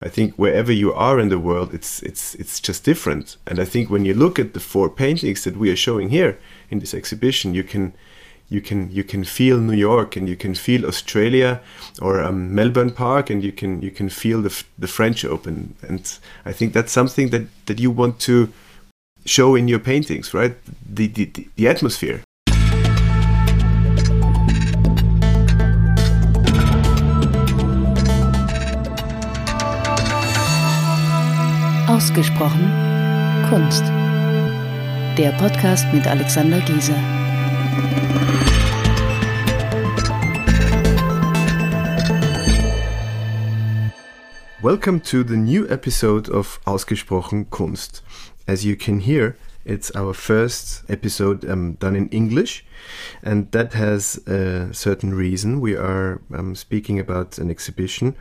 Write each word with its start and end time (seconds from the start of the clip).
I 0.00 0.08
think 0.08 0.34
wherever 0.34 0.72
you 0.72 0.92
are 0.92 1.18
in 1.18 1.28
the 1.28 1.40
world, 1.40 1.74
it's 1.74 2.02
it's 2.02 2.36
it's 2.36 2.60
just 2.60 2.84
different. 2.84 3.36
And 3.46 3.58
I 3.58 3.64
think 3.64 3.90
when 3.90 4.04
you 4.04 4.14
look 4.14 4.38
at 4.38 4.54
the 4.54 4.60
four 4.60 4.88
paintings 4.88 5.42
that 5.42 5.56
we 5.56 5.70
are 5.70 5.76
showing 5.76 6.10
here 6.10 6.38
in 6.70 6.78
this 6.78 6.94
exhibition, 6.94 7.52
you 7.52 7.64
can 7.64 7.94
you 8.48 8.60
can 8.60 8.90
you 8.92 9.02
can 9.02 9.24
feel 9.24 9.58
New 9.58 9.76
York 9.76 10.16
and 10.16 10.28
you 10.28 10.36
can 10.36 10.54
feel 10.54 10.86
Australia 10.86 11.60
or 12.00 12.22
um, 12.22 12.54
Melbourne 12.54 12.92
Park 12.92 13.28
and 13.28 13.42
you 13.42 13.50
can 13.50 13.82
you 13.82 13.90
can 13.90 14.08
feel 14.08 14.40
the 14.40 14.64
the 14.78 14.86
French 14.86 15.24
Open. 15.24 15.74
And 15.82 16.18
I 16.44 16.52
think 16.52 16.74
that's 16.74 16.92
something 16.92 17.30
that 17.30 17.48
that 17.66 17.80
you 17.80 17.90
want 17.90 18.20
to 18.20 18.52
show 19.24 19.56
in 19.56 19.66
your 19.66 19.80
paintings, 19.80 20.32
right? 20.32 20.54
The 20.88 21.08
the, 21.08 21.48
the 21.56 21.68
atmosphere. 21.68 22.22
Ausgesprochen 31.88 32.70
Kunst. 33.48 33.82
Der 35.16 35.32
Podcast 35.38 35.86
mit 35.94 36.06
Alexander 36.06 36.60
Giese. 36.60 36.92
Welcome 44.60 45.00
to 45.04 45.24
the 45.24 45.36
new 45.38 45.66
episode 45.68 46.30
of 46.30 46.60
Ausgesprochen 46.66 47.48
Kunst. 47.48 48.02
As 48.46 48.66
you 48.66 48.76
can 48.76 49.00
hear, 49.00 49.36
it's 49.68 49.94
our 49.94 50.14
first 50.14 50.82
episode 50.88 51.48
um, 51.48 51.74
done 51.74 51.94
in 51.94 52.08
English, 52.08 52.64
and 53.22 53.52
that 53.52 53.74
has 53.74 54.16
a 54.26 54.72
certain 54.72 55.12
reason. 55.12 55.60
We 55.60 55.76
are 55.76 56.22
um, 56.34 56.54
speaking 56.54 56.98
about 56.98 57.38
an 57.38 57.50
exhibition 57.50 58.16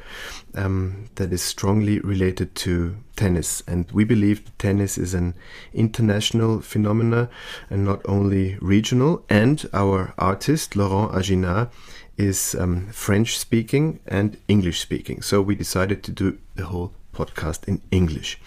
um, 0.56 1.10
that 1.16 1.32
is 1.32 1.42
strongly 1.42 2.00
related 2.00 2.54
to 2.56 2.98
tennis, 3.16 3.64
and 3.66 3.90
we 3.94 4.04
believe 4.04 4.44
tennis 4.58 4.98
is 4.98 5.14
an 5.14 5.36
international 5.74 6.60
phenomenon 6.60 7.30
and 7.70 7.86
not 7.86 8.02
only 8.06 8.58
regional. 8.60 9.24
And 9.30 9.66
our 9.74 10.14
artist, 10.18 10.76
Laurent 10.76 11.14
Ajina, 11.14 11.70
is 12.18 12.56
um, 12.56 12.88
French 12.88 13.38
speaking 13.38 14.00
and 14.06 14.38
English 14.48 14.82
speaking. 14.82 15.22
So 15.22 15.42
we 15.42 15.56
decided 15.56 16.04
to 16.04 16.12
do 16.12 16.38
the 16.56 16.66
whole 16.66 16.92
podcast 17.14 17.68
in 17.68 17.82
English. 17.92 18.40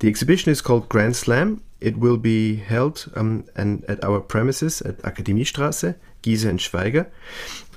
The 0.00 0.08
exhibition 0.08 0.52
is 0.52 0.60
called 0.60 0.88
Grand 0.88 1.16
Slam. 1.16 1.62
It 1.84 1.98
will 1.98 2.16
be 2.16 2.56
held 2.56 3.12
um, 3.14 3.44
and 3.54 3.84
at 3.84 4.02
our 4.02 4.20
premises 4.20 4.80
at 4.80 5.02
Akademiestraße, 5.02 5.96
Giese 6.22 6.46
and 6.46 6.58
Schweiger, 6.58 7.10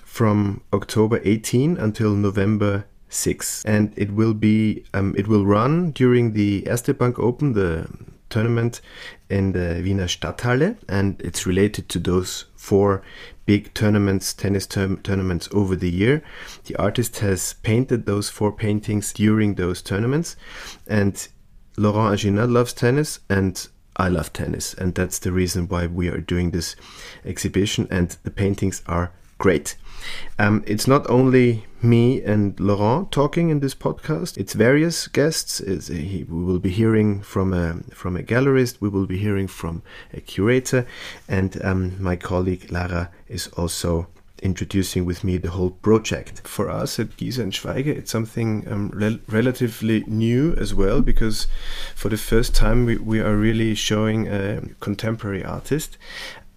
from 0.05 0.61
October 0.72 1.19
18 1.25 1.75
until 1.75 2.16
November 2.16 2.85
6. 3.09 3.66
And 3.66 3.94
it 3.97 4.11
will 4.13 4.33
be 4.33 4.85
um, 4.94 5.13
it 5.17 5.28
will 5.28 5.45
run 5.45 5.91
during 5.91 6.31
the 6.31 6.63
Erste 6.67 6.97
Bank 6.97 7.19
Open, 7.19 7.52
the 7.52 7.89
tournament 8.30 8.80
in 9.30 9.52
the 9.52 9.81
Wiener 9.83 10.08
Stadthalle, 10.08 10.78
and 10.88 11.22
it's 11.22 11.45
related 11.45 11.89
to 11.89 12.00
those 12.00 12.45
four 12.55 13.03
big 13.45 13.73
tournaments, 13.73 14.33
tennis 14.33 14.66
tournaments 14.67 15.50
over 15.52 15.75
the 15.75 15.91
year. 15.91 16.23
The 16.63 16.78
artist 16.78 17.19
has 17.19 17.55
painted 17.63 18.05
those 18.05 18.30
four 18.30 18.53
paintings 18.53 19.11
during 19.11 19.55
those 19.55 19.81
tournaments, 19.81 20.38
and 20.88 21.28
Laurent 21.78 22.16
Ajina 22.16 22.50
loves 22.50 22.72
tennis, 22.72 23.19
and 23.30 23.67
I 23.98 24.09
love 24.09 24.31
tennis, 24.31 24.73
and 24.76 24.94
that's 24.94 25.20
the 25.20 25.31
reason 25.31 25.67
why 25.67 25.88
we 25.88 26.08
are 26.08 26.22
doing 26.22 26.52
this 26.52 26.76
exhibition. 27.26 27.88
And 27.90 28.16
the 28.23 28.31
paintings 28.31 28.84
are 28.86 29.12
great. 29.40 29.76
Um, 30.40 30.64
it's 30.67 30.88
not 30.88 31.09
only 31.09 31.66
me 31.81 32.22
and 32.22 32.59
Laurent 32.59 33.12
talking 33.12 33.50
in 33.50 33.59
this 33.59 33.75
podcast. 33.75 34.38
It's 34.38 34.53
various 34.53 35.08
guests. 35.08 35.59
It's, 35.59 35.88
he, 35.88 36.25
we 36.30 36.44
will 36.44 36.59
be 36.59 36.70
hearing 36.70 37.22
from 37.22 37.53
a 37.53 37.81
from 37.94 38.16
a 38.16 38.23
gallerist. 38.23 38.78
We 38.80 38.90
will 38.90 39.08
be 39.08 39.18
hearing 39.18 39.48
from 39.48 39.81
a 40.14 40.22
curator, 40.22 40.86
and 41.28 41.59
um, 41.64 42.02
my 42.02 42.16
colleague 42.16 42.72
Lara 42.72 43.09
is 43.28 43.47
also 43.50 44.08
introducing 44.42 45.06
with 45.06 45.24
me 45.24 45.38
the 45.38 45.52
whole 45.52 45.72
project. 45.72 46.48
For 46.48 46.70
us 46.70 47.00
at 47.00 47.18
Giese 47.18 47.40
and 47.40 47.52
Schweiger, 47.52 47.88
it's 47.88 48.12
something 48.12 48.68
um, 48.72 48.92
rel 48.94 49.20
relatively 49.28 50.03
new 50.08 50.53
as 50.56 50.74
well 50.74 51.02
because 51.02 51.48
for 51.96 52.09
the 52.09 52.18
first 52.18 52.56
time 52.56 52.86
we, 52.86 52.97
we 52.97 53.20
are 53.20 53.36
really 53.36 53.76
showing 53.76 54.28
a 54.28 54.62
contemporary 54.80 55.44
artist, 55.44 55.97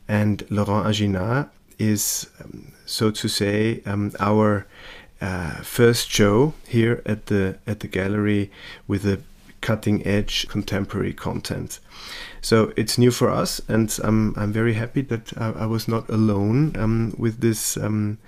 and 0.09 0.45
Laurent 0.51 0.87
Ajina 0.87 1.49
is, 1.79 2.29
um, 2.43 2.73
so 2.87 3.11
to 3.11 3.29
say, 3.29 3.83
um, 3.87 4.13
our 4.21 4.67
uh, 5.21 5.57
first 5.63 6.11
show 6.11 6.55
here 6.67 7.03
at 7.05 7.27
the 7.27 7.59
at 7.67 7.81
the 7.81 7.89
gallery 7.89 8.51
with 8.87 9.05
a 9.07 9.21
cutting 9.61 10.07
edge 10.07 10.49
contemporary 10.49 11.13
content. 11.13 11.81
So 12.43 12.73
it's 12.77 12.97
new 12.99 13.11
for 13.11 13.31
us, 13.31 13.61
and 13.69 13.99
um, 14.03 14.34
I'm 14.37 14.53
very 14.53 14.75
happy 14.75 15.03
that 15.03 15.33
I, 15.37 15.51
I 15.51 15.67
was 15.67 15.89
not 15.89 16.09
alone 16.09 16.75
um, 16.77 17.15
with 17.19 17.41
this 17.41 17.77
um, 17.77 18.19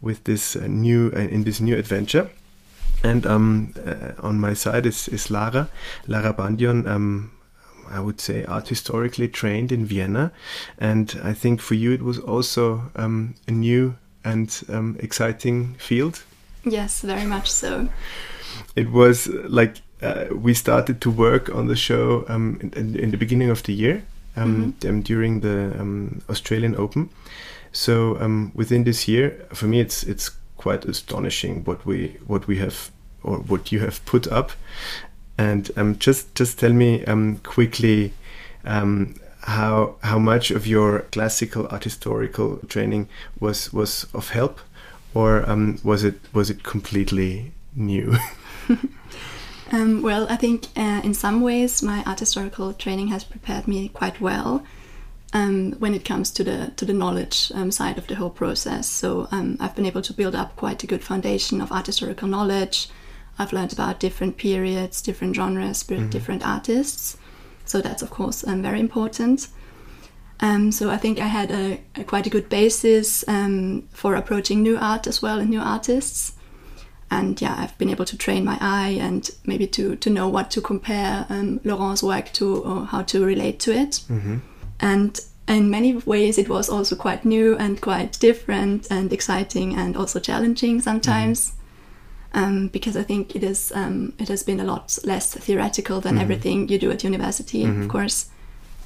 with 0.00 0.24
this 0.24 0.56
uh, 0.56 0.66
new 0.68 1.10
uh, 1.14 1.20
in 1.20 1.44
this 1.44 1.60
new 1.60 1.76
adventure. 1.76 2.30
And 3.04 3.26
um, 3.26 3.74
uh, 3.84 4.12
on 4.20 4.38
my 4.38 4.54
side 4.54 4.86
is, 4.86 5.08
is 5.08 5.28
Lara, 5.28 5.68
Lara 6.06 6.32
Bandion. 6.32 6.86
Um, 6.86 7.32
I 7.90 7.98
would 7.98 8.20
say 8.20 8.44
art 8.44 8.68
historically 8.68 9.28
trained 9.28 9.72
in 9.72 9.84
Vienna, 9.86 10.32
and 10.78 11.20
I 11.24 11.32
think 11.32 11.60
for 11.60 11.74
you 11.74 11.92
it 11.92 12.02
was 12.02 12.18
also 12.18 12.90
um, 12.94 13.34
a 13.48 13.50
new 13.50 13.96
and 14.24 14.62
exciting 15.00 15.74
field. 15.78 16.22
Yes, 16.64 17.00
very 17.00 17.26
much 17.26 17.50
so. 17.50 17.88
It 18.76 18.90
was 18.90 19.26
like 19.26 19.78
uh, 20.02 20.26
we 20.34 20.54
started 20.54 21.00
to 21.00 21.10
work 21.10 21.48
on 21.54 21.68
the 21.68 21.76
show 21.76 22.24
um, 22.28 22.58
in, 22.74 22.96
in, 22.96 23.10
the 23.10 23.16
beginning 23.16 23.50
of 23.50 23.62
the 23.62 23.72
year 23.72 24.02
um, 24.36 24.72
mm-hmm. 24.72 24.88
um, 24.88 25.02
during 25.02 25.40
the 25.40 25.78
um, 25.78 26.22
Australian 26.28 26.74
Open. 26.76 27.08
So 27.72 28.18
um, 28.20 28.52
within 28.54 28.84
this 28.84 29.08
year, 29.08 29.46
for 29.52 29.66
me, 29.66 29.80
it's 29.80 30.02
it's 30.02 30.30
quite 30.56 30.84
astonishing 30.84 31.64
what 31.64 31.86
we 31.86 32.16
what 32.26 32.46
we 32.46 32.58
have 32.58 32.90
or 33.22 33.38
what 33.38 33.72
you 33.72 33.80
have 33.80 34.04
put 34.04 34.26
up. 34.26 34.52
And 35.38 35.70
um, 35.76 35.98
just 35.98 36.34
just 36.34 36.58
tell 36.58 36.72
me 36.72 37.04
quickly 37.42 38.12
how 38.64 39.96
how 40.02 40.18
much 40.18 40.50
of 40.50 40.66
your 40.66 41.00
classical 41.12 41.66
art 41.70 41.84
historical 41.84 42.58
training 42.68 43.08
was 43.40 43.72
was 43.72 44.06
of 44.12 44.30
help, 44.30 44.60
or 45.14 45.44
was 45.82 46.04
it 46.04 46.20
was 46.32 46.50
it 46.50 46.62
completely 46.62 47.52
new? 47.74 48.16
Um, 49.72 50.02
well, 50.02 50.26
I 50.28 50.36
think 50.36 50.66
uh, 50.76 51.00
in 51.02 51.14
some 51.14 51.40
ways 51.40 51.82
my 51.82 52.02
art 52.04 52.20
historical 52.20 52.74
training 52.74 53.08
has 53.08 53.24
prepared 53.24 53.66
me 53.66 53.88
quite 53.88 54.20
well 54.20 54.62
um, 55.32 55.72
when 55.78 55.94
it 55.94 56.04
comes 56.04 56.30
to 56.32 56.44
the 56.44 56.72
to 56.76 56.84
the 56.84 56.92
knowledge 56.92 57.50
um, 57.54 57.70
side 57.70 57.96
of 57.96 58.06
the 58.06 58.16
whole 58.16 58.30
process. 58.30 58.86
So 58.86 59.28
um, 59.30 59.56
I've 59.60 59.74
been 59.74 59.86
able 59.86 60.02
to 60.02 60.12
build 60.12 60.34
up 60.34 60.56
quite 60.56 60.84
a 60.84 60.86
good 60.86 61.02
foundation 61.02 61.62
of 61.62 61.72
art 61.72 61.86
historical 61.86 62.28
knowledge. 62.28 62.90
I've 63.38 63.54
learned 63.54 63.72
about 63.72 63.98
different 63.98 64.36
periods, 64.36 65.00
different 65.00 65.34
genres, 65.34 65.82
mm-hmm. 65.84 66.10
different 66.10 66.46
artists. 66.46 67.16
So 67.64 67.80
that's 67.80 68.02
of 68.02 68.10
course 68.10 68.46
um, 68.46 68.60
very 68.60 68.78
important. 68.78 69.48
Um, 70.40 70.70
so 70.70 70.90
I 70.90 70.98
think 70.98 71.18
I 71.18 71.28
had 71.28 71.50
a, 71.50 71.80
a 71.94 72.04
quite 72.04 72.26
a 72.26 72.30
good 72.30 72.50
basis 72.50 73.24
for 73.92 74.16
approaching 74.16 74.62
new 74.62 74.76
art 74.76 75.06
as 75.06 75.22
well 75.22 75.38
and 75.38 75.48
new 75.48 75.60
artists 75.60 76.34
and 77.12 77.40
yeah, 77.42 77.54
I've 77.58 77.76
been 77.76 77.90
able 77.90 78.06
to 78.06 78.16
train 78.16 78.42
my 78.44 78.56
eye 78.60 78.96
and 78.98 79.30
maybe 79.44 79.66
to 79.66 79.96
to 79.96 80.10
know 80.10 80.28
what 80.28 80.50
to 80.52 80.60
compare 80.62 81.26
um, 81.28 81.60
Laurent's 81.62 82.02
work 82.02 82.32
to 82.32 82.62
or 82.64 82.86
how 82.86 83.02
to 83.02 83.24
relate 83.24 83.60
to 83.60 83.72
it. 83.72 84.00
Mm-hmm. 84.08 84.38
And 84.80 85.20
in 85.46 85.70
many 85.70 85.94
ways, 85.94 86.38
it 86.38 86.48
was 86.48 86.70
also 86.70 86.96
quite 86.96 87.24
new 87.24 87.56
and 87.58 87.80
quite 87.80 88.18
different 88.18 88.90
and 88.90 89.12
exciting 89.12 89.76
and 89.76 89.96
also 89.96 90.20
challenging 90.20 90.80
sometimes. 90.80 91.50
Mm-hmm. 91.50 91.58
Um, 92.34 92.68
because 92.68 92.96
I 92.96 93.02
think 93.02 93.36
it 93.36 93.44
is 93.44 93.72
um, 93.74 94.14
it 94.18 94.28
has 94.28 94.42
been 94.42 94.58
a 94.58 94.64
lot 94.64 94.98
less 95.04 95.34
theoretical 95.34 96.00
than 96.00 96.14
mm-hmm. 96.14 96.22
everything 96.22 96.68
you 96.70 96.78
do 96.78 96.90
at 96.90 97.04
university, 97.04 97.64
of 97.64 97.70
mm-hmm. 97.70 97.88
course 97.88 98.30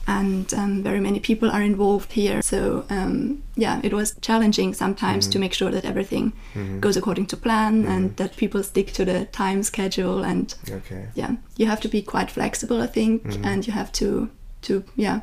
and 0.07 0.55
um, 0.55 0.83
very 0.83 1.01
many 1.01 1.19
people 1.19 1.51
are 1.51 1.63
involved 1.63 2.13
here. 2.13 2.41
So 2.43 2.85
um, 2.91 3.43
yeah, 3.57 3.81
it 3.83 3.93
was 3.93 4.15
challenging 4.21 4.73
sometimes 4.75 5.25
mm-hmm. 5.25 5.33
to 5.33 5.39
make 5.39 5.53
sure 5.53 5.71
that 5.71 5.85
everything 5.85 6.33
mm-hmm. 6.55 6.81
goes 6.81 6.97
according 6.97 7.27
to 7.27 7.37
plan 7.37 7.83
mm-hmm. 7.83 7.91
and 7.91 8.17
that 8.17 8.37
people 8.37 8.63
stick 8.63 8.93
to 8.93 9.05
the 9.05 9.25
time 9.27 9.63
schedule. 9.63 10.23
And 10.23 10.55
okay. 10.71 11.09
yeah, 11.15 11.37
you 11.57 11.67
have 11.67 11.81
to 11.81 11.89
be 11.89 12.03
quite 12.03 12.31
flexible, 12.31 12.81
I 12.81 12.87
think, 12.87 13.25
mm-hmm. 13.25 13.45
and 13.45 13.67
you 13.67 13.73
have 13.73 13.91
to 13.93 14.31
to 14.63 14.85
yeah. 14.97 15.21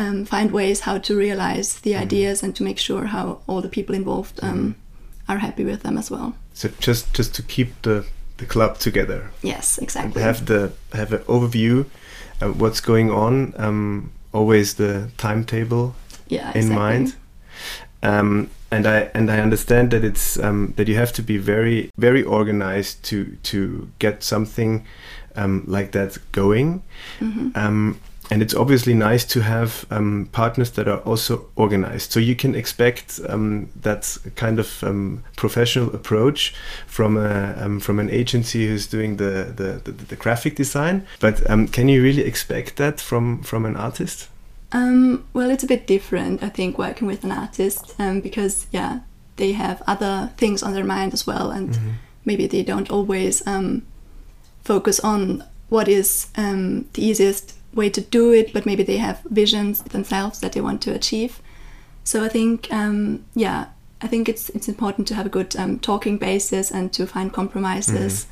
Um, 0.00 0.24
find 0.24 0.52
ways 0.52 0.80
how 0.82 0.98
to 0.98 1.16
realize 1.16 1.80
the 1.80 1.90
mm-hmm. 1.90 2.02
ideas 2.02 2.44
and 2.44 2.54
to 2.54 2.62
make 2.62 2.78
sure 2.78 3.06
how 3.06 3.40
all 3.48 3.60
the 3.60 3.68
people 3.68 3.96
involved 3.96 4.38
um, 4.44 4.58
mm-hmm. 4.58 5.32
are 5.32 5.38
happy 5.38 5.64
with 5.64 5.82
them 5.82 5.98
as 5.98 6.08
well. 6.08 6.34
So 6.54 6.68
just 6.78 7.12
just 7.14 7.34
to 7.34 7.42
keep 7.42 7.82
the 7.82 8.04
the 8.36 8.46
club 8.46 8.78
together. 8.78 9.30
Yes, 9.42 9.78
exactly. 9.78 10.22
And 10.22 10.36
have 10.36 10.46
the 10.46 10.72
have 10.92 11.12
an 11.12 11.24
overview 11.26 11.86
uh, 12.40 12.48
what's 12.48 12.80
going 12.80 13.10
on. 13.10 13.54
Um, 13.56 14.12
always 14.32 14.74
the 14.74 15.10
timetable 15.16 15.94
yeah, 16.28 16.52
in 16.54 16.68
mind. 16.72 17.14
Um, 18.02 18.50
and 18.70 18.86
I 18.86 19.10
and 19.14 19.30
I 19.30 19.40
understand 19.40 19.90
that 19.90 20.04
it's 20.04 20.38
um, 20.38 20.74
that 20.76 20.88
you 20.88 20.96
have 20.96 21.12
to 21.14 21.22
be 21.22 21.38
very 21.38 21.90
very 21.96 22.22
organized 22.22 23.02
to 23.04 23.36
to 23.44 23.90
get 23.98 24.22
something 24.22 24.86
um, 25.36 25.64
like 25.66 25.92
that 25.92 26.18
going. 26.32 26.82
Um, 27.54 28.00
and 28.30 28.42
it's 28.42 28.54
obviously 28.54 28.94
nice 28.94 29.24
to 29.24 29.40
have 29.40 29.86
um, 29.90 30.28
partners 30.32 30.70
that 30.72 30.88
are 30.88 31.00
also 31.00 31.46
organized. 31.56 32.12
So 32.12 32.20
you 32.20 32.36
can 32.36 32.54
expect 32.54 33.20
um, 33.28 33.68
that 33.82 34.18
kind 34.36 34.58
of 34.58 34.82
um, 34.84 35.22
professional 35.36 35.94
approach 35.94 36.54
from 36.86 37.16
a 37.16 37.54
um, 37.60 37.80
from 37.80 37.98
an 37.98 38.10
agency 38.10 38.66
who's 38.66 38.86
doing 38.86 39.16
the 39.16 39.52
the, 39.56 39.80
the, 39.84 39.92
the 39.92 40.16
graphic 40.16 40.56
design. 40.56 41.06
But 41.20 41.48
um, 41.50 41.68
can 41.68 41.88
you 41.88 42.02
really 42.02 42.22
expect 42.22 42.76
that 42.76 43.00
from 43.00 43.42
from 43.42 43.64
an 43.64 43.76
artist? 43.76 44.28
Um, 44.70 45.24
well, 45.32 45.50
it's 45.50 45.64
a 45.64 45.66
bit 45.66 45.86
different, 45.86 46.42
I 46.42 46.50
think, 46.50 46.76
working 46.76 47.06
with 47.06 47.24
an 47.24 47.32
artist 47.32 47.94
um, 47.98 48.20
because, 48.20 48.66
yeah, 48.70 49.00
they 49.36 49.52
have 49.52 49.82
other 49.86 50.30
things 50.36 50.62
on 50.62 50.74
their 50.74 50.84
mind 50.84 51.14
as 51.14 51.26
well, 51.26 51.50
and 51.50 51.78
maybe 52.26 52.46
they 52.46 52.62
don't 52.62 52.90
always 52.90 53.46
um, 53.46 53.86
focus 54.62 55.00
on 55.00 55.42
what 55.70 55.88
is 55.88 56.28
um, 56.36 56.86
the 56.92 57.02
easiest 57.02 57.57
way 57.78 57.88
to 57.90 58.00
do 58.00 58.32
it, 58.32 58.52
but 58.52 58.66
maybe 58.66 58.82
they 58.82 58.98
have 58.98 59.22
visions 59.30 59.82
themselves 59.82 60.40
that 60.40 60.52
they 60.52 60.60
want 60.60 60.82
to 60.82 60.94
achieve. 60.94 61.40
So 62.04 62.24
I 62.24 62.28
think, 62.28 62.68
um, 62.72 63.24
yeah, 63.34 63.66
I 64.00 64.06
think 64.06 64.28
it's 64.28 64.50
it's 64.50 64.68
important 64.68 65.08
to 65.08 65.14
have 65.14 65.26
a 65.26 65.28
good 65.38 65.56
um, 65.56 65.78
talking 65.78 66.18
basis 66.18 66.70
and 66.70 66.92
to 66.92 67.06
find 67.06 67.32
compromises. 67.32 68.26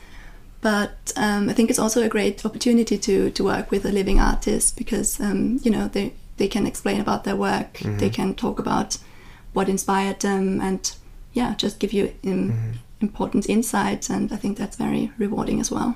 But 0.60 1.12
um, 1.16 1.48
I 1.48 1.52
think 1.52 1.70
it's 1.70 1.78
also 1.78 2.02
a 2.02 2.08
great 2.08 2.44
opportunity 2.44 2.98
to 2.98 3.30
to 3.30 3.44
work 3.44 3.70
with 3.70 3.84
a 3.84 3.92
living 3.92 4.20
artist 4.20 4.76
because 4.76 5.20
um, 5.20 5.60
you 5.62 5.70
know 5.70 5.88
they 5.88 6.12
they 6.36 6.48
can 6.48 6.66
explain 6.66 7.00
about 7.00 7.24
their 7.24 7.36
work, 7.36 7.78
they 7.98 8.10
can 8.10 8.34
talk 8.34 8.58
about 8.58 8.98
what 9.52 9.68
inspired 9.68 10.20
them, 10.20 10.60
and 10.60 10.96
yeah, 11.32 11.54
just 11.62 11.78
give 11.78 11.92
you 11.92 12.12
um, 12.24 12.74
important 13.00 13.48
insights. 13.48 14.10
And 14.10 14.32
I 14.32 14.36
think 14.36 14.58
that's 14.58 14.76
very 14.76 15.10
rewarding 15.18 15.60
as 15.60 15.70
well. 15.70 15.94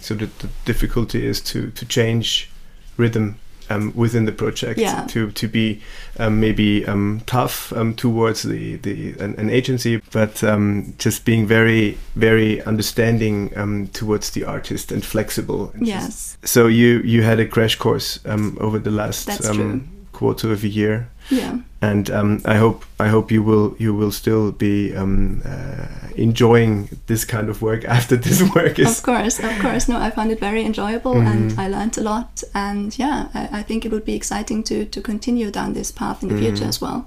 So 0.00 0.14
the, 0.14 0.26
the 0.38 0.48
difficulty 0.64 1.26
is 1.26 1.40
to 1.42 1.70
to 1.70 1.84
change 1.86 2.50
rhythm 2.96 3.36
um, 3.68 3.92
within 3.96 4.26
the 4.26 4.32
project 4.32 4.78
Yeah. 4.78 5.06
to 5.08 5.30
to 5.32 5.48
be 5.48 5.80
um, 6.20 6.38
maybe 6.40 6.86
um, 6.86 7.20
tough 7.26 7.72
um, 7.72 7.94
towards 7.94 8.42
the 8.42 8.76
the 8.76 9.14
an, 9.18 9.34
an 9.38 9.50
agency, 9.50 10.00
but 10.12 10.42
um, 10.44 10.94
just 10.98 11.24
being 11.24 11.46
very 11.48 11.96
very 12.14 12.62
understanding 12.66 13.50
um, 13.56 13.88
towards 13.88 14.30
the 14.30 14.44
artist 14.44 14.92
and 14.92 15.04
flexible. 15.04 15.70
and 15.74 15.86
just- 15.86 16.04
Yes. 16.04 16.38
so 16.44 16.68
you 16.68 17.00
you 17.04 17.22
had 17.24 17.40
a 17.40 17.46
crash 17.46 17.76
course 17.76 18.20
um, 18.24 18.56
over 18.60 18.78
the 18.78 18.90
last 18.92 19.28
um, 19.44 19.88
quarter 20.12 20.52
of 20.52 20.62
a 20.64 20.68
year, 20.68 21.08
Yeah. 21.30 21.58
and 21.82 22.10
um, 22.10 22.40
I 22.44 22.56
hope 22.56 22.84
I 23.00 23.08
hope 23.08 23.32
you 23.34 23.42
will 23.42 23.74
you 23.78 23.94
will 23.94 24.12
still 24.12 24.52
be 24.52 24.94
um, 24.96 25.42
uh, 25.44 25.86
enjoying 26.16 26.88
this 27.06 27.24
kind 27.24 27.48
of 27.48 27.60
work 27.62 27.84
after 27.98 28.16
this 28.16 28.42
work 28.54 28.78
is 28.78 28.98
Of 28.98 29.02
course, 29.04 29.38
of 29.38 29.58
course. 29.60 29.88
No, 29.88 29.98
I 29.98 30.10
found 30.10 30.30
it 30.30 30.40
very 30.40 30.64
enjoyable 30.64 31.14
Mm-hmm. 31.14 31.26
and 31.32 31.60
I 31.60 31.68
learned 31.68 31.98
a 31.98 32.02
lot. 32.02 32.42
And 32.54 32.96
yeah, 32.98 33.28
I, 33.34 33.60
I 33.60 33.62
think 33.62 33.84
it 33.84 33.90
would 33.92 34.04
be 34.04 34.14
exciting 34.14 34.62
to, 34.64 34.84
to 34.84 35.00
continue 35.00 35.50
down 35.50 35.72
this 35.74 35.90
path 35.92 36.22
in 36.22 36.28
the 36.28 36.34
Mm-hmm. 36.34 36.44
future 36.44 36.68
as 36.68 36.80
well. 36.80 37.06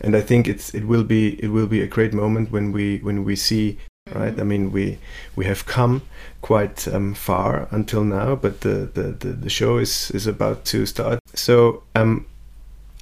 and 0.00 0.14
I 0.16 0.20
think 0.20 0.46
it's 0.48 0.74
it 0.74 0.84
will 0.86 1.04
be 1.04 1.36
it 1.42 1.48
will 1.48 1.66
be 1.68 1.80
a 1.82 1.86
great 1.86 2.12
moment 2.12 2.50
when 2.52 2.72
we 2.72 2.98
when 3.02 3.24
we 3.24 3.36
see 3.36 3.78
right. 4.14 4.38
I 4.40 4.44
mean 4.44 4.70
we 4.72 4.98
we 5.36 5.46
have 5.46 5.64
come 5.64 6.00
quite 6.42 6.86
um, 6.94 7.14
far 7.14 7.66
until 7.70 8.04
now, 8.04 8.36
but 8.36 8.60
the, 8.60 8.88
the, 8.94 9.02
the, 9.18 9.32
the 9.44 9.50
show 9.50 9.78
is 9.80 10.10
is 10.14 10.26
about 10.26 10.64
to 10.72 10.86
start. 10.86 11.18
So 11.34 11.82
um, 11.94 12.26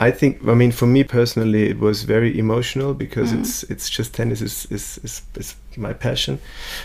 I 0.00 0.10
think 0.10 0.46
I 0.46 0.54
mean 0.54 0.72
for 0.72 0.86
me 0.86 1.04
personally 1.04 1.70
it 1.70 1.78
was 1.78 2.02
very 2.02 2.36
emotional 2.36 2.94
because 2.94 3.32
it's 3.32 3.62
it's 3.64 3.88
just 3.88 4.12
tennis 4.12 4.40
is, 4.40 4.66
is, 4.70 4.98
is, 5.04 5.22
is 5.36 5.54
my 5.76 5.92
passion, 5.92 6.40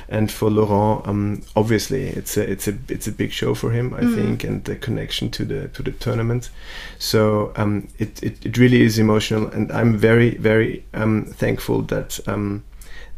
and 0.07 0.31
for 0.31 0.51
Laurent 0.51 1.07
um, 1.07 1.41
obviously 1.55 2.03
it's 2.03 2.37
a 2.37 2.51
it's 2.51 2.67
a 2.67 2.77
it's 2.87 3.07
a 3.07 3.11
big 3.11 3.31
show 3.31 3.55
for 3.55 3.71
him 3.71 3.95
I 3.95 4.01
think 4.01 4.43
and 4.43 4.63
the 4.63 4.75
connection 4.75 5.31
to 5.31 5.45
the 5.45 5.69
to 5.69 5.81
the 5.81 5.91
tournament, 5.91 6.51
so 6.99 7.51
um, 7.55 7.87
it, 7.97 8.21
it 8.21 8.45
it 8.45 8.57
really 8.59 8.83
is 8.83 8.99
emotional 8.99 9.47
and 9.47 9.71
I'm 9.71 9.97
very 9.97 10.35
very 10.35 10.85
um, 10.93 11.25
thankful 11.25 11.81
that 11.83 12.19
um, 12.27 12.63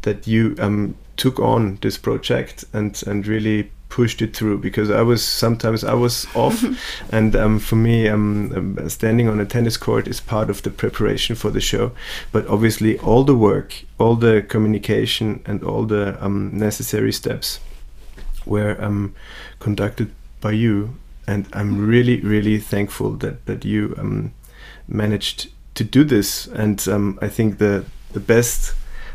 that 0.03 0.25
you 0.25 0.55
um, 0.59 0.95
took 1.17 1.38
on 1.39 1.79
this 1.81 1.97
project 1.97 2.63
and 2.71 3.01
and 3.05 3.27
really 3.27 3.71
pushed 3.91 4.21
it 4.21 4.35
through 4.35 4.57
because 4.57 4.89
I 4.89 5.01
was 5.01 5.23
sometimes 5.23 5.83
I 5.83 5.93
was 5.93 6.25
off. 6.33 6.63
And 7.11 7.35
um, 7.35 7.59
for 7.59 7.75
me 7.75 8.07
um, 8.07 8.51
um, 8.55 8.89
standing 8.89 9.27
on 9.27 9.39
a 9.39 9.45
tennis 9.45 9.77
court 9.77 10.07
is 10.07 10.19
part 10.19 10.49
of 10.49 10.61
the 10.63 10.71
preparation 10.71 11.35
for 11.35 11.51
the 11.51 11.61
show. 11.61 11.91
But 12.31 12.47
obviously 12.47 12.97
all 12.99 13.23
the 13.23 13.35
work 13.35 13.83
all 13.99 14.15
the 14.15 14.41
communication 14.41 15.41
and 15.45 15.63
all 15.63 15.83
the 15.85 16.17
um, 16.25 16.57
necessary 16.57 17.11
steps 17.11 17.59
were 18.45 18.75
um, 18.81 19.13
conducted 19.59 20.09
by 20.39 20.51
you. 20.51 20.95
And 21.27 21.45
I'm 21.53 21.88
really 21.88 22.21
really 22.21 22.59
thankful 22.59 23.11
that 23.17 23.45
that 23.45 23.65
you 23.65 23.93
um, 23.97 24.33
managed 24.88 25.49
to 25.75 25.83
do 25.83 26.03
this. 26.03 26.47
And 26.47 26.88
um, 26.88 27.19
I 27.21 27.27
think 27.27 27.57
the 27.57 27.85
the 28.13 28.19
best 28.19 28.73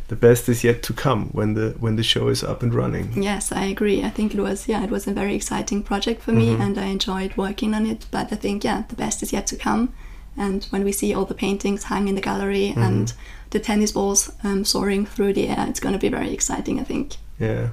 the 0.08 0.17
best 0.17 0.49
is 0.49 0.62
yet 0.62 0.82
to 0.85 0.93
come 0.93 1.29
when 1.32 1.55
the 1.55 1.70
when 1.81 1.97
the 1.97 2.03
show 2.03 2.29
is 2.29 2.44
up 2.44 2.62
and 2.62 2.73
running 2.75 3.23
Yes, 3.23 3.53
I 3.53 3.64
agree. 3.64 4.05
I 4.05 4.11
think 4.11 4.35
it 4.35 4.41
was 4.41 4.69
yeah, 4.69 4.85
it 4.85 4.91
was 4.91 5.06
a 5.06 5.12
very 5.12 5.35
exciting 5.35 5.82
project 5.82 6.23
for 6.23 6.32
me 6.32 6.55
and 6.55 6.79
I 6.79 6.87
enjoyed 6.87 7.37
working 7.37 7.75
on 7.75 7.87
it. 7.87 8.06
But 8.11 8.32
I 8.32 8.37
think 8.37 8.64
yeah, 8.64 8.85
the 8.88 8.97
best 8.97 9.23
is 9.23 9.32
yet 9.32 9.47
to 9.49 9.56
come. 9.56 9.93
And 10.37 10.64
when 10.64 10.85
we 10.85 10.93
see 10.93 11.14
all 11.14 11.25
the 11.25 11.35
paintings 11.35 11.85
hung 11.85 12.08
in 12.08 12.14
the 12.14 12.20
gallery 12.20 12.75
and 12.76 13.12
the 13.50 13.58
tennis 13.58 13.93
balls 13.93 14.31
um, 14.44 14.64
soaring 14.64 15.06
through 15.06 15.32
the 15.32 15.49
air, 15.49 15.67
it's 15.69 15.81
going 15.81 15.94
to 15.94 15.99
be 15.99 16.11
very 16.11 16.32
exciting. 16.32 16.79
I 16.79 16.85
think. 16.85 17.17
Yeah. 17.38 17.70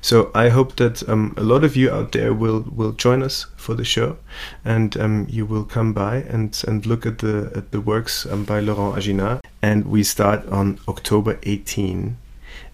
So 0.00 0.30
I 0.34 0.48
hope 0.48 0.76
that 0.76 1.08
um, 1.08 1.34
a 1.36 1.42
lot 1.42 1.64
of 1.64 1.76
you 1.76 1.90
out 1.90 2.12
there 2.12 2.32
will 2.32 2.64
will 2.74 2.92
join 2.92 3.22
us 3.22 3.46
for 3.56 3.74
the 3.74 3.84
show, 3.84 4.16
and 4.64 4.96
um, 4.96 5.26
you 5.28 5.46
will 5.46 5.64
come 5.64 5.92
by 5.92 6.16
and 6.16 6.62
and 6.66 6.86
look 6.86 7.06
at 7.06 7.18
the 7.18 7.52
at 7.54 7.70
the 7.70 7.80
works 7.80 8.26
um, 8.26 8.44
by 8.44 8.60
Laurent 8.60 8.96
Ajina. 8.96 9.40
And 9.62 9.86
we 9.86 10.02
start 10.02 10.46
on 10.48 10.78
October 10.88 11.38
18, 11.42 12.16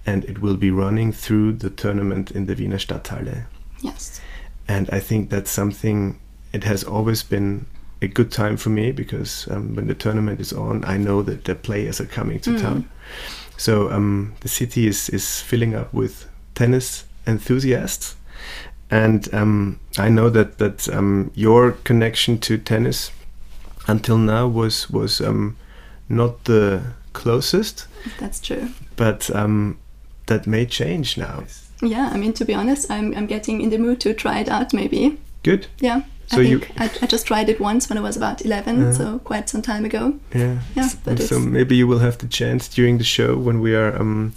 and 0.06 0.24
it 0.24 0.40
will 0.40 0.56
be 0.56 0.70
running 0.70 1.12
through 1.12 1.54
the 1.54 1.70
tournament 1.70 2.30
in 2.30 2.46
the 2.46 2.54
Wiener 2.54 2.78
Stadthalle. 2.78 3.46
Yes. 3.82 4.20
And 4.68 4.88
I 4.90 5.00
think 5.00 5.30
that's 5.30 5.50
something. 5.50 6.18
It 6.52 6.64
has 6.64 6.84
always 6.84 7.22
been 7.22 7.66
a 8.02 8.08
good 8.08 8.30
time 8.30 8.56
for 8.56 8.70
me 8.70 8.92
because 8.92 9.48
um, 9.50 9.74
when 9.74 9.86
the 9.86 9.94
tournament 9.94 10.40
is 10.40 10.52
on, 10.52 10.84
I 10.84 10.96
know 10.96 11.22
that 11.22 11.44
the 11.44 11.54
players 11.54 12.00
are 12.00 12.06
coming 12.06 12.40
to 12.40 12.58
town. 12.58 12.88
So 13.56 13.90
um, 13.90 14.34
the 14.40 14.48
city 14.48 14.86
is 14.86 15.08
is 15.08 15.40
filling 15.40 15.74
up 15.74 15.92
with 15.92 16.28
tennis 16.56 17.04
enthusiasts, 17.26 18.16
and 18.90 19.32
um, 19.32 19.78
I 19.98 20.08
know 20.08 20.30
that 20.30 20.58
that 20.58 20.88
um, 20.88 21.30
your 21.34 21.72
connection 21.84 22.38
to 22.38 22.58
tennis 22.58 23.12
until 23.88 24.18
now 24.18 24.48
was 24.48 24.90
was 24.90 25.20
um, 25.20 25.56
not 26.08 26.44
the 26.44 26.80
closest, 27.12 27.86
That's 28.18 28.40
true. 28.40 28.68
but 28.96 29.30
um, 29.34 29.76
that 30.26 30.46
may 30.46 30.66
change 30.66 31.16
now. 31.16 31.44
Yeah, 31.82 32.10
I 32.14 32.16
mean 32.18 32.32
to 32.32 32.44
be 32.44 32.54
honest, 32.54 32.90
I'm 32.90 33.14
I'm 33.16 33.26
getting 33.26 33.60
in 33.60 33.70
the 33.70 33.78
mood 33.78 34.00
to 34.00 34.14
try 34.14 34.40
it 34.40 34.48
out. 34.48 34.72
Maybe. 34.72 35.18
Good. 35.44 35.66
Yeah. 35.80 36.00
So 36.28 36.38
I 36.38 36.40
you- 36.42 36.58
think 36.58 36.80
I, 36.80 36.90
I 37.02 37.06
just 37.06 37.26
tried 37.26 37.48
it 37.48 37.60
once 37.60 37.88
when 37.88 37.98
I 37.98 38.00
was 38.02 38.16
about 38.16 38.44
11, 38.44 38.94
so 38.94 39.20
quite 39.24 39.48
some 39.48 39.62
time 39.62 39.84
ago. 39.84 40.14
Yeah. 40.34 40.58
Yeah, 40.74 40.84
S- 40.86 40.96
but 41.04 41.18
so 41.18 41.36
it's- 41.36 41.40
maybe 41.52 41.76
you 41.76 41.86
will 41.86 42.00
have 42.00 42.16
the 42.18 42.26
chance 42.28 42.66
during 42.76 42.98
the 42.98 43.04
show 43.04 43.36
when 43.46 43.60
we 43.60 43.76
are 43.76 43.94
um, 44.00 44.32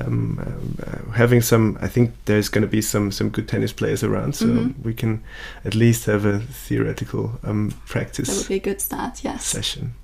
um, 0.00 0.38
uh, 0.86 1.12
having 1.12 1.42
some. 1.42 1.76
I 1.80 1.88
think 1.88 2.12
there's 2.24 2.48
going 2.48 2.62
to 2.62 2.68
be 2.70 2.82
some 2.82 3.10
some 3.12 3.28
good 3.30 3.46
tennis 3.48 3.72
players 3.72 4.02
around, 4.02 4.34
so 4.34 4.46
Mm-hmm. 4.46 4.82
we 4.82 4.94
can 4.94 5.22
at 5.64 5.74
least 5.74 6.06
have 6.06 6.24
a 6.24 6.40
theoretical 6.40 7.38
um, 7.42 7.70
That 7.92 8.28
would 8.28 8.48
be 8.48 8.54
a 8.54 8.58
good 8.58 8.80
start. 8.80 9.24
Yes. 9.24 9.44
session. 9.44 9.94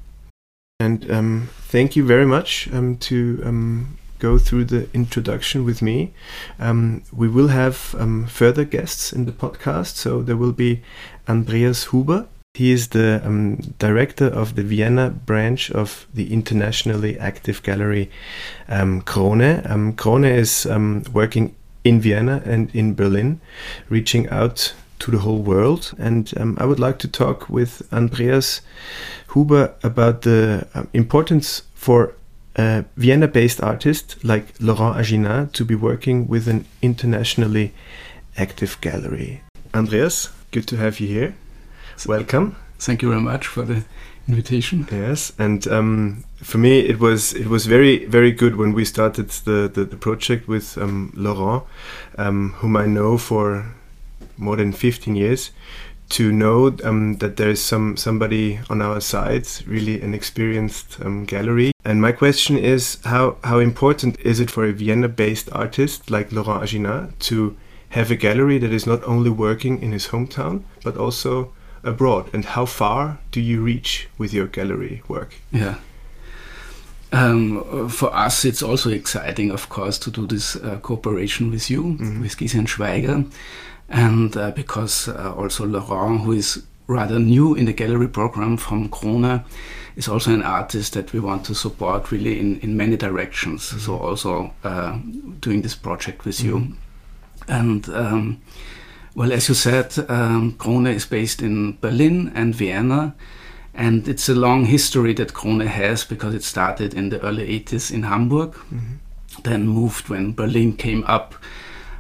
And 0.81 1.11
um, 1.11 1.49
thank 1.69 1.97
you 1.97 2.05
very 2.07 2.27
much 2.27 2.69
um, 2.73 2.97
to 2.99 3.41
um, 3.45 3.97
go 4.19 4.39
through 4.39 4.65
the 4.67 4.89
introduction 4.93 5.65
with 5.65 5.81
me. 5.81 6.13
Um, 6.59 7.03
we 7.13 7.29
will 7.29 7.49
have 7.49 7.95
um, 7.99 8.27
further 8.27 8.65
guests 8.65 9.13
in 9.13 9.25
the 9.25 9.33
podcast. 9.33 9.97
So 9.97 10.23
there 10.23 10.37
will 10.37 10.53
be 10.53 10.83
Andreas 11.29 11.87
Huber. 11.91 12.27
He 12.57 12.73
is 12.73 12.89
the 12.89 13.21
um, 13.23 13.57
director 13.79 14.25
of 14.25 14.55
the 14.55 14.63
Vienna 14.63 15.11
branch 15.11 15.71
of 15.71 16.07
the 16.15 16.33
internationally 16.33 17.19
active 17.19 17.63
gallery 17.63 18.11
um, 18.67 19.03
Crone. 19.03 19.61
Um, 19.67 19.93
Crone 19.93 20.25
is 20.25 20.65
um, 20.65 21.05
working 21.13 21.55
in 21.85 22.01
Vienna 22.01 22.41
and 22.47 22.75
in 22.75 22.95
Berlin, 22.95 23.43
reaching 23.91 24.27
out 24.31 24.73
to 25.01 25.11
the 25.11 25.19
whole 25.19 25.43
world. 25.43 25.93
And 25.99 26.33
um, 26.39 26.57
I 26.59 26.65
would 26.65 26.81
like 26.81 26.99
to 27.01 27.09
talk 27.09 27.51
with 27.51 27.83
Andreas 27.93 28.63
Huber 29.35 29.75
about 29.83 30.23
the 30.23 30.67
um, 30.75 30.89
importance 30.95 31.61
for 31.75 32.15
a 32.57 32.87
Vienna 32.97 33.29
based 33.29 33.63
artist 33.63 34.17
like 34.25 34.55
Laurent 34.61 34.97
Ajina 34.97 35.53
to 35.53 35.63
be 35.63 35.75
working 35.75 36.27
with 36.27 36.49
an 36.49 36.65
internationally 36.81 37.75
active 38.39 38.81
gallery. 38.81 39.43
Andreas, 39.75 40.31
good 40.53 40.67
to 40.69 40.79
have 40.79 41.01
you 41.01 41.09
here. 41.09 41.35
Welcome. 42.05 42.57
Thank 42.79 43.03
you 43.03 43.09
very 43.09 43.23
much 43.23 43.47
for 43.47 43.63
the 43.63 43.85
invitation. 44.29 44.87
Yes, 44.91 45.33
and 45.39 45.67
um, 45.69 46.25
for 46.37 46.59
me 46.59 46.81
it 46.81 47.01
was 47.01 47.33
it 47.33 47.47
was 47.47 47.67
very 47.67 48.05
very 48.05 48.33
good 48.33 48.57
when 48.57 48.73
we 48.73 48.85
started 48.85 49.31
the 49.45 49.71
the, 49.73 49.85
the 49.85 49.97
project 49.97 50.47
with 50.47 50.77
um, 50.77 51.13
Laurent, 51.15 51.65
um, 52.19 52.53
whom 52.59 52.77
I 52.77 52.87
know 52.87 53.17
for 53.17 53.75
more 54.37 54.57
than 54.57 54.73
15 54.73 55.17
years, 55.17 55.51
to 56.11 56.31
know 56.31 56.77
um, 56.85 57.17
that 57.17 57.37
there 57.37 57.49
is 57.49 57.63
some 57.63 57.97
somebody 57.97 58.61
on 58.69 58.83
our 58.83 59.01
side, 59.01 59.49
really 59.67 60.01
an 60.03 60.13
experienced 60.13 60.99
um, 61.01 61.25
gallery. 61.25 61.73
And 61.85 62.03
my 62.03 62.13
question 62.13 62.59
is, 62.59 62.99
how 63.05 63.37
how 63.43 63.59
important 63.59 64.21
is 64.21 64.39
it 64.41 64.51
for 64.51 64.65
a 64.65 64.73
Vienna-based 64.73 65.49
artist 65.53 66.11
like 66.11 66.31
Laurent 66.31 66.63
Ajina 66.63 67.19
to 67.21 67.57
have 67.91 68.11
a 68.11 68.17
gallery 68.17 68.59
that 68.59 68.73
is 68.73 68.87
not 68.87 69.03
only 69.05 69.31
working 69.31 69.81
in 69.81 69.93
his 69.93 70.09
hometown 70.09 70.63
but 70.83 70.97
also 70.97 71.53
abroad? 71.87 72.25
And 72.35 72.45
how 72.45 72.67
far 72.67 73.19
do 73.33 73.41
you 73.41 73.61
reach 73.63 74.09
with 74.19 74.33
your 74.35 74.47
gallery 74.47 75.03
work? 75.09 75.35
Yeah. 75.53 75.75
Um, 77.13 77.89
for 77.89 78.15
us, 78.15 78.45
it's 78.45 78.63
also 78.63 78.91
exciting, 78.91 79.51
of 79.53 79.69
course, 79.69 79.99
to 80.01 80.11
do 80.11 80.27
this 80.27 80.57
uh, 80.57 80.79
cooperation 80.83 81.51
with 81.51 81.71
you, 81.71 81.83
Mhm. 81.83 82.21
with 82.21 82.37
Gisèle 82.37 82.67
Schweiger, 82.67 83.25
and 83.89 84.37
uh, 84.37 84.51
because 84.51 85.09
uh, 85.09 85.33
also 85.37 85.65
Laurent, 85.67 86.23
who 86.25 86.33
is 86.33 86.63
rather 86.89 87.19
new 87.19 87.55
in 87.55 87.67
the 87.67 87.73
gallery 87.73 88.09
program 88.09 88.57
from 88.57 88.89
Crone, 88.89 89.41
is 89.97 90.09
also 90.09 90.33
an 90.33 90.43
artist 90.43 90.93
that 90.93 91.13
we 91.13 91.21
want 91.21 91.45
to 91.45 91.55
support 91.55 92.13
really 92.13 92.39
in, 92.41 92.59
in 92.61 92.77
many 92.77 92.97
directions. 92.97 93.63
So 93.83 93.97
also 93.97 94.53
uh, 94.65 94.99
doing 95.41 95.63
this 95.63 95.75
project 95.77 96.25
with 96.25 96.45
you. 96.45 96.77
And 97.49 97.89
um, 97.89 98.39
well, 99.17 99.33
as 99.33 99.49
you 99.49 99.55
said, 99.55 99.95
um, 100.11 100.53
Crone 100.59 100.89
is 100.89 101.07
based 101.07 101.41
in 101.41 101.79
Berlin 101.81 102.31
and 102.35 102.55
Vienna. 102.55 103.15
And 103.73 104.07
it's 104.09 104.29
a 104.29 104.35
long 104.35 104.67
history 104.67 105.15
that 105.15 105.33
Crone 105.33 105.61
has 105.61 106.05
because 106.05 106.35
it 106.35 106.43
started 106.43 106.93
in 106.95 107.09
the 107.09 107.21
early 107.23 107.61
80s 107.61 107.91
in 107.91 108.05
Hamburg, 108.05 108.55
then 109.43 109.67
moved 109.67 110.09
when 110.11 110.35
Berlin 110.35 110.77
came 110.77 111.03
up 111.07 111.35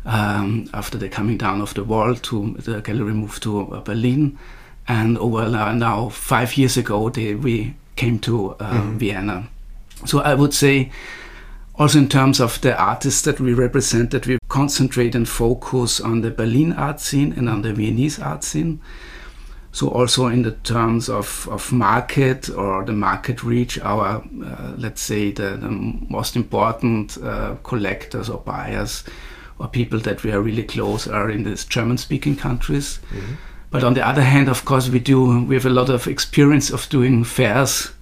um, 0.04 0.68
after 0.72 0.98
the 0.98 1.08
coming 1.08 1.38
down 1.38 1.60
of 1.60 1.72
the 1.74 1.84
wall 1.84 2.14
to 2.14 2.54
the 2.58 2.80
gallery 2.80 3.14
moved 3.14 3.42
to 3.42 3.72
uh, 3.72 3.80
Berlin. 3.80 4.38
And 4.86 5.18
over 5.18 5.42
uh, 5.42 5.72
now 5.72 6.10
five 6.10 6.56
years 6.56 6.76
ago, 6.76 7.08
they, 7.08 7.34
we 7.34 7.74
came 7.96 8.18
to 8.20 8.56
uh, 8.60 8.82
Vienna. 8.92 9.48
So 10.04 10.20
I 10.20 10.34
would 10.34 10.52
say, 10.52 10.92
also 11.78 11.98
in 11.98 12.08
terms 12.08 12.40
of 12.40 12.60
the 12.60 12.76
artists 12.78 13.22
that 13.22 13.40
we 13.40 13.54
represent, 13.54 14.10
that 14.10 14.26
we 14.26 14.38
concentrate 14.48 15.14
and 15.14 15.28
focus 15.28 16.00
on 16.00 16.22
the 16.22 16.30
Berlin 16.30 16.72
art 16.72 17.00
scene 17.00 17.32
and 17.36 17.48
on 17.48 17.62
the 17.62 17.72
Viennese 17.72 18.18
art 18.18 18.44
scene. 18.44 18.80
So 19.72 19.88
also 19.88 20.26
in 20.28 20.42
the 20.42 20.52
terms 20.52 21.10
of, 21.10 21.46
of 21.50 21.70
market 21.70 22.48
or 22.48 22.84
the 22.84 22.92
market 22.92 23.42
reach, 23.42 23.78
our 23.80 24.24
uh, 24.42 24.72
let's 24.78 25.02
say 25.02 25.32
the, 25.32 25.56
the 25.56 25.68
most 25.68 26.34
important 26.34 27.18
uh, 27.22 27.56
collectors 27.62 28.30
or 28.30 28.38
buyers 28.38 29.04
or 29.58 29.68
people 29.68 29.98
that 30.00 30.22
we 30.22 30.32
are 30.32 30.40
really 30.40 30.62
close 30.62 31.06
are 31.06 31.30
in 31.30 31.44
these 31.44 31.64
German-speaking 31.66 32.36
countries. 32.36 33.00
But 33.70 33.84
on 33.84 33.94
the 33.94 34.06
other 34.06 34.22
hand, 34.22 34.48
of 34.48 34.64
course, 34.64 34.88
we 34.88 34.98
do 34.98 35.44
we 35.44 35.54
have 35.56 35.66
a 35.66 35.70
lot 35.70 35.90
of 35.90 36.06
experience 36.06 36.70
of 36.70 36.88
doing 36.88 37.24
fairs. 37.24 37.92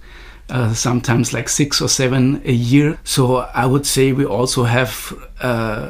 Uh, 0.47 0.73
sometimes 0.75 1.33
like 1.33 1.49
six 1.49 1.81
or 1.81 1.89
seven 1.89 2.39
a 2.45 2.51
year. 2.51 2.99
So 3.03 3.37
I 3.55 3.65
would 3.65 3.85
say 3.85 4.13
we 4.13 4.25
also 4.25 4.63
have 4.63 5.11
uh, 5.41 5.89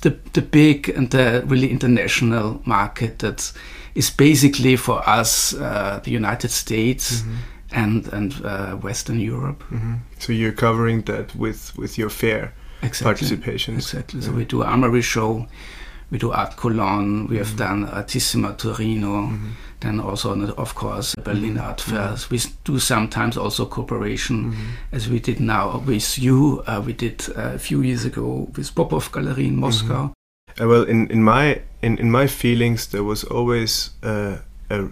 the 0.00 0.16
the 0.32 0.42
big 0.42 0.88
and 0.88 1.08
the 1.10 1.44
really 1.46 1.70
international 1.70 2.60
market 2.64 3.18
that 3.20 3.52
is 3.94 4.10
basically 4.10 4.76
for 4.76 5.08
us 5.08 5.54
uh, 5.54 6.00
the 6.02 6.10
United 6.10 6.50
States 6.50 7.22
and 7.70 8.08
and 8.12 8.34
uh, 8.44 8.74
Western 8.82 9.20
Europe. 9.20 9.62
So 10.18 10.32
you're 10.32 10.56
covering 10.56 11.04
that 11.04 11.32
with 11.36 11.72
with 11.78 11.96
your 11.96 12.10
fair 12.10 12.52
participation. 13.02 13.74
Exactly. 13.76 14.20
So 14.20 14.32
we 14.32 14.46
do 14.46 14.62
Armory 14.64 15.02
Show, 15.02 15.46
we 16.10 16.18
do 16.18 16.32
Art 16.32 16.56
Cologne, 16.56 17.28
we 17.28 17.36
have 17.38 17.56
done 17.56 17.86
Artissima 17.86 18.54
Torino, 18.56 19.30
then 19.80 20.00
also, 20.00 20.54
of 20.56 20.74
course, 20.74 21.14
Berlin 21.22 21.58
Art 21.58 21.80
Fairs. 21.80 22.30
We 22.30 22.40
do 22.64 22.78
sometimes 22.78 23.36
also 23.36 23.66
cooperation, 23.66 24.56
as 24.92 25.08
we 25.08 25.20
did 25.20 25.40
now 25.40 25.78
with 25.78 26.18
you. 26.18 26.62
Uh, 26.66 26.82
we 26.84 26.92
did 26.92 27.24
uh, 27.36 27.54
a 27.54 27.58
few 27.58 27.82
years 27.82 28.04
ago 28.04 28.48
with 28.56 28.74
Popov 28.74 29.10
Gallery 29.12 29.46
in 29.46 29.56
Moscow. 29.56 30.12
Uh, 30.60 30.66
well, 30.66 30.82
in, 30.82 31.08
in 31.10 31.22
my 31.22 31.60
in, 31.82 31.98
in 31.98 32.10
my 32.10 32.26
feelings, 32.26 32.88
there 32.88 33.04
was 33.04 33.24
always 33.24 33.90
uh, 34.02 34.38
a, 34.70 34.88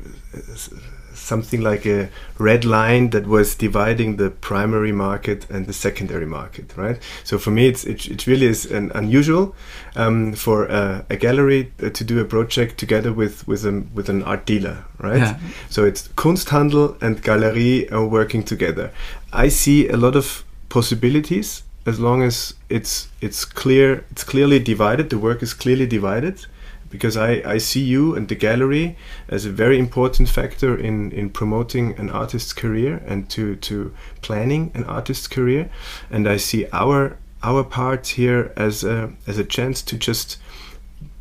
something 1.27 1.61
like 1.61 1.85
a 1.87 2.09
red 2.39 2.65
line 2.65 3.11
that 3.11 3.27
was 3.27 3.55
dividing 3.55 4.17
the 4.17 4.31
primary 4.31 4.93
market 4.93 5.47
and 5.51 5.67
the 5.67 5.73
secondary 5.73 6.27
market, 6.27 6.77
right? 6.77 6.99
So 7.25 7.39
for 7.39 7.51
me, 7.51 7.67
it's 7.69 7.85
it, 7.85 8.07
it 8.07 8.27
really 8.27 8.47
is 8.47 8.71
an 8.71 8.93
unusual 8.95 9.55
um, 9.97 10.35
for 10.35 10.67
a, 10.67 11.05
a 11.11 11.17
gallery 11.17 11.73
uh, 11.83 11.91
to 11.91 12.05
do 12.05 12.21
a 12.21 12.25
project 12.25 12.79
together 12.79 13.13
with 13.13 13.47
with 13.49 13.65
a, 13.67 13.85
with 13.95 14.09
an 14.09 14.23
art 14.23 14.47
dealer, 14.47 14.85
right? 14.99 15.19
Yeah. 15.19 15.39
So 15.69 15.85
it's 15.85 16.09
Kunsthandel 16.09 17.01
and 17.03 17.23
Galerie 17.23 17.91
are 17.91 18.07
working 18.07 18.43
together. 18.45 18.93
I 19.33 19.49
see 19.49 19.89
a 19.89 19.97
lot 19.97 20.17
of 20.17 20.45
possibilities 20.69 21.63
as 21.87 22.01
long 22.01 22.23
as 22.23 22.55
it's 22.69 23.09
it's 23.21 23.45
clear 23.45 24.05
it's 24.11 24.25
clearly 24.25 24.59
divided 24.59 25.09
the 25.11 25.19
work 25.19 25.43
is 25.43 25.55
clearly 25.55 25.87
divided 25.87 26.47
because 26.91 27.17
I, 27.17 27.43
I 27.55 27.59
see 27.59 27.81
you 27.85 28.15
and 28.17 28.29
the 28.29 28.35
gallery 28.35 28.97
as 29.29 29.45
a 29.47 29.51
very 29.51 29.79
important 29.79 30.29
factor 30.29 30.77
in, 30.77 31.13
in 31.13 31.31
promoting 31.31 31.95
an 31.99 32.11
artist's 32.11 32.53
career 32.53 33.03
and 33.07 33.29
to, 33.31 33.57
to 33.57 33.93
planning 34.23 34.71
an 34.75 34.85
artist's 34.85 35.27
career 35.29 35.69
and 36.11 36.29
I 36.29 36.37
see 36.39 36.67
our 36.73 37.17
our 37.43 37.63
part 37.65 38.07
here 38.09 38.53
as 38.57 38.83
a 38.85 39.11
as 39.27 39.39
a 39.39 39.45
chance 39.45 39.83
to 39.83 39.97
just 39.97 40.39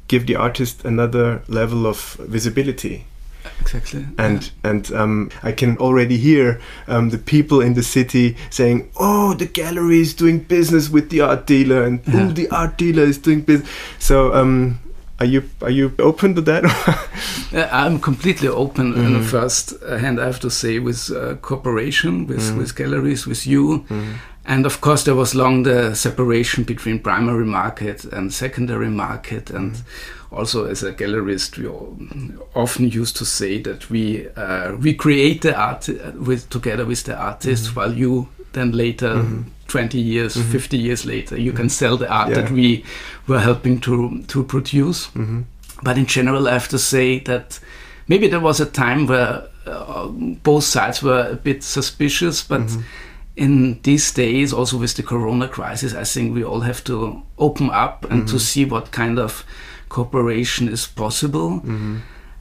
give 0.08 0.26
the 0.28 0.36
artist 0.36 0.86
another 0.86 1.42
level 1.48 1.86
of 1.86 2.14
visibility 2.20 3.06
Exactly. 3.62 4.06
and 4.18 4.52
and 4.64 4.92
um, 4.94 5.30
I 5.44 5.52
can 5.52 5.78
already 5.78 6.18
hear 6.18 6.60
um, 6.88 7.10
the 7.10 7.18
people 7.20 7.62
in 7.62 7.74
the 7.76 7.84
city 7.84 8.36
saying, 8.50 8.90
"Oh, 8.98 9.36
the 9.36 9.46
gallery 9.46 10.00
is 10.02 10.16
doing 10.16 10.40
business 10.40 10.90
with 10.90 11.10
the 11.10 11.22
art 11.22 11.46
dealer, 11.46 11.84
and 11.84 12.00
Yeah. 12.08 12.28
oh, 12.28 12.32
the 12.34 12.50
art 12.50 12.78
dealer 12.78 13.04
is 13.04 13.20
doing 13.20 13.42
business." 13.42 13.70
So, 14.00 14.34
um, 14.34 14.80
are 15.20 15.26
you 15.26 15.44
are 15.62 15.70
you 15.72 15.92
open 16.00 16.36
to 16.36 16.42
that? 16.42 16.64
I'm 17.72 18.00
completely 18.00 18.48
open. 18.50 18.94
On 19.06 19.14
the 19.14 19.22
first 19.24 19.74
hand, 19.84 20.20
I 20.20 20.26
have 20.26 20.40
to 20.42 20.50
say, 20.50 20.80
with 20.80 21.10
uh, 21.12 21.36
cooperation 21.42 22.28
with, 22.28 22.40
Mm-hmm. 22.42 22.58
with 22.58 22.76
galleries, 22.76 23.26
with 23.28 23.48
you. 23.48 23.86
And 24.48 24.66
of 24.66 24.80
course, 24.80 25.04
there 25.06 25.16
was 25.16 25.34
long 25.34 25.64
the 25.64 25.96
separation 25.96 26.64
between 26.66 27.00
primary 27.00 27.46
market 27.46 28.06
and 28.06 28.34
secondary 28.34 28.90
market. 28.90 29.50
And 29.50 29.72
Mm-hmm. 29.72 30.36
also, 30.36 30.66
as 30.66 30.84
a 30.84 30.92
gallerist, 30.92 31.58
we 31.58 31.68
often 32.54 32.90
used 32.90 33.16
to 33.18 33.26
say 33.26 33.62
that 33.62 33.90
we 33.90 34.28
uh, 34.36 34.76
we 34.84 34.94
create 34.94 35.42
the 35.42 35.56
art 35.56 35.90
uh, 35.90 36.12
with 36.28 36.50
together 36.50 36.86
with 36.86 37.04
the 37.04 37.16
artist, 37.16 37.76
while 37.76 37.94
you 37.94 38.28
then 38.54 38.72
later. 38.72 39.24
20 39.68 40.00
years, 40.00 40.36
mm-hmm. 40.36 40.52
50 40.52 40.78
years 40.78 41.06
later, 41.06 41.40
you 41.40 41.52
can 41.52 41.66
mm-hmm. 41.66 41.70
sell 41.70 41.98
the 41.98 42.10
art 42.10 42.30
Yeah. 42.30 42.42
that 42.42 42.52
we 42.52 42.84
were 43.28 43.40
helping 43.40 43.80
to, 43.82 44.24
to 44.28 44.44
produce. 44.44 45.08
Mm-hmm. 45.08 45.42
But 45.84 45.98
in 45.98 46.06
general, 46.06 46.48
I 46.48 46.54
have 46.54 46.68
to 46.70 46.80
say 46.80 47.20
that 47.20 47.60
maybe 48.08 48.28
there 48.28 48.40
was 48.40 48.60
a 48.60 48.66
time 48.66 49.08
where 49.08 49.48
uh, 49.66 50.08
both 50.08 50.64
sides 50.64 51.02
were 51.02 51.28
a 51.32 51.36
bit 51.36 51.64
suspicious, 51.64 52.44
but 52.44 52.62
mm-hmm. 52.62 52.82
in 53.36 53.80
these 53.82 54.12
days, 54.12 54.54
also 54.54 54.78
with 54.78 54.96
the 54.96 55.04
corona 55.04 55.48
crisis, 55.48 55.94
I 55.94 56.04
think 56.04 56.34
we 56.34 56.44
all 56.44 56.62
have 56.62 56.84
to 56.86 57.24
open 57.38 57.70
up 57.72 58.06
and 58.10 58.28
to 58.28 58.40
see 58.40 58.66
what 58.66 58.92
kind 58.92 59.20
of 59.20 59.44
cooperation 59.90 60.70
is 60.70 60.88
possible. 60.88 61.62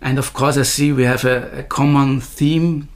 And 0.00 0.18
of 0.18 0.34
course, 0.34 0.58
I 0.58 0.64
see 0.64 0.92
we 0.92 1.04
have 1.04 1.24
a, 1.24 1.60
a 1.60 1.62
common 1.62 2.20
theme, 2.20 2.88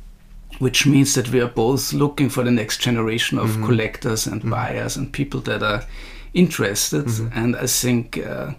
which 0.59 0.87
means 0.87 1.15
that 1.15 1.31
we 1.31 1.41
are 1.41 1.49
both 1.49 1.93
looking 1.93 2.29
for 2.29 2.43
the 2.43 2.51
next 2.51 2.79
generation 2.81 3.39
of 3.39 3.51
mm-hmm. 3.51 3.67
collectors 3.67 4.27
and 4.27 4.41
mm-hmm. 4.41 4.51
buyers 4.51 4.97
and 4.97 5.13
people 5.13 5.41
that 5.41 5.63
are 5.63 5.85
interested. 6.35 7.07
Mm-hmm. 7.07 7.39
And 7.39 7.57
I 7.57 7.67
think 7.67 8.19
uh, 8.19 8.53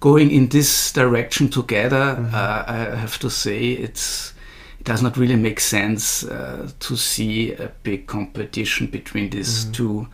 going 0.00 0.30
in 0.30 0.48
this 0.48 0.92
direction 0.92 1.48
together, 1.48 2.16
uh, 2.32 2.64
I 2.66 2.96
have 2.96 3.18
to 3.20 3.30
say 3.30 3.70
it's 3.72 4.32
it 4.80 4.84
does 4.84 5.02
not 5.02 5.16
really 5.16 5.36
make 5.36 5.60
sense 5.60 6.24
uh, 6.24 6.70
to 6.80 6.96
see 6.96 7.52
a 7.54 7.72
big 7.82 8.06
competition 8.06 8.86
between 8.88 9.30
these 9.30 9.64
two 9.66 10.08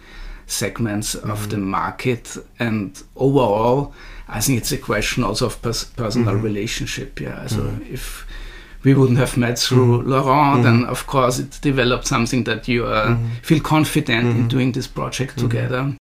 segments 0.46 1.14
of 1.14 1.50
the 1.50 1.56
market. 1.56 2.36
And 2.58 3.02
overall, 3.16 3.92
I 4.28 4.40
think 4.40 4.58
it's 4.58 4.72
a 4.72 4.78
question 4.78 5.24
also 5.24 5.46
of 5.46 5.60
pers- 5.62 5.84
personal 5.84 6.36
relationship. 6.36 7.20
Yeah, 7.20 7.46
so 7.46 7.78
if 7.90 8.26
we 8.82 8.94
wouldn't 8.94 9.18
have 9.18 9.36
met 9.36 9.58
through 9.58 10.02
Laurent, 10.02 10.62
then 10.62 10.84
of 10.86 11.06
course 11.06 11.38
it 11.38 11.58
developed 11.60 12.06
something 12.06 12.44
that 12.44 12.68
you 12.68 12.86
uh, 12.86 13.16
feel 13.42 13.60
confident 13.60 14.26
in 14.26 14.48
doing 14.48 14.72
this 14.72 14.86
project 14.86 15.38
together. 15.38 15.96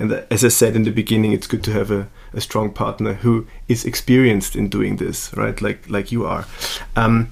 And 0.00 0.12
as 0.28 0.44
I 0.44 0.48
said 0.48 0.74
in 0.74 0.82
the 0.82 0.90
beginning, 0.90 1.32
it's 1.32 1.46
good 1.46 1.62
to 1.64 1.72
have 1.72 1.90
a, 1.92 2.08
a 2.32 2.40
strong 2.40 2.72
partner 2.72 3.14
who 3.14 3.46
is 3.68 3.84
experienced 3.84 4.56
in 4.56 4.68
doing 4.68 4.96
this, 4.96 5.32
right? 5.36 5.62
Like 5.62 5.88
like 5.88 6.10
you 6.10 6.26
are. 6.26 6.46
Um, 6.96 7.28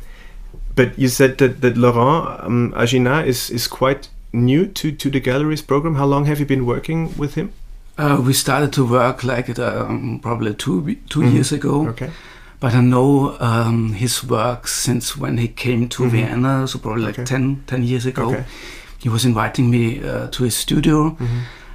but 0.75 0.99
you 0.99 1.09
said 1.09 1.39
that, 1.39 1.61
that 1.61 1.77
Laurent 1.77 2.41
um, 2.45 2.73
Ajina 2.77 3.27
is, 3.27 3.51
is 3.51 3.67
quite 3.67 4.09
new 4.33 4.67
to, 4.67 4.93
to 4.93 5.11
the 5.11 5.21
galleries 5.21 5.63
program. 5.63 5.97
How 5.97 6.07
long 6.07 6.25
have 6.27 6.41
you 6.41 6.47
been 6.47 6.65
working 6.65 7.17
with 7.19 7.35
him? 7.35 7.53
Uh, 7.99 8.23
we 8.25 8.33
started 8.33 8.73
to 8.73 8.87
work 8.87 9.23
like 9.23 9.59
um, 9.59 10.21
probably 10.23 10.55
two 10.55 10.81
2 10.81 11.21
mm 11.21 11.27
-hmm. 11.27 11.33
years 11.33 11.53
ago. 11.53 11.89
Okay. 11.89 12.11
But 12.63 12.75
I 12.75 12.81
know 12.81 13.37
um, 13.41 13.93
his 13.93 14.23
work 14.23 14.69
since 14.69 15.17
when 15.17 15.37
he 15.39 15.49
came 15.49 15.89
to 15.89 16.03
mm 16.05 16.09
-hmm. 16.09 16.13
Vienna, 16.13 16.67
so 16.67 16.79
probably 16.79 17.07
like 17.07 17.23
okay. 17.23 17.39
10, 17.39 17.63
10 17.67 17.83
years 17.85 18.07
ago. 18.07 18.23
Okay. 18.27 18.45
He 19.05 19.11
was 19.11 19.25
inviting 19.25 19.71
me 19.71 19.85
uh, 19.99 20.29
to 20.31 20.45
his 20.45 20.61
studio. 20.61 21.03
Mm 21.05 21.17
-hmm. 21.19 21.27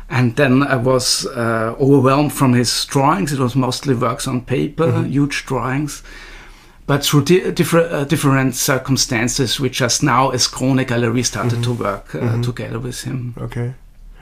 And 0.09 0.35
then 0.35 0.63
I 0.63 0.75
was 0.83 1.25
uh, 1.25 1.75
overwhelmed 1.79 2.31
from 2.33 2.53
his 2.53 2.85
drawings. 2.85 3.31
It 3.31 3.39
was 3.39 3.53
mostly 3.53 3.93
works 3.95 4.27
on 4.27 4.41
paper, 4.41 4.87
Mhm. 4.87 5.11
huge 5.11 5.43
drawings. 5.45 6.03
But 6.85 7.05
through 7.05 7.25
di- 7.25 7.51
different, 7.51 7.91
uh, 7.91 8.07
different 8.07 8.55
circumstances, 8.55 9.59
we 9.59 9.69
just 9.71 10.01
now, 10.01 10.29
as 10.33 10.49
Crone 10.49 10.85
Gallery, 10.85 11.23
started 11.23 11.59
Mhm. 11.59 11.63
to 11.63 11.73
work 11.83 12.15
uh, 12.15 12.21
Mhm. 12.21 12.43
together 12.43 12.79
with 12.81 13.03
him. 13.03 13.33
Okay. 13.41 13.73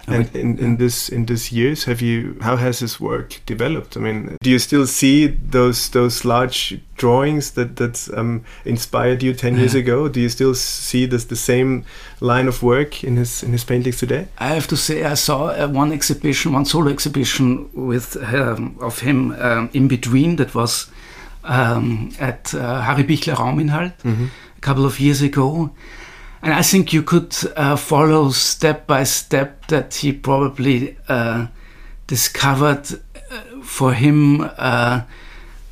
And 0.08 0.36
in, 0.36 0.58
in 0.60 0.78
this 0.78 1.10
in 1.10 1.26
this 1.26 1.52
years, 1.52 1.86
have 1.86 2.00
you 2.02 2.36
how 2.42 2.58
has 2.58 2.80
his 2.80 3.00
work 3.00 3.42
developed? 3.48 3.98
I 3.98 4.00
mean, 4.00 4.38
do 4.44 4.50
you 4.50 4.60
still 4.60 4.86
see 4.88 5.28
those 5.52 5.90
those 5.90 6.24
large 6.28 6.80
drawings 6.98 7.52
that 7.52 7.76
that 7.78 8.08
um, 8.18 8.44
inspired 8.66 9.24
you 9.24 9.34
ten 9.34 9.56
years 9.58 9.74
Yeah. 9.74 9.82
ago? 9.82 10.08
Do 10.08 10.20
you 10.20 10.30
still 10.30 10.54
see 10.54 11.08
this 11.08 11.26
the 11.26 11.36
same 11.36 11.84
line 12.22 12.48
of 12.48 12.62
work 12.62 13.04
in 13.04 13.18
his 13.18 13.44
in 13.44 13.52
his 13.52 13.64
paintings 13.64 13.98
today? 14.00 14.28
I 14.40 14.48
have 14.54 14.68
to 14.68 14.76
say, 14.78 15.04
I 15.04 15.16
saw 15.16 15.48
uh, 15.48 15.68
one 15.68 15.92
exhibition, 15.94 16.54
one 16.54 16.66
solo 16.66 16.90
exhibition 16.92 17.70
with 17.74 18.16
um, 18.34 18.76
of 18.80 19.00
him 19.00 19.32
um, 19.40 19.70
in 19.74 19.88
between. 19.88 20.36
That 20.36 20.54
was 20.54 20.88
um, 21.44 22.12
at 22.20 22.54
uh, 22.54 22.82
Harry 22.82 23.04
Bichler 23.04 23.36
Rauminhalt 23.36 23.94
Mm-hmm. 24.04 24.26
a 24.58 24.62
couple 24.62 24.86
of 24.86 25.00
years 25.00 25.22
ago, 25.22 25.70
and 26.46 26.54
I 26.54 26.62
think 26.62 26.94
you 26.94 27.02
could 27.04 27.36
uh, 27.58 27.76
follow 27.76 28.30
step 28.30 28.88
by 28.88 29.04
step 29.04 29.68
that 29.68 29.96
he 29.96 30.14
probably 30.14 30.96
uh, 31.10 31.48
discovered 32.08 32.88
uh, 33.32 33.62
for 33.64 33.94
him. 33.94 34.42
Uh, 34.58 35.02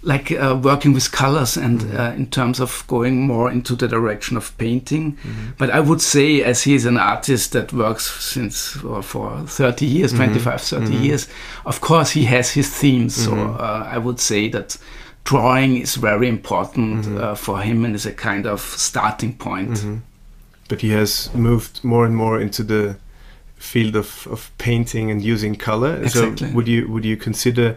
like 0.06 0.34
uh, 0.34 0.60
working 0.62 0.92
with 0.94 1.14
colors 1.14 1.56
and 1.56 1.82
uh, 1.98 2.12
in 2.18 2.26
terms 2.28 2.60
of 2.60 2.84
going 2.88 3.22
more 3.26 3.50
into 3.50 3.74
the 3.74 3.88
direction 3.88 4.36
of 4.36 4.52
painting. 4.58 5.18
But 5.58 5.70
I 5.70 5.80
would 5.80 6.02
say, 6.02 6.44
as 6.44 6.64
he 6.64 6.76
is 6.76 6.86
an 6.86 6.98
artist 6.98 7.54
that 7.54 7.72
works 7.72 8.12
since 8.22 8.72
for 9.02 9.48
30 9.48 9.86
years, 9.86 10.12
25, 10.12 10.60
30 10.60 10.94
years, 10.94 11.30
of 11.66 11.80
course 11.80 12.12
he 12.12 12.26
has 12.26 12.52
his 12.52 12.68
themes. 12.70 13.16
So 13.16 13.32
uh, 13.34 13.88
I 13.90 13.98
would 13.98 14.20
say 14.20 14.50
that 14.50 14.78
drawing 15.24 15.78
is 15.78 15.96
very 15.96 16.28
important 16.28 17.08
uh, 17.18 17.36
for 17.36 17.62
him 17.62 17.86
and 17.86 17.96
is 17.96 18.06
a 18.06 18.12
kind 18.12 18.46
of 18.46 18.60
starting 18.60 19.38
point. 19.38 19.80
But 20.74 20.82
he 20.82 20.90
has 20.90 21.30
moved 21.36 21.84
more 21.84 22.04
and 22.04 22.16
more 22.16 22.42
into 22.42 22.64
the 22.64 22.96
field 23.58 23.96
of, 23.96 24.28
of 24.32 24.50
painting 24.58 25.12
and 25.12 25.22
using 25.22 25.56
color. 25.56 26.02
Exactly. 26.02 26.48
So 26.50 26.56
would 26.56 26.68
you 26.68 26.88
would 26.92 27.06
you 27.06 27.16
consider 27.16 27.76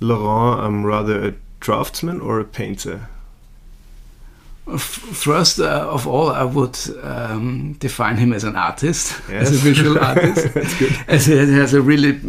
Laurent 0.00 0.60
um, 0.60 0.86
rather 0.86 1.24
a 1.28 1.34
draftsman 1.58 2.20
or 2.20 2.38
a 2.38 2.44
painter? 2.44 3.08
First 4.78 5.58
uh, 5.58 5.88
of 5.90 6.06
all, 6.06 6.30
I 6.30 6.44
would 6.44 6.78
um, 7.02 7.72
define 7.80 8.16
him 8.16 8.32
as 8.32 8.44
an 8.44 8.54
artist, 8.54 9.20
Yes. 9.28 9.50
as 9.50 9.52
a 9.52 9.64
visual 9.64 9.98
artist. 10.10 10.54
That's 10.54 10.78
good. 10.78 10.92
as 11.08 11.26
he 11.26 11.36
has 11.36 11.74
a 11.74 11.80
really 11.80 12.20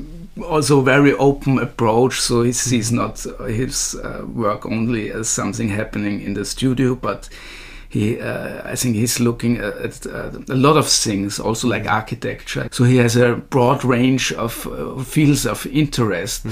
also 0.43 0.81
very 0.81 1.13
open 1.13 1.59
approach 1.59 2.19
so 2.21 2.43
he 2.43 2.51
sees 2.53 2.91
not 2.91 3.25
his 3.47 3.95
uh, 4.03 4.25
work 4.33 4.65
only 4.65 5.11
as 5.11 5.27
something 5.29 5.69
happening 5.69 6.21
in 6.21 6.33
the 6.35 6.45
studio 6.45 6.95
but 6.95 7.29
he 7.89 8.19
uh, 8.19 8.61
i 8.71 8.75
think 8.75 8.95
he's 8.95 9.19
looking 9.19 9.57
at 9.57 10.05
uh, 10.07 10.31
a 10.49 10.55
lot 10.55 10.77
of 10.77 10.87
things 10.87 11.39
also 11.39 11.67
like 11.67 11.85
architecture 11.85 12.67
so 12.71 12.83
he 12.83 12.97
has 12.97 13.15
a 13.15 13.35
broad 13.35 13.83
range 13.83 14.31
of 14.33 14.67
uh, 14.67 15.01
fields 15.03 15.45
of 15.45 15.65
interest 15.67 16.45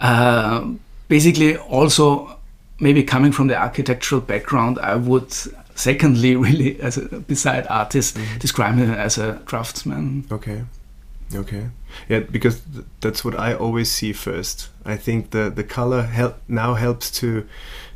uh, 0.00 0.64
basically 1.08 1.56
also 1.56 2.38
maybe 2.80 3.02
coming 3.02 3.32
from 3.32 3.46
the 3.48 3.56
architectural 3.56 4.20
background 4.20 4.78
i 4.80 4.94
would 4.96 5.32
secondly 5.74 6.36
really 6.46 6.80
as 6.80 6.96
a 6.96 7.02
beside 7.20 7.66
artist 7.68 8.18
describe 8.38 8.74
him 8.76 8.90
as 8.90 9.18
a 9.18 9.40
draftsman 9.46 10.24
Okay. 10.30 10.62
Okay. 11.34 11.66
Yeah, 12.08 12.20
because 12.20 12.60
th- 12.60 12.84
that's 13.00 13.24
what 13.24 13.34
I 13.34 13.54
always 13.54 13.90
see 13.90 14.12
first. 14.12 14.68
I 14.84 14.96
think 14.96 15.30
the 15.30 15.50
the 15.50 15.64
color 15.64 16.02
help 16.02 16.34
now 16.48 16.74
helps 16.74 17.10
to 17.20 17.46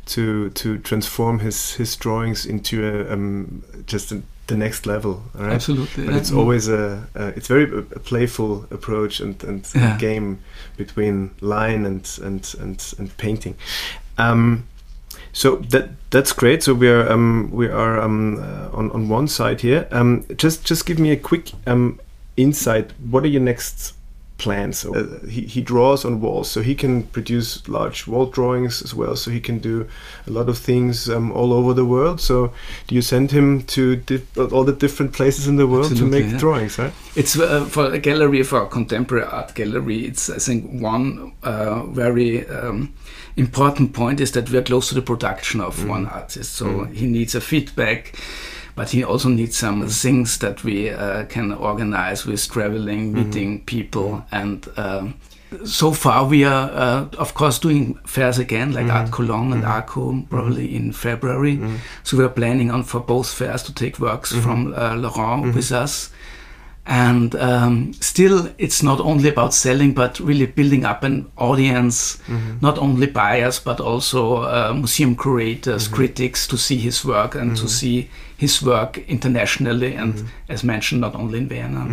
to 0.09 0.49
to 0.49 0.77
transform 0.79 1.39
his 1.39 1.73
his 1.77 1.95
drawings 1.97 2.45
into 2.45 2.75
a 2.87 3.13
um, 3.13 3.63
just 3.87 4.11
a, 4.11 4.21
the 4.47 4.55
next 4.57 4.85
level. 4.85 5.21
Right? 5.33 5.53
absolutely 5.53 6.05
But 6.05 6.15
it's 6.15 6.31
always 6.31 6.67
a, 6.69 7.07
a 7.15 7.27
it's 7.37 7.47
very 7.47 7.63
a, 7.63 7.77
a 7.79 7.99
playful 7.99 8.65
approach 8.71 9.19
and 9.21 9.43
and 9.43 9.67
Yeah. 9.75 9.97
game 9.99 10.37
between 10.77 11.29
line 11.41 11.85
and 11.85 12.19
and 12.23 12.55
and 12.59 12.93
and 12.99 13.09
painting. 13.17 13.55
Um, 14.17 14.63
so 15.33 15.57
that 15.69 15.89
that's 16.09 16.33
great. 16.33 16.63
So 16.63 16.73
we 16.73 16.89
are 16.89 17.11
um, 17.11 17.49
we 17.51 17.67
are 17.67 17.99
um, 18.05 18.39
uh, 18.39 18.77
on 18.77 18.91
on 18.91 19.09
one 19.11 19.27
side 19.27 19.61
here. 19.61 19.87
Um, 19.91 20.23
just 20.37 20.69
just 20.69 20.85
give 20.85 20.99
me 21.01 21.11
a 21.11 21.17
quick 21.17 21.51
um, 21.67 21.99
insight. 22.35 22.91
What 23.11 23.23
are 23.23 23.29
your 23.31 23.43
next 23.43 23.93
plans? 24.39 24.85
Uh, 24.85 25.19
he 25.29 25.41
he 25.41 25.61
draws 25.61 26.05
on 26.05 26.21
walls, 26.21 26.49
so 26.49 26.61
he 26.61 26.75
can 26.75 27.03
produce 27.03 27.67
large 27.67 28.07
wall 28.07 28.25
drawings 28.25 28.81
as 28.81 28.95
well. 28.95 29.15
So 29.15 29.31
he 29.31 29.39
can 29.39 29.59
do 29.59 29.87
a 30.27 30.31
lot 30.31 30.49
of 30.49 30.57
things 30.57 31.07
um, 31.09 31.31
all 31.31 31.53
over 31.53 31.73
the 31.75 31.85
world. 31.85 32.19
So 32.19 32.51
do 32.87 32.95
you 32.95 33.01
send 33.01 33.31
him 33.31 33.63
to 33.63 34.01
all 34.51 34.63
the 34.63 34.73
different 34.73 35.13
places 35.13 35.47
in 35.47 35.57
the 35.57 35.67
world 35.67 35.95
to 35.97 36.05
make 36.05 36.25
yeah. 36.25 36.37
drawings? 36.37 36.79
Right? 36.79 36.93
It's 37.15 37.37
uh, 37.37 37.65
for 37.65 37.93
a 37.93 37.99
gallery, 37.99 38.43
for 38.43 38.61
a 38.61 38.67
contemporary 38.67 39.25
art 39.25 39.53
gallery. 39.53 40.05
It's 40.05 40.29
I 40.29 40.39
think 40.39 40.81
one 40.81 41.33
uh, 41.43 41.83
very 41.85 42.47
um, 42.47 42.93
important 43.35 43.93
point 43.93 44.19
is 44.19 44.31
that 44.31 44.49
we 44.49 44.57
are 44.57 44.63
close 44.63 44.89
to 44.89 44.95
the 44.95 45.01
production 45.01 45.61
of 45.61 45.87
one 45.87 46.07
artist. 46.07 46.55
So 46.55 46.85
he 46.85 47.05
needs 47.07 47.35
a 47.35 47.41
feedback, 47.41 48.15
but 48.79 48.91
he 48.91 49.03
also 49.03 49.27
needs 49.27 49.57
some 49.57 49.85
things 49.89 50.37
that 50.37 50.63
we 50.63 50.89
uh, 50.89 51.25
can 51.25 51.51
organize 51.51 52.25
with 52.25 52.49
traveling, 52.49 53.11
meeting 53.11 53.61
people, 53.65 54.23
and. 54.31 54.65
Um, 54.77 55.15
so 55.65 55.91
far, 55.91 56.25
we 56.25 56.45
are, 56.45 56.69
uh, 56.69 57.07
of 57.17 57.33
course, 57.33 57.57
doing 57.59 57.95
fairs 58.05 58.37
again, 58.37 58.71
like 58.71 58.85
Art 58.85 59.11
Cologne 59.11 59.51
and 59.51 59.65
Arco, 59.65 60.23
probably 60.29 60.75
in 60.75 60.93
February. 60.93 61.59
So 62.03 62.17
we 62.17 62.23
are 62.23 62.29
planning 62.29 62.69
on 62.71 62.83
for 62.83 62.99
both 62.99 63.33
fairs 63.33 63.63
to 63.63 63.73
take 63.73 63.99
works 63.99 64.31
from 64.31 64.75
uh, 64.75 64.95
Laurent 64.95 65.55
with 65.55 65.71
us. 65.71 66.11
And 66.91 67.35
um, 67.35 67.93
still, 68.01 68.49
it's 68.57 68.81
not 68.81 68.99
only 68.99 69.29
about 69.29 69.53
selling, 69.53 69.93
but 69.93 70.19
really 70.19 70.47
building 70.47 70.85
up 70.85 71.03
an 71.03 71.31
audience, 71.37 72.17
not 72.61 72.79
only 72.79 73.05
buyers, 73.05 73.59
but 73.59 73.79
also 73.79 74.37
uh, 74.37 74.73
museum 74.73 75.15
curators, 75.15 75.87
critics 75.87 76.47
to 76.47 76.57
see 76.57 76.77
his 76.77 77.05
work 77.05 77.35
and 77.35 77.55
to 77.57 77.67
see 77.69 78.09
his 78.37 78.63
work 78.63 78.97
internationally. 79.07 79.93
And 79.93 80.15
as 80.49 80.63
mentioned, 80.63 81.01
not 81.01 81.13
only 81.15 81.37
in 81.37 81.47
Vienna. 81.47 81.85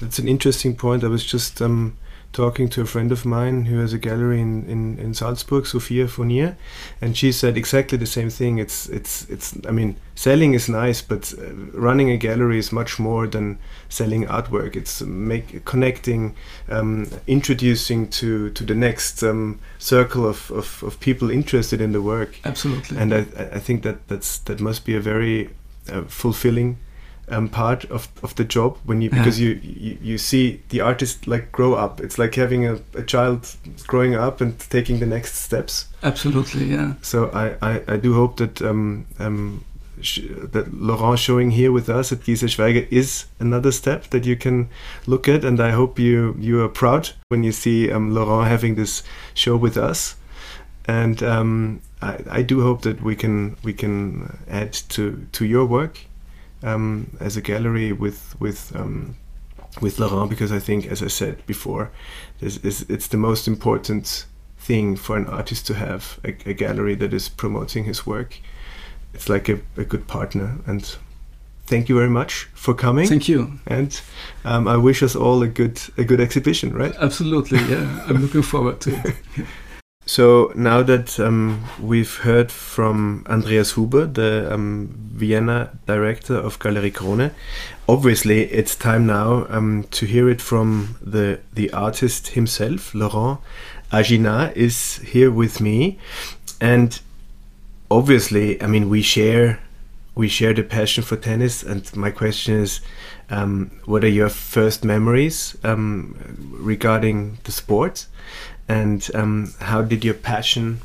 That's 0.00 0.18
an 0.18 0.26
interesting 0.26 0.74
point. 0.74 1.04
I 1.04 1.08
was 1.08 1.24
just 1.24 1.60
um, 1.60 1.92
talking 2.32 2.68
to 2.70 2.80
a 2.80 2.86
friend 2.86 3.12
of 3.12 3.24
mine 3.24 3.66
who 3.66 3.78
has 3.78 3.92
a 3.92 3.98
gallery 3.98 4.40
in, 4.40 4.64
in, 4.66 4.98
in 4.98 5.14
Salzburg, 5.14 5.66
Sophia 5.66 6.06
Vonier, 6.06 6.56
and 7.00 7.16
she 7.16 7.30
said 7.30 7.56
exactly 7.56 7.98
the 7.98 8.06
same 8.06 8.30
thing. 8.30 8.58
It's 8.58 8.88
it's 8.88 9.28
it's. 9.28 9.54
I 9.66 9.70
mean, 9.70 9.96
selling 10.14 10.54
is 10.54 10.68
nice, 10.68 11.02
but 11.02 11.34
uh, 11.38 11.52
running 11.74 12.10
a 12.10 12.16
gallery 12.16 12.58
is 12.58 12.72
much 12.72 12.98
more 12.98 13.26
than 13.26 13.58
selling 13.88 14.26
artwork. 14.26 14.76
It's 14.76 15.02
make 15.02 15.64
connecting, 15.64 16.34
um, 16.68 17.08
introducing 17.26 18.08
to 18.08 18.50
to 18.50 18.64
the 18.64 18.74
next 18.74 19.22
um, 19.22 19.60
circle 19.78 20.26
of, 20.26 20.50
of, 20.50 20.82
of 20.82 20.98
people 21.00 21.30
interested 21.30 21.80
in 21.80 21.92
the 21.92 22.02
work. 22.02 22.40
Absolutely. 22.44 22.96
And 22.96 23.12
I, 23.12 23.26
I 23.56 23.58
think 23.58 23.82
that 23.82 24.08
that's 24.08 24.38
that 24.38 24.60
must 24.60 24.84
be 24.84 24.96
a 24.96 25.00
very 25.00 25.50
uh, 25.90 26.02
fulfilling 26.02 26.78
um, 27.28 27.48
part 27.48 27.84
of, 27.86 28.08
of 28.22 28.34
the 28.34 28.44
job 28.44 28.78
when 28.84 29.00
you 29.00 29.10
because 29.10 29.38
you, 29.40 29.60
you 29.62 29.98
you 30.00 30.18
see 30.18 30.60
the 30.70 30.80
artist 30.80 31.26
like 31.26 31.52
grow 31.52 31.74
up. 31.74 32.00
It's 32.00 32.18
like 32.18 32.34
having 32.34 32.66
a, 32.66 32.80
a 32.94 33.02
child 33.02 33.56
growing 33.86 34.14
up 34.14 34.40
and 34.40 34.58
taking 34.58 34.98
the 34.98 35.06
next 35.06 35.36
steps. 35.36 35.86
Absolutely, 36.02 36.64
yeah. 36.64 36.94
So 37.02 37.30
I, 37.30 37.56
I, 37.62 37.82
I 37.88 37.96
do 37.96 38.14
hope 38.14 38.36
that 38.38 38.60
um, 38.60 39.06
um, 39.18 39.64
sh- 40.00 40.28
that 40.52 40.74
Laurent 40.74 41.18
showing 41.18 41.52
here 41.52 41.70
with 41.70 41.88
us 41.88 42.12
at 42.12 42.20
Giese 42.20 42.42
Schweiger 42.42 42.86
is 42.90 43.26
another 43.38 43.72
step 43.72 44.04
that 44.10 44.26
you 44.26 44.36
can 44.36 44.68
look 45.06 45.28
at, 45.28 45.44
and 45.44 45.60
I 45.60 45.70
hope 45.70 45.98
you 45.98 46.36
you 46.38 46.62
are 46.62 46.68
proud 46.68 47.10
when 47.28 47.44
you 47.44 47.52
see 47.52 47.90
um, 47.90 48.14
Laurent 48.14 48.48
having 48.48 48.74
this 48.74 49.02
show 49.34 49.56
with 49.56 49.76
us. 49.76 50.16
And 50.84 51.22
um, 51.22 51.80
I, 52.02 52.18
I 52.28 52.42
do 52.42 52.62
hope 52.62 52.82
that 52.82 53.00
we 53.02 53.14
can 53.14 53.56
we 53.62 53.72
can 53.72 54.38
add 54.48 54.72
to 54.72 55.26
to 55.32 55.44
your 55.44 55.64
work 55.64 56.06
um, 56.62 57.16
as 57.20 57.36
a 57.36 57.40
gallery 57.40 57.92
with 57.92 58.34
with 58.40 58.74
um, 58.76 59.16
with 59.80 59.98
Laurent 59.98 60.28
because 60.28 60.52
I 60.52 60.58
think, 60.58 60.86
as 60.86 61.02
I 61.02 61.08
said 61.08 61.44
before, 61.46 61.90
this 62.40 62.58
is 62.58 62.86
it's 62.88 63.08
the 63.08 63.16
most 63.16 63.48
important 63.48 64.26
thing 64.58 64.96
for 64.96 65.16
an 65.16 65.26
artist 65.26 65.66
to 65.66 65.74
have 65.74 66.20
a, 66.24 66.36
a 66.50 66.54
gallery 66.54 66.94
that 66.94 67.12
is 67.12 67.28
promoting 67.28 67.84
his 67.84 68.06
work 68.06 68.38
it's 69.14 69.28
like 69.28 69.48
a, 69.48 69.60
a 69.76 69.84
good 69.84 70.06
partner. 70.06 70.58
And 70.66 70.96
thank 71.66 71.88
you 71.88 71.96
very 71.96 72.10
much 72.10 72.48
for 72.54 72.74
coming. 72.74 73.06
Thank 73.06 73.28
you. 73.28 73.58
And 73.66 74.00
um, 74.44 74.66
I 74.68 74.76
wish 74.76 75.02
us 75.02 75.14
all 75.14 75.42
a 75.42 75.48
good 75.48 75.80
a 75.96 76.04
good 76.04 76.20
exhibition, 76.20 76.72
right? 76.72 76.94
Absolutely, 76.98 77.58
yeah. 77.58 78.04
I'm 78.06 78.22
looking 78.22 78.42
forward 78.42 78.80
to 78.82 78.94
it. 78.94 79.14
So 80.04 80.52
now 80.56 80.82
that 80.82 81.20
um, 81.20 81.64
we've 81.80 82.18
heard 82.18 82.50
from 82.50 83.24
Andreas 83.28 83.74
Huber, 83.74 84.06
the 84.06 84.52
um, 84.52 84.88
Vienna 85.12 85.70
director 85.86 86.34
of 86.34 86.58
Galerie 86.58 86.90
Crone, 86.90 87.30
obviously 87.88 88.42
it's 88.52 88.74
time 88.74 89.06
now 89.06 89.46
um, 89.48 89.84
to 89.92 90.06
hear 90.06 90.28
it 90.28 90.40
from 90.40 90.98
the 91.00 91.38
the 91.52 91.72
artist 91.72 92.28
himself. 92.28 92.94
Laurent 92.94 93.38
Ajina 93.92 94.52
is 94.56 94.96
here 94.96 95.30
with 95.30 95.60
me, 95.60 95.98
and 96.60 97.00
obviously, 97.90 98.60
I 98.60 98.66
mean, 98.66 98.88
we 98.88 99.02
share 99.02 99.60
we 100.14 100.28
share 100.28 100.52
the 100.52 100.62
passion 100.62 101.04
for 101.04 101.16
tennis. 101.16 101.62
And 101.62 101.94
my 101.96 102.10
question 102.10 102.54
is, 102.56 102.80
um, 103.30 103.70
what 103.84 104.04
are 104.04 104.08
your 104.08 104.28
first 104.28 104.84
memories 104.84 105.56
um, 105.64 106.16
regarding 106.58 107.38
the 107.44 107.52
sport? 107.52 108.06
And 108.68 109.10
um, 109.14 109.52
how 109.60 109.82
did 109.82 110.04
your 110.04 110.14
passion 110.14 110.80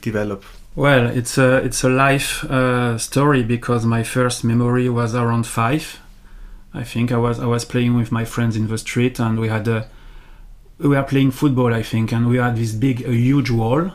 develop? 0.00 0.44
Well, 0.76 1.06
it's 1.06 1.36
a 1.36 1.56
it's 1.56 1.82
a 1.82 1.88
life 1.88 2.44
uh, 2.44 2.96
story 2.98 3.42
because 3.42 3.84
my 3.84 4.02
first 4.02 4.44
memory 4.44 4.88
was 4.88 5.14
around 5.14 5.46
five. 5.46 6.00
I 6.72 6.84
think 6.84 7.10
I 7.10 7.16
was 7.16 7.40
I 7.40 7.46
was 7.46 7.64
playing 7.64 7.96
with 7.96 8.12
my 8.12 8.24
friends 8.24 8.56
in 8.56 8.68
the 8.68 8.78
street 8.78 9.18
and 9.18 9.40
we 9.40 9.48
had 9.48 9.66
a 9.66 9.88
we 10.78 10.88
were 10.88 11.02
playing 11.02 11.32
football 11.32 11.74
I 11.74 11.82
think 11.82 12.12
and 12.12 12.28
we 12.28 12.36
had 12.38 12.56
this 12.56 12.72
big 12.72 13.02
a 13.02 13.12
huge 13.12 13.50
wall 13.50 13.90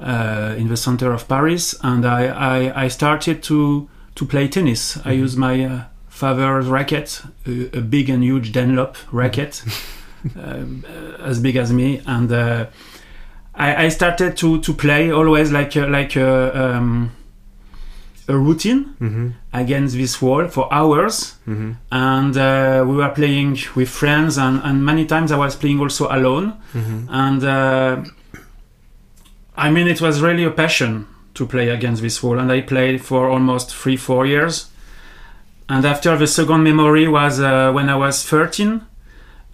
uh, 0.00 0.54
in 0.58 0.68
the 0.68 0.76
center 0.76 1.12
of 1.12 1.28
Paris 1.28 1.74
and 1.82 2.04
I, 2.04 2.26
I, 2.26 2.84
I 2.84 2.88
started 2.88 3.42
to 3.44 3.88
to 4.16 4.24
play 4.24 4.48
tennis. 4.48 4.96
Mm-hmm. 4.96 5.08
I 5.08 5.12
used 5.12 5.38
my 5.38 5.64
uh, 5.64 5.84
father's 6.08 6.66
racket, 6.66 7.22
a, 7.46 7.78
a, 7.78 7.80
big 7.80 8.10
and 8.10 8.24
huge 8.24 8.52
Dunlop 8.52 8.96
racket. 9.12 9.62
Uh, 9.66 9.70
as 11.20 11.40
big 11.40 11.56
as 11.56 11.72
me, 11.72 12.02
and 12.06 12.30
uh, 12.32 12.66
I, 13.54 13.84
I, 13.84 13.88
started 13.88 14.36
to, 14.38 14.60
to 14.60 14.72
play 14.72 15.10
always 15.10 15.50
like 15.50 15.76
uh, 15.76 15.86
like 15.86 16.16
a, 16.16 16.76
um, 16.76 17.12
a 18.28 18.36
routine 18.36 18.94
mm-hmm. 19.00 19.28
against 19.52 19.96
this 19.96 20.20
wall 20.22 20.48
for 20.48 20.72
hours, 20.72 21.36
mm-hmm. 21.46 21.72
and 21.90 22.36
uh, 22.36 22.84
we 22.86 22.96
were 22.96 23.08
playing 23.10 23.58
with 23.74 23.88
friends, 23.88 24.38
and, 24.38 24.60
and 24.64 24.84
many 24.84 25.06
times 25.06 25.32
I 25.32 25.36
was 25.36 25.56
playing 25.56 25.80
also 25.80 26.06
alone, 26.08 26.60
mm-hmm. 26.72 27.06
and 27.10 27.44
uh, 27.44 28.04
I 29.56 29.70
mean 29.70 29.88
it 29.88 30.00
was 30.00 30.20
really 30.20 30.44
a 30.44 30.50
passion 30.50 31.06
to 31.34 31.46
play 31.46 31.68
against 31.68 32.02
this 32.02 32.22
wall, 32.22 32.38
and 32.38 32.50
I 32.50 32.60
played 32.60 33.02
for 33.02 33.28
almost 33.28 33.74
three 33.74 33.96
four 33.96 34.26
years. 34.26 34.70
And 35.68 35.84
after 35.84 36.16
the 36.16 36.26
second 36.26 36.64
memory 36.64 37.06
was 37.06 37.38
uh, 37.38 37.70
when 37.70 37.88
I 37.88 37.94
was 37.94 38.24
13, 38.24 38.84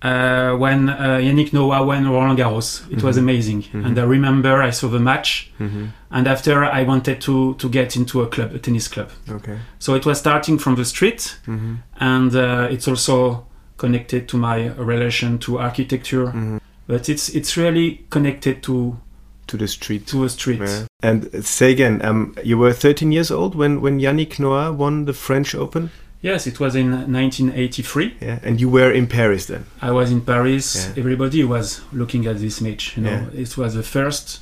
uh, 0.03 0.55
when 0.57 0.89
uh, 0.89 1.19
Yannick 1.19 1.53
Noah 1.53 1.85
won 1.85 2.09
Roland 2.09 2.39
Garros. 2.39 2.87
It 2.91 2.97
mm-hmm. 2.97 3.07
was 3.07 3.17
amazing, 3.17 3.63
mm-hmm. 3.63 3.85
and 3.85 3.99
I 3.99 4.05
remember 4.05 4.63
I 4.63 4.71
saw 4.71 4.89
the 4.89 5.01
match, 5.01 5.51
mm-hmm. 5.59 5.87
and 6.11 6.27
after 6.27 6.65
I 6.65 6.83
wanted 6.83 7.21
to 7.23 7.55
to 7.55 7.69
get 7.69 7.97
into 7.97 8.23
a 8.23 8.27
club, 8.27 8.55
a 8.55 8.59
tennis 8.59 8.89
club. 8.89 9.11
Okay. 9.29 9.59
So 9.79 9.95
it 9.95 10.05
was 10.05 10.19
starting 10.19 10.59
from 10.59 10.77
the 10.77 10.85
street, 10.85 11.39
mm-hmm. 11.47 11.77
and 11.99 12.35
uh, 12.35 12.69
it's 12.71 12.87
also 12.87 13.47
connected 13.79 14.29
to 14.29 14.37
my 14.37 14.69
relation 14.75 15.39
to 15.39 15.59
architecture, 15.59 16.27
mm-hmm. 16.27 16.59
but 16.87 17.09
it's 17.09 17.29
it's 17.31 17.57
really 17.57 18.07
connected 18.11 18.63
to 18.65 18.99
to 19.47 19.57
the 19.57 19.69
street 19.69 20.07
to 20.09 20.25
a 20.25 20.29
street. 20.29 20.61
Yeah. 20.61 20.87
And 21.03 21.45
say 21.45 21.73
again, 21.73 22.05
um, 22.05 22.35
you 22.43 22.59
were 22.59 22.73
13 22.73 23.13
years 23.13 23.31
old 23.31 23.55
when 23.55 23.81
when 23.81 24.01
Yannick 24.01 24.39
Noah 24.39 24.73
won 24.73 25.05
the 25.05 25.13
French 25.13 25.55
Open. 25.55 25.91
Yes, 26.21 26.47
it 26.47 26.59
was 26.59 26.75
in 26.75 26.91
1983. 26.91 28.17
Yeah, 28.21 28.39
and 28.43 28.61
you 28.61 28.69
were 28.69 28.93
in 28.93 29.07
Paris 29.07 29.47
then. 29.47 29.67
I 29.81 29.91
was 29.91 30.11
in 30.11 30.23
Paris. 30.23 30.75
Yeah. 30.75 30.95
Everybody 30.97 31.45
was 31.45 31.83
looking 31.93 32.27
at 32.27 32.39
this 32.39 32.61
match. 32.61 32.97
You 32.97 33.05
know, 33.05 33.29
yeah. 33.33 33.41
it 33.43 33.57
was 33.57 33.75
the 33.75 33.83
first 33.83 34.41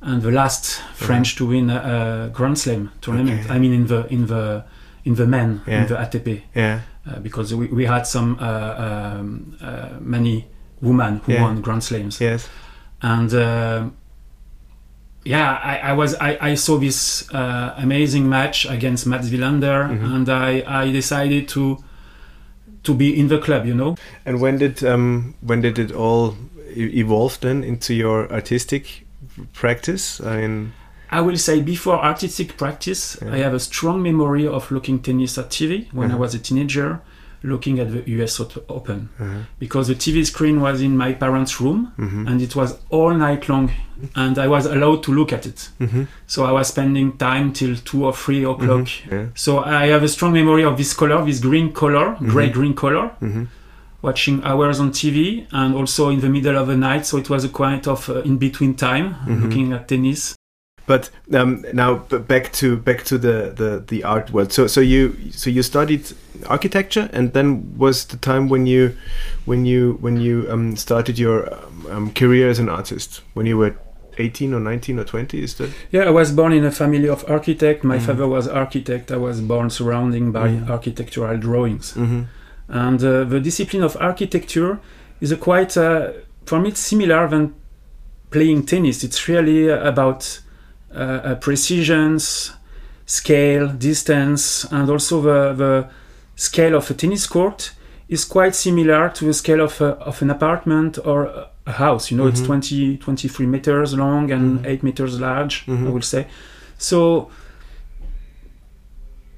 and 0.00 0.22
the 0.22 0.30
last 0.30 0.80
French 0.94 1.34
to 1.36 1.46
win 1.46 1.70
a, 1.70 2.28
a, 2.28 2.30
Grand 2.30 2.58
Slam 2.58 2.92
tournament. 3.00 3.40
Okay. 3.40 3.54
I 3.54 3.58
mean, 3.58 3.72
in 3.72 3.86
the 3.86 4.06
in 4.06 4.26
the 4.26 4.64
in 5.04 5.14
the 5.14 5.26
men 5.26 5.62
in 5.66 5.86
the 5.86 5.96
ATP. 5.96 6.42
Yeah. 6.54 6.80
Uh, 7.06 7.18
because 7.20 7.54
we, 7.54 7.66
we 7.68 7.86
had 7.86 8.06
some 8.06 8.36
uh, 8.38 9.14
um, 9.18 9.56
uh, 9.62 9.96
many 10.00 10.46
women 10.82 11.18
who 11.24 11.40
won 11.40 11.62
Grand 11.62 11.82
Slams. 11.82 12.20
Yes. 12.20 12.48
And 13.00 13.32
uh, 13.32 13.88
yeah, 15.28 15.60
I, 15.62 15.90
I, 15.90 15.92
was 15.92 16.14
I, 16.14 16.38
I 16.40 16.54
saw 16.54 16.78
this 16.78 17.28
uh, 17.34 17.74
amazing 17.76 18.28
match 18.28 18.64
against 18.64 19.06
Mats 19.06 19.28
Wilander, 19.28 19.90
mm-hmm. 19.90 20.14
and 20.14 20.28
I, 20.28 20.64
I 20.66 20.90
decided 20.90 21.48
to 21.48 21.84
to 22.84 22.94
be 22.94 23.18
in 23.18 23.28
the 23.28 23.38
club, 23.38 23.66
you 23.66 23.74
know. 23.74 23.96
And 24.24 24.40
when 24.40 24.56
did 24.56 24.82
um, 24.82 25.34
when 25.42 25.60
did 25.60 25.78
it 25.78 25.92
all 25.92 26.34
evolve 26.74 27.38
then 27.40 27.62
into 27.62 27.92
your 27.92 28.32
artistic 28.32 29.06
practice? 29.52 30.18
I 30.22 30.40
mean, 30.40 30.72
I 31.10 31.20
will 31.20 31.36
say 31.36 31.60
before 31.60 32.02
artistic 32.02 32.56
practice, 32.56 33.18
yeah. 33.20 33.34
I 33.34 33.38
have 33.38 33.52
a 33.52 33.60
strong 33.60 34.02
memory 34.02 34.46
of 34.46 34.70
looking 34.70 35.02
tennis 35.02 35.36
at 35.36 35.50
TV 35.50 35.92
when 35.92 36.08
uh-huh. 36.08 36.16
I 36.16 36.20
was 36.20 36.34
a 36.34 36.38
teenager 36.38 37.02
looking 37.42 37.78
at 37.78 37.90
the 37.92 38.08
US 38.10 38.40
Open 38.68 39.08
uh-huh. 39.18 39.40
because 39.58 39.88
the 39.88 39.94
TV 39.94 40.26
screen 40.26 40.60
was 40.60 40.80
in 40.80 40.96
my 40.96 41.12
parents' 41.12 41.60
room 41.60 41.92
mm-hmm. 41.98 42.26
and 42.26 42.42
it 42.42 42.56
was 42.56 42.78
all 42.90 43.14
night 43.14 43.48
long 43.48 43.70
and 44.14 44.38
I 44.38 44.48
was 44.48 44.66
allowed 44.66 45.02
to 45.04 45.12
look 45.12 45.32
at 45.32 45.46
it. 45.46 45.68
Mm-hmm. 45.80 46.04
So 46.26 46.44
I 46.44 46.52
was 46.52 46.68
spending 46.68 47.16
time 47.16 47.52
till 47.52 47.76
two 47.76 48.04
or 48.04 48.12
three 48.12 48.44
o'clock. 48.44 48.86
Mm-hmm. 48.86 49.14
Yeah. 49.14 49.26
So 49.34 49.58
I 49.60 49.86
have 49.86 50.02
a 50.02 50.08
strong 50.08 50.32
memory 50.32 50.64
of 50.64 50.76
this 50.76 50.94
color, 50.94 51.24
this 51.24 51.40
green 51.40 51.72
color, 51.72 52.14
mm-hmm. 52.14 52.28
gray 52.28 52.50
green 52.50 52.74
color. 52.74 53.10
Mm-hmm. 53.20 53.44
Watching 54.00 54.44
hours 54.44 54.78
on 54.78 54.92
TV 54.92 55.48
and 55.50 55.74
also 55.74 56.10
in 56.10 56.20
the 56.20 56.28
middle 56.28 56.56
of 56.56 56.68
the 56.68 56.76
night, 56.76 57.04
so 57.04 57.16
it 57.16 57.28
was 57.28 57.44
a 57.44 57.48
kind 57.48 57.84
of 57.88 58.08
uh, 58.08 58.20
in 58.20 58.38
between 58.38 58.76
time, 58.76 59.16
looking 59.26 59.72
at 59.72 59.88
tennis. 59.88 60.37
But 60.88 61.10
um, 61.34 61.66
now 61.74 61.96
back 61.96 62.50
to 62.54 62.78
back 62.78 63.04
to 63.04 63.18
the, 63.18 63.52
the, 63.54 63.84
the 63.86 64.04
art 64.04 64.32
world. 64.32 64.52
So 64.52 64.66
so 64.66 64.80
you 64.80 65.14
so 65.30 65.50
you 65.50 65.62
studied 65.62 66.10
architecture, 66.46 67.10
and 67.12 67.34
then 67.34 67.76
was 67.76 68.06
the 68.06 68.16
time 68.16 68.48
when 68.48 68.66
you 68.66 68.96
when 69.44 69.66
you 69.66 69.98
when 70.00 70.18
you 70.18 70.46
um, 70.50 70.76
started 70.76 71.18
your 71.18 71.52
um, 71.52 71.86
um 71.90 72.12
career 72.12 72.48
as 72.48 72.58
an 72.58 72.70
artist 72.70 73.20
when 73.34 73.44
you 73.44 73.58
were 73.58 73.76
18 74.18 74.54
or 74.54 74.60
19 74.60 74.98
or 74.98 75.04
20 75.04 75.42
is 75.42 75.54
that 75.54 75.70
yeah 75.92 76.02
i 76.02 76.10
was 76.10 76.32
born 76.32 76.52
in 76.52 76.64
a 76.64 76.72
family 76.72 77.08
of 77.08 77.24
architect 77.28 77.84
my 77.84 77.96
mm-hmm. 77.96 78.06
father 78.06 78.26
was 78.26 78.48
architect 78.48 79.12
i 79.12 79.16
was 79.16 79.40
born 79.40 79.70
surrounding 79.70 80.32
by 80.32 80.48
mm-hmm. 80.48 80.72
architectural 80.72 81.38
drawings 81.38 81.92
mm-hmm. 81.92 82.22
and 82.68 83.04
uh, 83.04 83.22
the 83.22 83.38
discipline 83.38 83.84
of 83.84 83.96
architecture 84.00 84.80
is 85.20 85.30
a 85.30 85.36
quite 85.36 85.76
uh, 85.76 86.10
for 86.46 86.58
me 86.58 86.70
it's 86.70 86.80
similar 86.80 87.28
than 87.28 87.54
playing 88.30 88.66
tennis 88.66 89.04
it's 89.04 89.28
really 89.28 89.68
about 89.68 90.40
uh, 90.94 91.34
precisions, 91.36 92.52
scale, 93.06 93.68
distance, 93.68 94.64
and 94.64 94.90
also 94.90 95.20
the, 95.20 95.54
the 95.54 95.88
scale 96.36 96.76
of 96.76 96.90
a 96.90 96.94
tennis 96.94 97.26
court 97.26 97.72
is 98.08 98.24
quite 98.24 98.54
similar 98.54 99.10
to 99.10 99.26
the 99.26 99.34
scale 99.34 99.60
of, 99.60 99.80
a, 99.80 99.96
of 99.96 100.22
an 100.22 100.30
apartment 100.30 100.98
or 101.04 101.48
a 101.66 101.72
house. 101.72 102.10
You 102.10 102.16
know, 102.16 102.24
mm-hmm. 102.24 102.32
it's 102.32 102.42
20, 102.42 102.98
23 102.98 103.46
meters 103.46 103.94
long 103.94 104.30
and 104.30 104.58
mm-hmm. 104.60 104.66
8 104.66 104.82
meters 104.82 105.20
large, 105.20 105.66
mm-hmm. 105.66 105.86
I 105.86 105.90
will 105.90 106.02
say. 106.02 106.26
So 106.78 107.30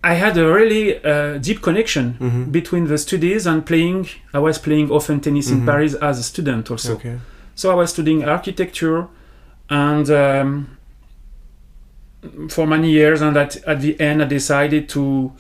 I 0.03 0.15
had 0.15 0.39
a 0.39 0.51
really 0.51 1.05
uh, 1.05 1.39
deep 1.39 1.63
connection 1.63 2.15
mm-hmm. 2.15 2.45
between 2.51 2.85
the 2.87 2.97
studies 2.97 3.47
and 3.47 3.67
playing. 3.67 4.09
I 4.33 4.39
was 4.39 4.59
playing 4.59 4.91
often 4.91 5.21
tennis 5.21 5.51
in 5.51 5.59
mm-hmm. 5.59 5.67
Paris 5.67 5.95
as 5.95 6.19
a 6.19 6.23
student 6.23 6.71
also. 6.71 6.95
Okay. 6.95 7.19
So 7.55 7.71
I 7.71 7.75
was 7.75 7.91
studying 7.91 8.25
architecture 8.25 9.09
and 9.69 10.11
um, 10.11 10.79
for 12.49 12.67
many 12.67 12.91
years, 12.91 13.23
and 13.23 13.37
at, 13.37 13.57
at 13.65 13.81
the 13.81 13.99
end, 14.01 14.23
I 14.23 14.27
decided 14.27 14.89
to 14.91 15.33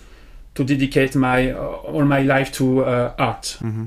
to 0.54 0.64
dedicate 0.64 1.14
my 1.14 1.52
uh, 1.52 1.58
all 1.58 2.04
my 2.04 2.22
life 2.22 2.52
to 2.52 2.84
uh, 2.84 3.14
art. 3.18 3.58
Mm-hmm. 3.60 3.86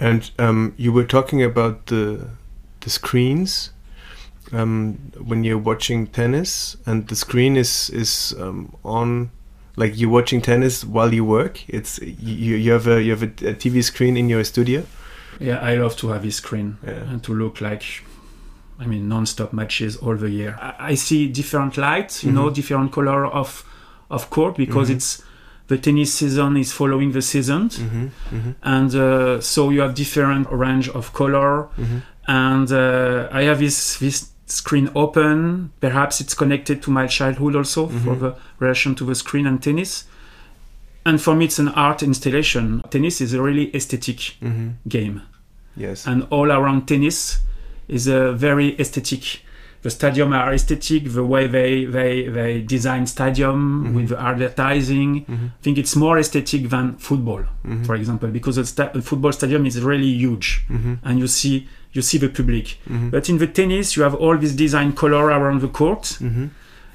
And 0.00 0.30
um, 0.38 0.74
you 0.76 0.92
were 0.92 1.04
talking 1.04 1.42
about 1.42 1.86
the 1.86 2.28
the 2.80 2.90
screens 2.90 3.72
um, 4.52 5.12
when 5.18 5.44
you're 5.44 5.58
watching 5.58 6.06
tennis, 6.06 6.76
and 6.86 7.08
the 7.08 7.16
screen 7.16 7.56
is 7.56 7.90
is 7.90 8.34
um, 8.38 8.76
on. 8.84 9.30
Like 9.76 9.96
you're 9.96 10.10
watching 10.10 10.42
tennis 10.42 10.84
while 10.84 11.14
you 11.14 11.24
work. 11.24 11.62
It's 11.68 12.00
you, 12.00 12.56
you 12.56 12.72
have 12.72 12.88
a 12.88 13.00
you 13.00 13.12
have 13.12 13.22
a, 13.22 13.26
a 13.26 13.54
TV 13.54 13.84
screen 13.84 14.16
in 14.16 14.28
your 14.28 14.42
studio. 14.42 14.82
Yeah, 15.38 15.58
I 15.58 15.76
love 15.76 15.96
to 15.98 16.08
have 16.08 16.24
a 16.24 16.32
screen 16.32 16.78
yeah. 16.84 16.94
and 16.94 17.22
to 17.22 17.32
look 17.32 17.60
like 17.60 18.02
I 18.80 18.86
mean, 18.86 19.08
non-stop 19.08 19.52
matches 19.52 19.96
all 19.96 20.16
the 20.16 20.30
year. 20.30 20.56
I, 20.60 20.74
I 20.90 20.94
see 20.94 21.28
different 21.28 21.76
lights, 21.76 22.22
you 22.22 22.30
mm-hmm. 22.30 22.38
know, 22.38 22.50
different 22.50 22.92
color 22.92 23.26
of 23.26 23.64
of 24.10 24.30
court 24.30 24.56
because 24.56 24.88
mm-hmm. 24.88 24.96
it's 24.96 25.22
the 25.66 25.76
tennis 25.76 26.14
season 26.14 26.56
is 26.56 26.72
following 26.72 27.12
the 27.12 27.20
season, 27.20 27.68
mm-hmm. 27.68 28.06
mm-hmm. 28.06 28.50
and 28.62 28.94
uh, 28.94 29.40
so 29.40 29.70
you 29.70 29.80
have 29.80 29.94
different 29.94 30.48
range 30.50 30.88
of 30.90 31.12
color. 31.12 31.68
Mm-hmm. 31.76 31.98
And 32.26 32.70
uh, 32.72 33.28
I 33.32 33.42
have 33.42 33.58
this 33.58 33.98
this 33.98 34.30
screen 34.46 34.90
open. 34.94 35.72
Perhaps 35.80 36.20
it's 36.20 36.34
connected 36.34 36.82
to 36.82 36.90
my 36.90 37.06
childhood 37.06 37.54
also 37.56 37.88
for 37.88 38.14
Mhm. 38.14 38.20
the 38.20 38.34
relation 38.60 38.94
to 38.94 39.04
the 39.04 39.14
screen 39.14 39.46
and 39.46 39.62
tennis. 39.62 40.04
And 41.04 41.20
for 41.20 41.34
me, 41.34 41.46
it's 41.46 41.58
an 41.58 41.68
art 41.68 42.02
installation. 42.02 42.82
Tennis 42.90 43.20
is 43.20 43.32
a 43.34 43.42
really 43.42 43.74
aesthetic 43.74 44.36
Mm-hmm. 44.42 44.68
game, 44.88 45.22
Yes. 45.76 46.06
and 46.06 46.26
all 46.30 46.50
around 46.52 46.86
tennis 46.86 47.40
is 47.88 48.06
a 48.06 48.32
very 48.32 48.78
aesthetic. 48.80 49.42
The 49.82 49.90
stadium 49.90 50.32
are 50.32 50.52
aesthetic. 50.52 51.02
The 51.12 51.24
way 51.24 51.46
they 51.46 51.84
they 51.84 52.28
they 52.28 52.60
design 52.62 53.06
stadium 53.06 53.58
Mhm. 53.84 53.94
with 53.94 54.12
advertising. 54.12 55.24
mm-hmm. 55.24 55.46
I 55.46 55.62
think 55.62 55.78
it's 55.78 55.94
more 55.96 56.18
aesthetic 56.18 56.68
than 56.68 56.96
football, 56.98 57.42
Mhm. 57.66 57.86
for 57.86 57.94
example, 57.94 58.28
because 58.28 58.58
a, 58.58 58.64
sta- 58.64 58.90
the 58.92 59.02
football 59.02 59.32
stadium 59.32 59.66
is 59.66 59.80
really 59.80 60.12
huge, 60.24 60.64
Mm-hmm. 60.70 60.94
and 61.04 61.18
you 61.18 61.26
see 61.28 61.66
you 61.92 62.02
see 62.02 62.18
the 62.18 62.28
public. 62.28 62.66
Mm-hmm. 62.90 63.10
But 63.10 63.28
in 63.28 63.38
the 63.38 63.46
tennis, 63.46 63.96
you 63.96 64.02
have 64.02 64.14
all 64.14 64.36
this 64.36 64.52
design 64.52 64.92
color 64.92 65.24
around 65.26 65.60
the 65.60 65.68
court. 65.68 66.02
Mm-hmm. 66.20 66.46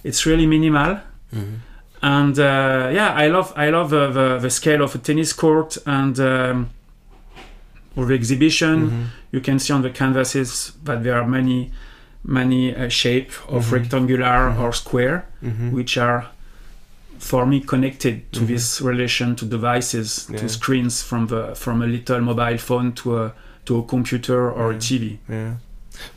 It's 0.03 0.25
really 0.25 0.45
minimal, 0.45 0.97
Mm-hmm. 1.33 1.55
and 2.01 2.37
uh, 2.37 2.89
yeah, 2.93 3.13
I 3.23 3.27
love 3.29 3.53
I 3.55 3.69
love 3.69 3.93
uh, 3.93 4.11
the 4.11 4.39
the 4.39 4.49
scale 4.49 4.81
of 4.83 4.93
a 4.95 4.97
tennis 4.97 5.33
court 5.33 5.77
and 5.85 6.19
um, 6.19 6.69
or 7.95 8.05
the 8.05 8.13
exhibition. 8.13 8.75
Mm-hmm. 8.87 9.03
You 9.31 9.41
can 9.41 9.59
see 9.59 9.73
on 9.73 9.81
the 9.81 9.89
canvases 9.89 10.73
that 10.83 11.03
there 11.03 11.15
are 11.21 11.27
many 11.27 11.71
many 12.25 12.73
uh, 12.73 12.87
shape 12.87 13.31
of 13.49 13.65
Mhm. 13.65 13.71
rectangular 13.73 14.49
Mhm. 14.51 14.59
or 14.61 14.71
square, 14.73 15.25
Mm-hmm. 15.43 15.71
which 15.71 15.97
are 15.97 16.27
for 17.19 17.45
me 17.45 17.59
connected 17.59 18.31
to 18.31 18.39
Mhm. 18.41 18.47
this 18.47 18.81
relation 18.81 19.35
to 19.35 19.45
devices, 19.45 20.27
Yeah. 20.29 20.39
to 20.39 20.47
screens 20.49 21.01
from 21.03 21.27
the 21.27 21.53
from 21.55 21.81
a 21.81 21.85
little 21.87 22.21
mobile 22.21 22.57
phone 22.57 22.91
to 22.93 23.17
a 23.17 23.31
to 23.65 23.79
a 23.79 23.83
computer 23.83 24.49
or 24.51 24.71
Yeah. 24.71 24.77
a 24.77 24.79
TV. 24.79 25.19
Yeah. 25.29 25.53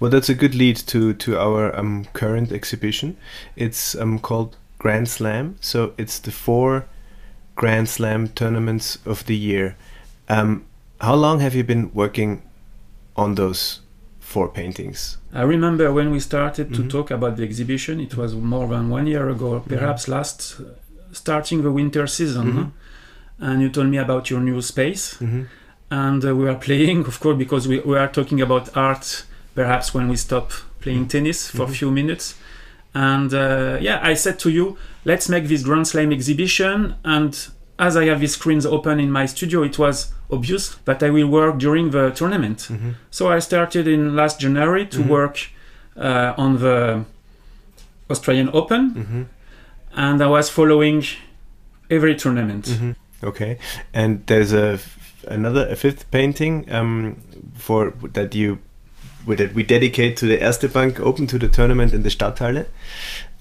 Well, 0.01 0.11
that's 0.11 0.29
a 0.31 0.35
good 0.35 0.55
lead 0.55 0.77
to 0.87 1.13
to 1.15 1.39
our 1.39 1.77
um, 1.79 2.05
current 2.13 2.53
exhibition. 2.53 3.17
It's 3.57 3.95
um, 4.01 4.19
called 4.19 4.57
Grand 4.79 5.09
Slam. 5.09 5.57
So 5.61 5.93
it's 5.99 6.19
the 6.21 6.31
four 6.31 6.85
Grand 7.57 7.89
Slam 7.89 8.29
tournaments 8.29 8.99
of 9.07 9.25
the 9.27 9.35
year. 9.37 9.75
Um, 10.29 10.63
how 11.01 11.15
long 11.15 11.41
have 11.41 11.55
you 11.55 11.65
been 11.65 11.91
working 11.95 12.43
on 13.17 13.35
those 13.35 13.81
four 14.21 14.49
paintings? 14.49 15.19
I 15.33 15.43
remember 15.43 15.93
when 15.93 16.11
we 16.11 16.21
started 16.21 16.73
to 16.75 16.83
Mhm. 16.83 16.91
talk 16.91 17.11
about 17.11 17.37
the 17.37 17.45
exhibition, 17.45 18.01
it 18.01 18.17
was 18.17 18.35
more 18.35 18.67
than 18.69 18.89
one 18.91 19.07
year 19.07 19.29
ago, 19.29 19.63
perhaps 19.69 20.09
last, 20.09 20.61
starting 21.13 21.63
the 21.63 21.71
winter 21.71 22.07
season. 22.07 22.53
Mhm. 22.53 22.71
And 23.39 23.63
you 23.63 23.69
told 23.69 23.89
me 23.89 23.99
about 23.99 24.31
your 24.31 24.41
new 24.41 24.63
space. 24.63 25.17
Mm-hmm. 25.21 25.43
And 25.91 26.25
uh, 26.25 26.35
we 26.35 26.45
were 26.45 26.55
playing, 26.55 27.05
of 27.07 27.21
course, 27.21 27.37
because 27.39 27.69
we, 27.69 27.81
we 27.81 27.97
are 27.99 28.09
talking 28.09 28.41
about 28.41 28.75
art, 28.77 29.25
perhaps 29.55 29.93
when 29.95 30.09
we 30.09 30.17
stop 30.17 30.51
playing 30.81 31.07
tennis 31.09 31.49
for 31.51 31.65
a 31.65 31.69
few 31.69 31.91
minutes. 31.91 32.35
And 32.95 33.33
uh, 33.35 33.77
yeah, 33.81 34.01
I 34.03 34.15
said 34.15 34.39
to 34.41 34.51
you, 34.51 34.79
let's 35.05 35.29
make 35.29 35.49
this 35.49 35.63
Grand 35.63 35.87
Slam 35.87 36.13
exhibition. 36.13 36.95
And 37.05 37.33
as 37.79 37.97
I 37.97 38.07
have 38.07 38.21
these 38.21 38.33
screens 38.35 38.65
open 38.67 38.99
in 39.01 39.11
my 39.11 39.27
studio, 39.27 39.63
it 39.63 39.79
was 39.79 40.13
obvious 40.31 40.77
that 40.87 41.03
I 41.03 41.11
will 41.11 41.27
work 41.29 41.59
during 41.59 41.91
the 41.91 42.11
tournament. 42.11 42.59
Mm-hmm. 42.71 42.91
So 43.11 43.29
I 43.29 43.39
started 43.41 43.87
in 43.87 44.17
last 44.17 44.41
January 44.41 44.87
to 44.87 44.99
Mhm. 44.99 45.09
work 45.09 45.39
uh, 45.97 46.35
on 46.37 46.59
the 46.59 47.05
Australian 48.11 48.51
Open, 48.53 48.91
Mm-hmm. 48.95 49.23
and 49.97 50.23
I 50.23 50.27
was 50.27 50.49
following 50.51 51.05
every 51.91 52.15
tournament. 52.15 52.65
Mm-hmm. 52.67 52.93
Okay, 53.25 53.59
and 53.95 54.25
there's 54.27 54.53
a 54.53 54.73
f- 54.75 55.25
another 55.29 55.67
a 55.69 55.75
fifth 55.77 56.11
painting 56.11 56.71
um, 56.73 57.17
for 57.55 57.93
that 58.13 58.35
you 58.35 58.59
that 59.27 59.55
we 59.55 59.63
dedicate 59.65 60.17
to 60.19 60.27
the 60.27 60.39
Erste 60.39 60.69
Bank 60.73 61.01
Open 61.01 61.27
to 61.27 61.39
the 61.39 61.49
tournament 61.49 61.93
in 61.93 62.03
the 62.03 62.11
Stadthalle. 62.11 62.67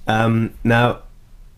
Um, 0.08 0.52
now, 0.64 1.00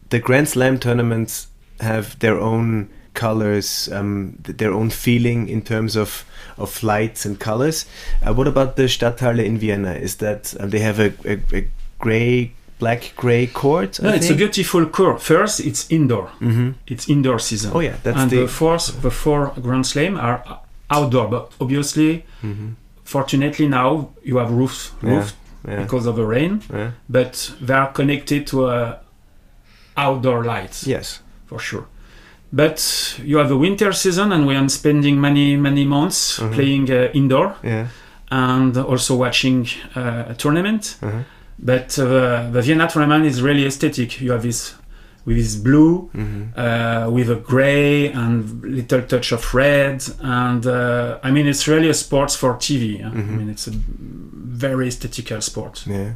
the 0.10 0.20
Grand 0.20 0.50
Slam 0.50 0.80
tournaments 0.80 1.48
have 1.80 2.18
their 2.20 2.40
own 2.40 2.90
colors, 3.14 3.90
um, 3.92 4.36
their 4.44 4.72
own 4.74 4.90
feeling 4.90 5.48
in 5.50 5.62
terms 5.62 5.96
of 5.96 6.24
of 6.58 6.82
lights 6.84 7.26
and 7.26 7.40
colors. 7.40 7.86
Uh, 8.26 8.34
what 8.34 8.48
about 8.48 8.76
the 8.76 8.84
Stadthalle 8.88 9.44
in 9.46 9.58
Vienna? 9.60 9.94
Is 9.94 10.16
that 10.18 10.56
uh, 10.60 10.66
they 10.66 10.80
have 10.80 11.00
a, 11.00 11.14
a, 11.26 11.40
a 11.54 11.68
gray, 12.00 12.52
black 12.80 13.14
gray 13.16 13.48
court? 13.48 14.00
No, 14.02 14.10
it's 14.10 14.30
a 14.30 14.36
beautiful 14.36 14.86
court. 14.88 15.22
First, 15.22 15.60
it's 15.60 15.86
indoor. 15.92 16.28
hmm 16.40 16.72
It's 16.88 17.08
indoor 17.10 17.40
season. 17.40 17.72
Oh 17.76 17.80
yeah, 17.82 17.96
that's 18.04 18.18
and 18.20 18.32
the. 18.32 18.42
the 18.42 18.48
fourth, 18.48 19.02
the 19.02 19.12
four 19.12 19.54
Grand 19.62 19.86
Slam 19.86 20.18
are 20.18 20.44
outdoor, 20.90 21.28
but 21.30 21.52
obviously, 21.60 22.24
Mhm. 22.44 22.74
fortunately 23.04 23.68
now 23.68 24.10
you 24.24 24.38
have 24.40 24.52
roofs, 24.52 24.92
Yeah. 25.04 25.10
roof 25.16 25.34
Yeah. 25.68 25.84
because 25.84 26.10
of 26.10 26.16
the 26.16 26.26
rain, 26.26 26.62
yeah. 26.74 26.92
but 27.10 27.52
they 27.62 27.74
are 27.74 27.92
connected 27.92 28.48
to 28.48 28.66
uh, 28.66 28.96
outdoor 29.96 30.44
lights 30.44 30.88
Yes. 30.88 31.20
For 31.48 31.60
sure. 31.60 31.86
But 32.52 33.20
you 33.24 33.38
have 33.40 33.52
a 33.52 33.58
winter 33.58 33.92
season, 33.94 34.32
and 34.32 34.46
we 34.48 34.56
are 34.56 34.70
spending 34.70 35.20
many 35.20 35.58
many 35.58 35.86
months 35.86 36.40
Mhm. 36.40 36.54
playing 36.54 36.92
uh, 36.92 37.10
indoor 37.14 37.56
Yeah. 37.64 37.88
and 38.32 38.78
also 38.78 39.16
watching 39.16 39.68
uh, 39.96 40.30
a 40.30 40.34
tournament. 40.34 40.98
Uh-huh. 41.02 41.24
But 41.60 41.98
uh, 42.00 42.06
the 42.54 42.62
Vienna 42.62 42.88
tournament 42.88 43.26
is 43.26 43.42
really 43.42 43.66
aesthetic. 43.66 44.22
You 44.22 44.32
have 44.32 44.44
this 44.44 44.76
with 45.26 45.38
this 45.38 45.56
blue, 45.56 46.10
hmm 46.14 46.44
uh, 46.56 47.10
with 47.12 47.30
a 47.30 47.36
gray 47.36 48.12
and 48.14 48.64
little 48.64 49.02
touch 49.02 49.34
of 49.34 49.54
red, 49.54 50.02
and 50.22 50.66
uh, 50.66 51.18
I 51.28 51.32
mean 51.32 51.48
it's 51.48 51.68
really 51.68 51.90
a 51.90 51.94
sport 51.94 52.32
for 52.32 52.54
TV. 52.58 53.02
huh? 53.02 53.10
I 53.14 53.22
mean 53.38 53.50
it's 53.50 53.68
a 53.68 53.72
very 54.68 54.88
aesthetical 54.88 55.42
sport. 55.42 55.84
Yeah. 55.86 56.12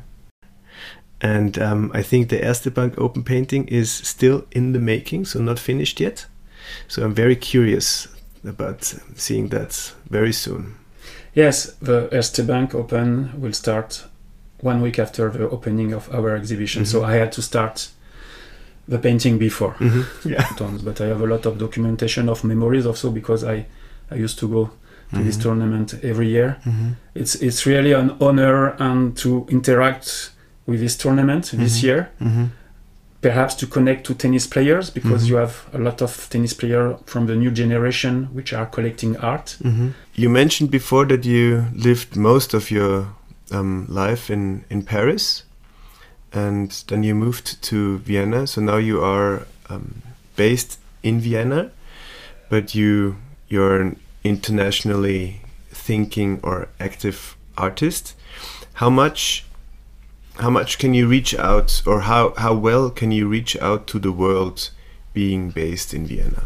And 1.23 1.57
um, 1.60 1.91
I 1.93 2.01
think 2.03 2.29
the 2.29 2.39
Erste 2.43 2.73
Bank 2.73 2.93
Open 2.97 3.23
painting 3.23 3.67
is 3.67 3.91
still 3.91 4.43
in 4.51 4.73
the 4.73 4.79
making, 4.79 5.25
so 5.25 5.39
not 5.39 5.60
finished 5.60 5.99
yet. 5.99 6.25
So 6.88 7.03
I'm 7.03 7.13
very 7.13 7.36
curious 7.36 8.07
about 8.43 8.93
seeing 9.15 9.49
that 9.49 9.93
very 10.10 10.34
soon. 10.34 10.75
Yes, 11.36 11.75
the 11.81 12.10
Erste 12.12 12.45
Bank 12.47 12.73
Open 12.73 13.39
will 13.39 13.53
start 13.53 14.03
one 14.62 14.81
week 14.81 14.99
after 14.99 15.29
the 15.29 15.49
opening 15.49 15.93
of 15.93 16.10
our 16.13 16.36
exhibition. 16.36 16.86
So 16.86 17.01
Mhm. 17.01 17.05
I 17.10 17.13
had 17.19 17.31
to 17.34 17.41
start 17.41 17.89
the 18.88 18.97
painting 18.97 19.38
before. 19.39 19.75
Yeah. 20.25 20.45
Tons, 20.57 20.81
but 20.81 20.99
I 21.01 21.07
have 21.07 21.21
a 21.23 21.27
lot 21.27 21.45
of 21.45 21.57
documentation 21.57 22.29
of 22.29 22.43
memories 22.43 22.86
also 22.86 23.12
because 23.12 23.43
I 23.43 23.65
I 24.12 24.15
used 24.23 24.39
to 24.39 24.47
go 24.47 24.69
to 25.13 25.23
this 25.23 25.38
Mhm. 25.38 25.41
tournament 25.41 25.93
every 26.03 26.27
year. 26.27 26.55
Mhm. 26.65 26.95
It's 27.15 27.36
it's 27.41 27.65
really 27.65 27.93
an 27.93 28.12
honor 28.19 28.75
and 28.79 29.15
to 29.17 29.45
interact 29.49 30.31
with 30.71 30.79
this 30.79 30.97
tournament 30.97 31.51
this 31.53 31.77
Mhm. 31.79 31.84
year. 31.84 32.10
Mhm. 32.19 32.49
Perhaps 33.21 33.53
to 33.55 33.67
connect 33.67 34.05
to 34.07 34.13
tennis 34.15 34.47
players 34.47 34.89
because 34.89 35.23
Mhm. 35.25 35.29
you 35.29 35.36
have 35.38 35.53
a 35.73 35.77
lot 35.77 36.01
of 36.01 36.27
tennis 36.29 36.53
players 36.53 36.95
from 37.05 37.27
the 37.27 37.36
new 37.36 37.51
generation 37.51 38.29
which 38.34 38.51
are 38.53 38.65
collecting 38.65 39.15
art. 39.17 39.57
Mhm. 39.63 39.93
You 40.15 40.29
mentioned 40.29 40.71
before 40.71 41.05
that 41.07 41.23
you 41.25 41.65
lived 41.75 42.15
most 42.15 42.53
of 42.55 42.71
your 42.71 43.05
um, 43.51 43.86
life 43.89 44.34
in, 44.34 44.63
in 44.69 44.81
Paris, 44.81 45.43
and 46.34 46.71
then 46.88 47.03
you 47.03 47.13
moved 47.13 47.62
to 47.62 47.97
Vienna. 47.99 48.47
So 48.47 48.62
now 48.62 48.77
you 48.77 49.03
are 49.03 49.45
um, 49.69 50.01
based 50.38 50.79
in 51.03 51.19
Vienna, 51.19 51.69
but 52.49 52.73
you 52.73 53.15
you're 53.49 53.81
an 53.81 53.97
internationally 54.23 55.41
thinking 55.73 56.39
or 56.43 56.67
active 56.79 57.36
artist. 57.57 58.13
How 58.73 58.89
much 58.89 59.43
how 60.41 60.49
much 60.49 60.77
can 60.77 60.93
you 60.93 61.08
reach 61.08 61.36
out, 61.36 61.82
or 61.86 62.01
how 62.01 62.34
how 62.38 62.54
well 62.54 62.89
can 62.89 63.12
you 63.12 63.27
reach 63.27 63.56
out 63.62 63.88
to 63.88 63.99
the 63.99 64.12
world, 64.12 64.71
being 65.13 65.51
based 65.51 65.93
in 65.93 66.08
Vienna? 66.08 66.43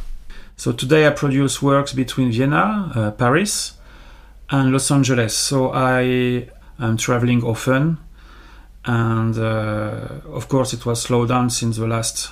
So 0.57 0.71
today 0.71 1.07
I 1.07 1.11
produce 1.11 1.61
works 1.61 1.93
between 1.93 2.31
Vienna, 2.31 2.91
uh, 2.95 3.11
Paris, 3.11 3.73
and 4.49 4.71
Los 4.71 4.91
Angeles. 4.91 5.35
So 5.35 5.71
I 5.71 6.47
am 6.79 6.97
traveling 6.97 7.43
often, 7.43 7.97
and 8.85 9.37
uh, 9.37 10.21
of 10.33 10.47
course 10.47 10.73
it 10.73 10.85
was 10.85 11.01
slowed 11.01 11.29
down 11.29 11.49
since 11.49 11.77
the 11.77 11.87
last 11.87 12.31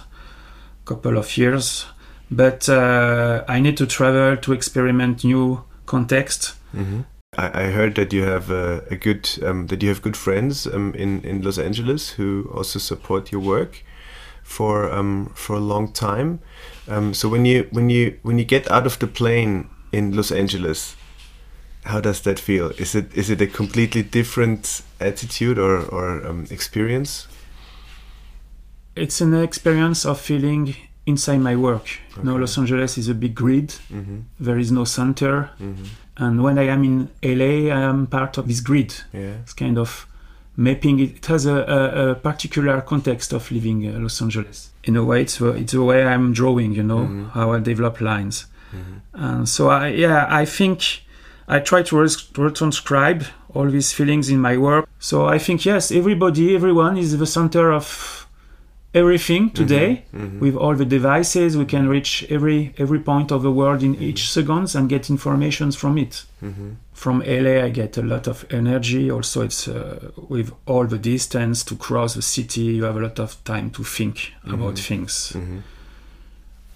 couple 0.85 1.17
of 1.17 1.37
years. 1.37 1.85
But 2.29 2.67
uh, 2.67 3.43
I 3.47 3.59
need 3.59 3.77
to 3.77 3.85
travel 3.85 4.37
to 4.37 4.53
experiment 4.53 5.23
new 5.23 5.63
context. 5.85 6.55
Mm-hmm. 6.75 7.01
I, 7.37 7.63
I 7.63 7.71
heard 7.71 7.95
that 7.95 8.13
you 8.13 8.23
have 8.23 8.51
a, 8.51 8.83
a 8.89 8.95
good 8.95 9.29
um, 9.43 9.67
that 9.67 9.81
you 9.81 9.89
have 9.89 10.01
good 10.01 10.17
friends 10.17 10.67
um, 10.67 10.93
in 10.95 11.21
in 11.23 11.41
Los 11.41 11.57
Angeles 11.57 12.11
who 12.11 12.49
also 12.53 12.79
support 12.79 13.31
your 13.31 13.41
work 13.41 13.83
for 14.43 14.91
um, 14.91 15.31
for 15.35 15.55
a 15.55 15.59
long 15.59 15.91
time. 15.91 16.39
Um, 16.87 17.13
so 17.13 17.29
when 17.29 17.45
you 17.45 17.67
when 17.71 17.89
you 17.89 18.19
when 18.23 18.37
you 18.37 18.45
get 18.45 18.69
out 18.71 18.85
of 18.85 18.99
the 18.99 19.07
plane 19.07 19.69
in 19.91 20.15
Los 20.15 20.31
Angeles, 20.31 20.95
how 21.85 22.01
does 22.01 22.21
that 22.21 22.39
feel? 22.39 22.71
Is 22.77 22.95
it 22.95 23.13
is 23.15 23.29
it 23.29 23.41
a 23.41 23.47
completely 23.47 24.03
different 24.03 24.83
attitude 24.99 25.57
or 25.57 25.85
or 25.85 26.25
um, 26.27 26.45
experience? 26.49 27.27
It's 28.95 29.21
an 29.21 29.33
experience 29.33 30.05
of 30.05 30.19
feeling 30.19 30.75
inside 31.05 31.39
my 31.39 31.55
work. 31.55 31.99
You 32.17 32.23
know, 32.23 32.35
Los 32.35 32.57
Angeles 32.57 32.97
is 32.97 33.09
a 33.09 33.13
big 33.13 33.33
grid. 33.33 33.69
Mm-hmm. 33.91 34.19
There 34.39 34.59
is 34.59 34.71
no 34.71 34.85
center, 34.85 35.49
Mm-hmm. 35.59 35.85
And 36.17 36.43
when 36.43 36.57
I 36.59 36.63
am 36.67 36.83
in 36.83 37.09
LA, 37.23 37.73
I 37.75 37.81
am 37.81 38.07
part 38.07 38.37
of 38.37 38.47
this 38.47 38.59
grid. 38.61 38.93
Yeah. 39.13 39.37
It's 39.43 39.53
kind 39.53 39.77
of 39.77 40.05
mapping 40.55 40.99
it. 40.99 41.15
It 41.17 41.25
has 41.25 41.45
a, 41.47 41.55
a, 41.55 42.11
a 42.11 42.15
particular 42.15 42.81
context 42.81 43.33
of 43.33 43.49
living 43.51 43.87
uh, 43.87 43.99
Los 43.99 44.21
Angeles. 44.21 44.69
In 44.83 44.95
a 44.95 45.03
way, 45.03 45.21
it's 45.21 45.37
the, 45.37 45.49
it's 45.53 45.73
the 45.73 45.81
way 45.83 46.03
I'm 46.05 46.33
drawing. 46.33 46.73
You 46.73 46.83
know 46.83 47.05
Mhm. 47.07 47.31
how 47.31 47.53
I 47.53 47.59
develop 47.59 47.99
lines. 48.01 48.45
Mhm. 48.71 49.01
And 49.13 49.49
so 49.49 49.69
I 49.69 49.87
yeah 49.87 50.27
I 50.29 50.45
think 50.45 50.79
I 51.47 51.59
try 51.59 51.83
to 51.83 51.95
retranscribe 51.95 53.25
all 53.53 53.69
these 53.69 53.91
feelings 53.93 54.29
in 54.29 54.39
my 54.39 54.57
work. 54.57 54.87
So 54.99 55.25
I 55.27 55.37
think 55.39 55.65
yes, 55.65 55.91
everybody, 55.91 56.55
everyone 56.55 56.97
is 56.97 57.17
the 57.17 57.25
center 57.25 57.71
of 57.71 58.27
everything 58.93 59.49
today. 59.51 60.03
Mhm. 60.13 60.39
With 60.39 60.55
all 60.55 60.75
the 60.75 60.85
devices, 60.85 61.55
we 61.57 61.65
can 61.65 61.87
reach 61.89 62.25
every 62.29 62.73
every 62.77 62.99
point 62.99 63.31
of 63.31 63.41
the 63.41 63.51
world 63.51 63.81
in 63.83 63.95
each 63.95 64.31
seconds 64.31 64.75
and 64.75 64.87
get 64.89 65.09
informations 65.09 65.75
from 65.75 65.97
it. 65.97 66.25
Mhm. 66.41 66.75
From 66.93 67.21
LA, 67.25 67.63
I 67.65 67.69
get 67.71 67.97
a 67.97 68.01
lot 68.01 68.27
of 68.27 68.45
energy. 68.49 69.09
Also, 69.11 69.41
it's 69.41 69.67
uh, 69.67 70.11
with 70.29 70.51
all 70.65 70.85
the 70.87 70.97
distance 70.99 71.63
to 71.65 71.75
cross 71.75 72.13
the 72.13 72.21
city, 72.21 72.61
you 72.77 72.83
have 72.85 72.95
a 72.97 73.01
lot 73.01 73.19
of 73.19 73.35
time 73.43 73.69
to 73.71 73.83
think 73.83 74.15
about 74.47 74.75
Mhm. 74.75 74.87
things. 74.87 75.35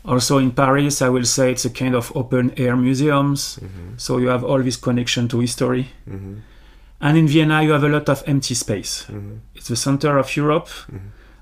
Also 0.06 0.38
in 0.38 0.52
Paris, 0.52 1.02
I 1.02 1.10
will 1.10 1.26
say 1.26 1.52
it's 1.52 1.66
a 1.66 1.70
kind 1.70 1.94
of 1.96 2.12
open 2.16 2.52
air 2.58 2.76
museums. 2.78 3.60
So 3.98 4.18
you 4.20 4.30
have 4.30 4.44
all 4.44 4.64
this 4.64 4.78
connection 4.78 5.28
to 5.28 5.40
history. 5.40 5.86
And 7.02 7.18
in 7.18 7.28
Vienna, 7.28 7.62
you 7.62 7.74
have 7.74 7.84
a 7.84 7.90
lot 7.90 8.10
of 8.10 8.24
empty 8.26 8.56
space. 8.56 9.06
It's 9.56 9.68
the 9.68 9.76
center 9.76 10.18
of 10.18 10.36
Europe. 10.38 10.70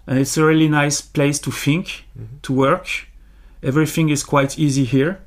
And 0.08 0.20
it's 0.20 0.38
a 0.38 0.46
really 0.46 0.70
nice 0.70 1.02
place 1.02 1.40
to 1.40 1.52
think, 1.52 2.06
Mhm. 2.18 2.42
to 2.44 2.54
work. 2.54 2.88
Everything 3.64 4.10
is 4.10 4.24
quite 4.24 4.60
easy 4.60 4.84
here. 4.86 5.18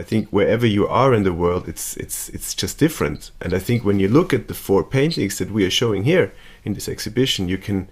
I 0.00 0.02
think 0.02 0.28
wherever 0.30 0.66
you 0.66 0.86
are 0.88 1.14
in 1.16 1.22
the 1.22 1.32
world, 1.32 1.66
it's 1.68 1.96
it's 1.96 2.28
it's 2.28 2.54
just 2.62 2.78
different. 2.78 3.30
And 3.40 3.54
I 3.54 3.58
think 3.58 3.84
when 3.84 4.00
you 4.00 4.08
look 4.12 4.32
at 4.34 4.46
the 4.48 4.54
four 4.54 4.84
paintings 4.84 5.36
that 5.38 5.50
we 5.50 5.64
are 5.64 5.70
showing 5.70 6.04
here 6.04 6.30
in 6.64 6.74
this 6.74 6.88
exhibition, 6.88 7.48
you 7.48 7.58
can 7.58 7.88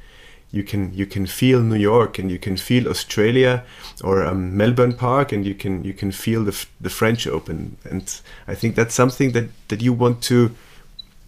you 0.52 0.62
can 0.62 0.92
you 0.94 1.07
can 1.07 1.26
feel 1.26 1.61
New 1.61 1.80
York 1.80 2.18
and 2.18 2.30
you 2.30 2.38
can 2.38 2.57
feel 2.57 2.87
Australia 2.88 3.62
or 4.02 4.26
um, 4.26 4.57
Melbourne 4.57 4.92
Park 4.96 5.33
and 5.33 5.44
you 5.46 5.54
can 5.54 5.85
you 5.85 5.94
can 5.94 6.12
feel 6.12 6.44
the 6.44 6.52
F- 6.52 6.66
the 6.83 6.90
French 6.90 7.26
Open. 7.26 7.76
And 7.90 8.02
I 8.48 8.54
think 8.54 8.74
that's 8.76 8.94
something 8.94 9.33
that 9.33 9.44
that 9.68 9.80
you 9.83 9.96
want 9.98 10.20
to 10.28 10.50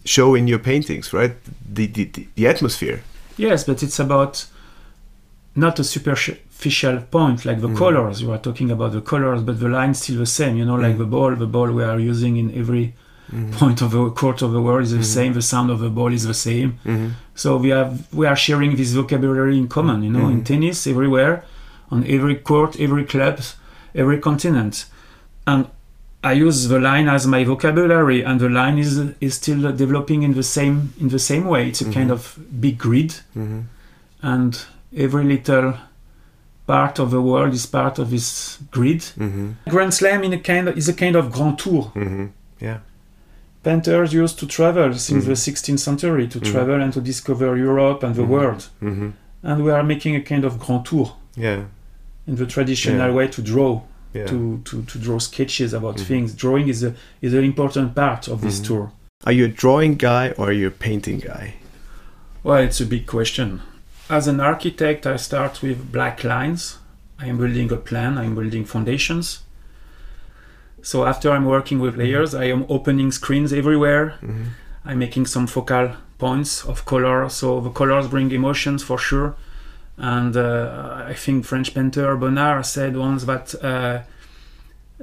show 0.05 0.35
in 0.35 0.47
your 0.47 0.59
paintings, 0.59 1.13
right? 1.13 1.33
The, 1.75 1.87
the, 1.87 2.09
the 2.35 2.47
atmosphere. 2.47 2.99
Yes, 3.37 3.63
but 3.65 3.81
it's 3.83 3.99
about 3.99 4.45
not 5.57 5.79
a 5.79 5.83
superficial 5.83 6.97
point 7.11 7.45
like 7.45 7.59
the 7.61 7.69
Mhm. 7.69 7.77
colors. 7.83 8.21
You 8.21 8.31
are 8.31 8.37
talking 8.47 8.69
about 8.71 8.91
the 8.97 9.01
colors, 9.01 9.41
but 9.47 9.55
the 9.59 9.67
line 9.77 9.93
still 9.93 10.17
the 10.25 10.25
same. 10.39 10.53
You 10.59 10.65
know, 10.65 10.75
like 10.85 10.95
Mhm. 10.95 11.03
the 11.03 11.09
ball, 11.15 11.31
the 11.35 11.47
ball 11.55 11.69
we 11.71 11.83
are 11.83 11.99
using 11.99 12.37
in 12.37 12.47
every 12.61 12.85
point 13.59 13.81
of 13.81 13.89
the 13.91 14.09
court 14.21 14.41
of 14.41 14.51
the 14.55 14.61
world 14.67 14.83
is 14.83 14.91
the 14.91 14.99
Mhm. 15.07 15.15
same. 15.17 15.33
The 15.33 15.41
sound 15.53 15.69
of 15.69 15.79
the 15.85 15.89
ball 15.89 16.11
is 16.13 16.23
the 16.31 16.33
same. 16.49 16.69
Mhm. 16.85 17.07
So 17.35 17.47
we 17.63 17.69
have 17.77 17.91
we 18.19 18.25
are 18.31 18.37
sharing 18.47 18.71
this 18.77 18.91
vocabulary 18.93 19.57
in 19.61 19.67
common. 19.67 19.97
You 20.03 20.11
know, 20.15 20.27
in 20.35 20.39
Mhm. 20.41 20.45
tennis, 20.51 20.87
everywhere, 20.87 21.43
on 21.93 21.99
every 22.15 22.35
court, 22.35 22.71
every 22.79 23.03
club, 23.13 23.35
every 24.01 24.19
continent, 24.29 24.85
and 25.45 25.65
I 26.23 26.33
use 26.47 26.67
the 26.73 26.79
line 26.79 27.07
as 27.15 27.25
my 27.35 27.43
vocabulary, 27.53 28.19
and 28.27 28.39
the 28.39 28.49
line 28.61 28.77
is 28.85 28.91
is 29.27 29.33
still 29.41 29.61
developing 29.83 30.19
in 30.27 30.33
the 30.33 30.43
same 30.43 30.75
in 31.03 31.09
the 31.09 31.19
same 31.19 31.45
way. 31.53 31.61
It's 31.69 31.81
a 31.81 31.89
kind 31.97 32.09
Mhm. 32.09 32.17
of 32.17 32.21
big 32.65 32.77
grid, 32.85 33.11
Mhm. 33.35 33.59
and 34.21 34.51
every 34.97 35.23
little 35.23 35.75
part 36.65 36.99
of 36.99 37.11
the 37.11 37.21
world 37.21 37.53
is 37.53 37.65
part 37.65 37.99
of 37.99 38.09
this 38.09 38.57
grid. 38.71 39.01
Mhm. 39.17 39.53
Grand 39.69 39.93
Slam 39.93 40.23
in 40.23 40.33
a 40.33 40.39
kind 40.39 40.67
of, 40.67 40.77
is 40.77 40.89
a 40.89 40.93
kind 40.93 41.15
of 41.15 41.31
grand 41.31 41.57
tour. 41.59 41.91
Mhm. 41.95 42.29
Yeah. 42.59 42.79
Painters 43.63 44.13
used 44.13 44.39
to 44.39 44.45
travel 44.47 44.93
since 44.93 45.23
Mhm. 45.23 45.27
the 45.27 45.35
16th 45.35 45.79
century 45.79 46.27
to 46.27 46.39
Mhm. 46.39 46.51
travel 46.51 46.81
and 46.81 46.93
to 46.93 47.01
discover 47.01 47.55
Europe 47.57 48.03
and 48.03 48.15
the 48.15 48.23
Mhm. 48.23 48.27
world. 48.27 48.67
Mhm. 48.81 49.13
And 49.43 49.63
we 49.63 49.71
are 49.71 49.83
making 49.83 50.15
a 50.15 50.21
kind 50.21 50.43
of 50.45 50.59
grand 50.59 50.85
tour 50.85 51.13
Yeah. 51.35 51.63
in 52.27 52.35
the 52.35 52.45
traditional 52.45 53.07
Yeah. 53.09 53.13
way 53.15 53.27
to 53.27 53.41
draw, 53.41 53.81
Yeah. 54.13 54.25
to, 54.27 54.61
to, 54.65 54.81
to 54.83 54.97
draw 54.97 55.19
sketches 55.19 55.73
about 55.73 55.99
things. 55.99 56.33
Drawing 56.33 56.67
is 56.69 56.83
a 56.83 56.93
is 57.21 57.33
an 57.33 57.43
important 57.43 57.93
part 57.95 58.27
of 58.27 58.41
this 58.41 58.59
tour. 58.59 58.91
Are 59.25 59.31
you 59.33 59.45
a 59.45 59.47
drawing 59.47 59.95
guy 59.95 60.33
or 60.37 60.49
are 60.49 60.53
you 60.53 60.67
a 60.67 60.71
painting 60.71 61.19
guy? 61.19 61.55
Well, 62.43 62.61
it's 62.63 62.81
a 62.81 62.85
big 62.85 63.05
question. 63.05 63.61
As 64.09 64.27
an 64.27 64.39
architect, 64.39 65.05
I 65.05 65.17
start 65.17 65.61
with 65.61 65.91
black 65.91 66.23
lines. 66.23 66.77
I 67.19 67.25
am 67.27 67.37
building 67.37 67.71
a 67.71 67.77
plan, 67.77 68.17
I 68.17 68.23
am 68.25 68.35
building 68.35 68.63
foundations. 68.65 69.43
So 70.81 71.05
after 71.05 71.31
I'm 71.31 71.45
working 71.45 71.79
with 71.79 71.97
layers, 71.97 72.33
I 72.33 72.45
am 72.45 72.65
opening 72.69 73.11
screens 73.11 73.51
everywhere. 73.51 74.13
Mhm. 74.21 74.45
I'm 74.85 74.99
making 74.99 75.25
some 75.25 75.47
focal 75.47 75.91
points 76.17 76.63
of 76.65 76.85
color. 76.85 77.27
So 77.29 77.59
the 77.59 77.71
colors 77.71 78.07
bring 78.07 78.31
emotions 78.31 78.83
for 78.83 78.97
sure. 78.97 79.35
And 79.97 80.37
uh, 80.37 81.03
I 81.11 81.13
think 81.13 81.45
French 81.45 81.73
painter 81.73 82.15
Bonnard 82.15 82.65
said 82.65 82.95
once 82.95 83.25
that 83.25 83.55
uh, 83.63 83.99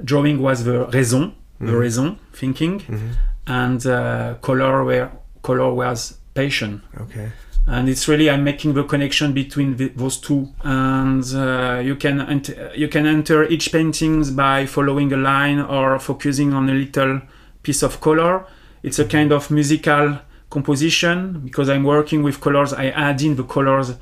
drawing 0.03 0.41
was 0.41 0.63
the 0.63 0.85
raison, 0.87 1.33
the 1.59 1.71
Mhm. 1.73 1.79
raison, 1.79 2.19
thinking, 2.33 2.79
Mhm. 2.79 3.09
and 3.47 3.85
uh, 3.85 4.35
color 4.41 4.83
were 4.83 5.09
color 5.43 5.71
was 5.73 6.17
passion 6.33 6.81
Okay. 7.03 7.29
And 7.67 7.89
it's 7.89 8.07
really 8.07 8.29
I'm 8.29 8.43
making 8.43 8.73
the 8.75 8.83
connection 8.83 9.33
between 9.33 9.77
the, 9.77 9.89
those 9.89 10.17
two. 10.17 10.53
And 10.63 11.23
uh, 11.33 11.81
you 11.83 11.95
can 11.95 12.21
ent- 12.21 12.55
you 12.75 12.87
can 12.87 13.05
enter 13.05 13.43
each 13.45 13.71
paintings 13.71 14.31
by 14.31 14.65
following 14.65 15.11
a 15.13 15.17
line 15.17 15.59
or 15.59 15.97
focusing 15.99 16.53
on 16.53 16.69
a 16.69 16.73
little 16.73 17.21
piece 17.63 17.81
of 17.83 17.99
color. 18.01 18.45
It's 18.83 18.99
a 18.99 19.05
kind 19.05 19.31
of 19.31 19.49
musical 19.49 20.19
composition 20.49 21.41
because 21.43 21.67
I'm 21.69 21.83
working 21.83 22.21
with 22.23 22.39
colors. 22.39 22.71
I 22.73 22.89
add 22.89 23.21
in 23.21 23.35
the 23.35 23.43
colors 23.43 23.95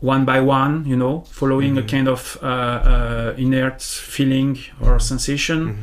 one 0.00 0.24
by 0.24 0.40
one, 0.40 0.84
you 0.86 0.96
know, 0.96 1.20
following 1.30 1.76
a 1.78 1.82
Mhm. 1.82 1.88
kind 1.90 2.08
of 2.08 2.38
uh, 2.42 2.46
uh, 2.46 3.34
inert 3.36 3.82
feeling 3.82 4.58
or 4.80 4.98
sensation. 4.98 5.60
Mhm. 5.68 5.76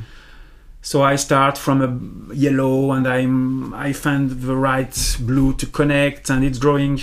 So 0.81 1.01
I 1.03 1.17
start 1.17 1.57
from 1.57 1.81
a 1.81 2.33
yellow 2.33 2.91
and 2.91 3.07
I'm 3.07 3.73
I 3.73 3.93
find 3.93 4.29
the 4.31 4.55
right 4.55 5.17
blue 5.19 5.53
to 5.55 5.65
connect 5.65 6.29
and 6.29 6.43
it's 6.45 6.59
drawing 6.59 7.01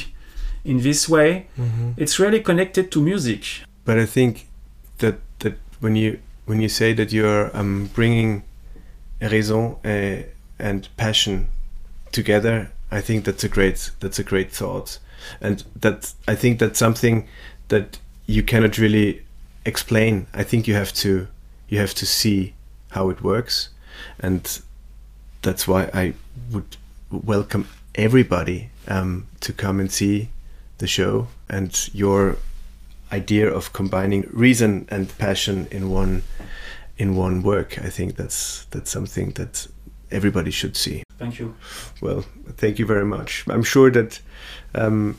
in 0.65 0.79
this 0.81 1.09
way. 1.09 1.47
Mhm. 1.59 1.95
It's 1.97 2.19
really 2.19 2.41
connected 2.41 2.91
to 2.93 3.01
music. 3.03 3.45
But 3.85 3.99
I 3.99 4.07
think 4.07 4.47
that 4.99 5.17
that 5.41 5.55
when 5.81 5.97
you 5.97 6.19
when 6.47 6.61
you 6.61 6.69
say 6.69 6.95
that 6.95 7.13
you're 7.13 7.51
um, 7.57 7.91
bringing 7.95 8.43
raison 9.21 9.77
uh, 9.85 10.23
and 10.59 10.89
passion 10.97 11.49
together, 12.13 12.71
I 12.91 13.01
think 13.03 13.25
that's 13.25 13.45
a 13.45 13.49
great 13.49 13.91
that's 14.01 14.19
a 14.19 14.25
great 14.25 14.53
thought, 14.53 14.99
and 15.41 15.65
that 15.81 16.15
I 16.29 16.35
think 16.37 16.59
that's 16.59 16.79
something 16.79 17.27
that 17.69 17.99
you 18.27 18.43
cannot 18.43 18.79
really 18.79 19.23
explain. 19.67 20.27
I 20.33 20.45
think 20.45 20.67
you 20.69 20.75
have 20.75 20.93
to 21.03 21.27
you 21.69 21.79
have 21.79 21.95
to 21.95 22.07
see 22.07 22.55
how 22.95 23.11
it 23.11 23.23
works, 23.23 23.69
and 24.21 24.61
that's 25.43 25.69
why 25.69 25.91
I 25.93 26.15
would 26.51 26.77
welcome 27.11 27.67
everybody 27.95 28.71
um, 28.89 29.27
to 29.41 29.53
come 29.53 29.81
and 29.81 29.91
see 29.91 30.29
the 30.79 30.87
show 30.87 31.29
and 31.49 31.89
your 31.93 32.37
idea 33.13 33.49
of 33.49 33.73
combining 33.73 34.29
reason 34.33 34.87
and 34.91 35.17
passion 35.19 35.69
in 35.71 35.91
one 35.91 36.23
in 36.97 37.17
one 37.17 37.43
work. 37.43 37.79
I 37.79 37.91
think 37.91 38.17
that's 38.17 38.65
that's 38.71 38.91
something 38.91 39.33
that 39.33 39.67
everybody 40.11 40.51
should 40.51 40.77
see. 40.77 41.03
Thank 41.19 41.39
you. 41.39 41.55
Well, 42.01 42.25
thank 42.57 42.79
you 42.79 42.87
very 42.87 43.05
much. 43.05 43.45
I'm 43.49 43.65
sure 43.65 43.91
that 43.91 44.21
um, 44.75 45.17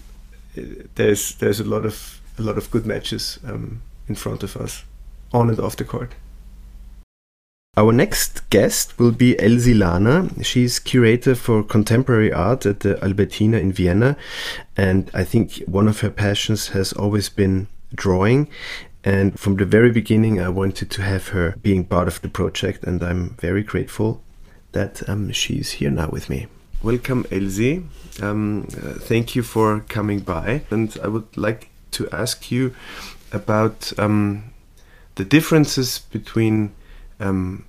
there's 0.96 1.36
there's 1.36 1.60
a 1.60 1.64
lot 1.64 1.86
of 1.86 2.22
a 2.38 2.42
lot 2.42 2.58
of 2.58 2.72
good 2.72 2.86
matches 2.86 3.40
um, 3.48 3.82
in 4.08 4.16
front 4.16 4.44
of 4.44 4.56
us, 4.58 4.84
on 5.32 5.50
and 5.50 5.60
off 5.60 5.76
the 5.76 5.86
court. 5.86 6.12
Our 7.78 7.92
next 7.92 8.50
guest 8.50 8.98
will 8.98 9.12
be 9.12 9.36
Elsy 9.36 9.74
Lahner. 9.74 10.30
She's 10.46 10.80
curator 10.80 11.36
for 11.36 11.62
contemporary 11.62 12.32
art 12.32 12.66
at 12.66 12.80
the 12.80 13.04
Albertina 13.04 13.58
in 13.58 13.74
Vienna, 13.74 14.16
and 14.78 15.12
I 15.14 15.26
think 15.26 15.58
one 15.66 15.90
of 15.90 16.00
her 16.00 16.10
passions 16.10 16.70
has 16.70 16.94
always 16.94 17.28
been 17.28 17.68
drawing. 17.94 18.48
And 19.04 19.38
from 19.38 19.58
the 19.58 19.66
very 19.66 19.92
beginning, 19.92 20.40
I 20.40 20.48
wanted 20.48 20.90
to 20.92 21.02
have 21.02 21.28
her 21.30 21.56
being 21.62 21.84
part 21.84 22.08
of 22.08 22.22
the 22.22 22.30
project, 22.30 22.86
and 22.86 23.04
I'm 23.04 23.32
very 23.42 23.62
grateful 23.62 24.22
that 24.72 25.08
um, 25.10 25.34
she's 25.34 25.71
here 25.71 25.92
now 25.92 26.10
with 26.10 26.30
me. 26.30 26.48
Welcome, 26.82 27.26
Elsy. 27.30 27.84
Um, 28.21 28.67
uh, 28.71 28.94
thank 29.00 29.36
you 29.36 29.44
for 29.44 29.82
coming 29.90 30.21
by. 30.21 30.62
And 30.69 30.98
I 31.04 31.08
would 31.08 31.36
like 31.36 31.69
to 31.92 32.10
ask 32.12 32.52
you 32.52 32.73
about 33.34 33.92
um, 34.00 34.54
the 35.15 35.26
differences 35.26 36.00
between 36.00 36.71
um, 37.20 37.66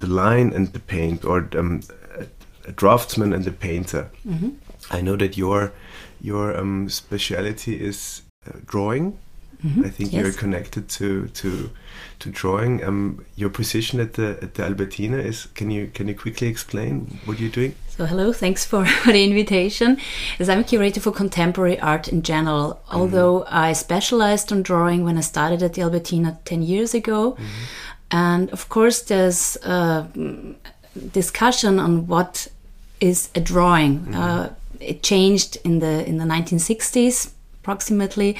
the 0.00 0.06
line 0.06 0.52
and 0.52 0.72
the 0.72 0.80
paint, 0.80 1.24
or 1.24 1.48
um, 1.56 1.80
a, 2.18 2.26
a 2.68 2.72
draftsman 2.72 3.32
and 3.32 3.44
the 3.44 3.52
painter. 3.52 4.10
Mhm. 4.26 4.54
I 4.90 5.00
know 5.00 5.16
that 5.16 5.36
your 5.36 5.72
your 6.20 6.56
um, 6.56 6.88
speciality 6.88 7.80
is 7.80 8.22
uh, 8.46 8.58
drawing, 8.66 9.18
I 9.64 9.88
think 9.88 10.12
you're 10.12 10.32
connected 10.32 10.88
to 10.88 11.26
to 11.28 11.70
to 12.20 12.30
drawing. 12.30 12.84
Um, 12.84 13.24
your 13.34 13.50
position 13.50 13.98
at 13.98 14.12
the 14.12 14.38
at 14.40 14.54
the 14.54 14.62
Albertina 14.62 15.18
is. 15.18 15.48
Can 15.54 15.70
you 15.70 15.88
can 15.92 16.06
you 16.06 16.14
quickly 16.14 16.46
explain 16.46 17.18
what 17.24 17.40
you're 17.40 17.50
doing? 17.50 17.74
So, 17.88 18.06
hello, 18.06 18.32
thanks 18.32 18.64
for, 18.64 18.86
for 19.02 19.12
the 19.12 19.24
invitation. 19.24 19.98
As 20.38 20.48
I'm 20.48 20.60
a 20.60 20.64
curator 20.64 21.00
for 21.00 21.10
contemporary 21.10 21.80
art 21.80 22.06
in 22.06 22.22
general, 22.22 22.80
although 22.92 23.44
I 23.48 23.72
specialized 23.72 24.52
on 24.52 24.62
drawing 24.62 25.04
when 25.04 25.18
I 25.18 25.22
started 25.22 25.62
at 25.64 25.72
the 25.74 25.82
Albertina 25.82 26.38
10 26.44 26.62
years 26.62 26.94
ago. 26.94 27.36
And 28.10 28.50
of 28.50 28.68
course, 28.68 29.02
there's 29.02 29.58
uh, 29.62 30.04
mm, 30.14 30.54
discussion 31.12 31.78
on 31.78 32.06
what 32.06 32.48
is 33.00 33.28
a 33.34 33.40
drawing. 33.40 34.14
Uh, 34.14 34.54
it 34.80 35.02
changed 35.02 35.58
in 35.64 35.80
the 35.80 36.06
in 36.08 36.18
the 36.18 36.24
1960s, 36.24 37.32
approximately, 37.60 38.36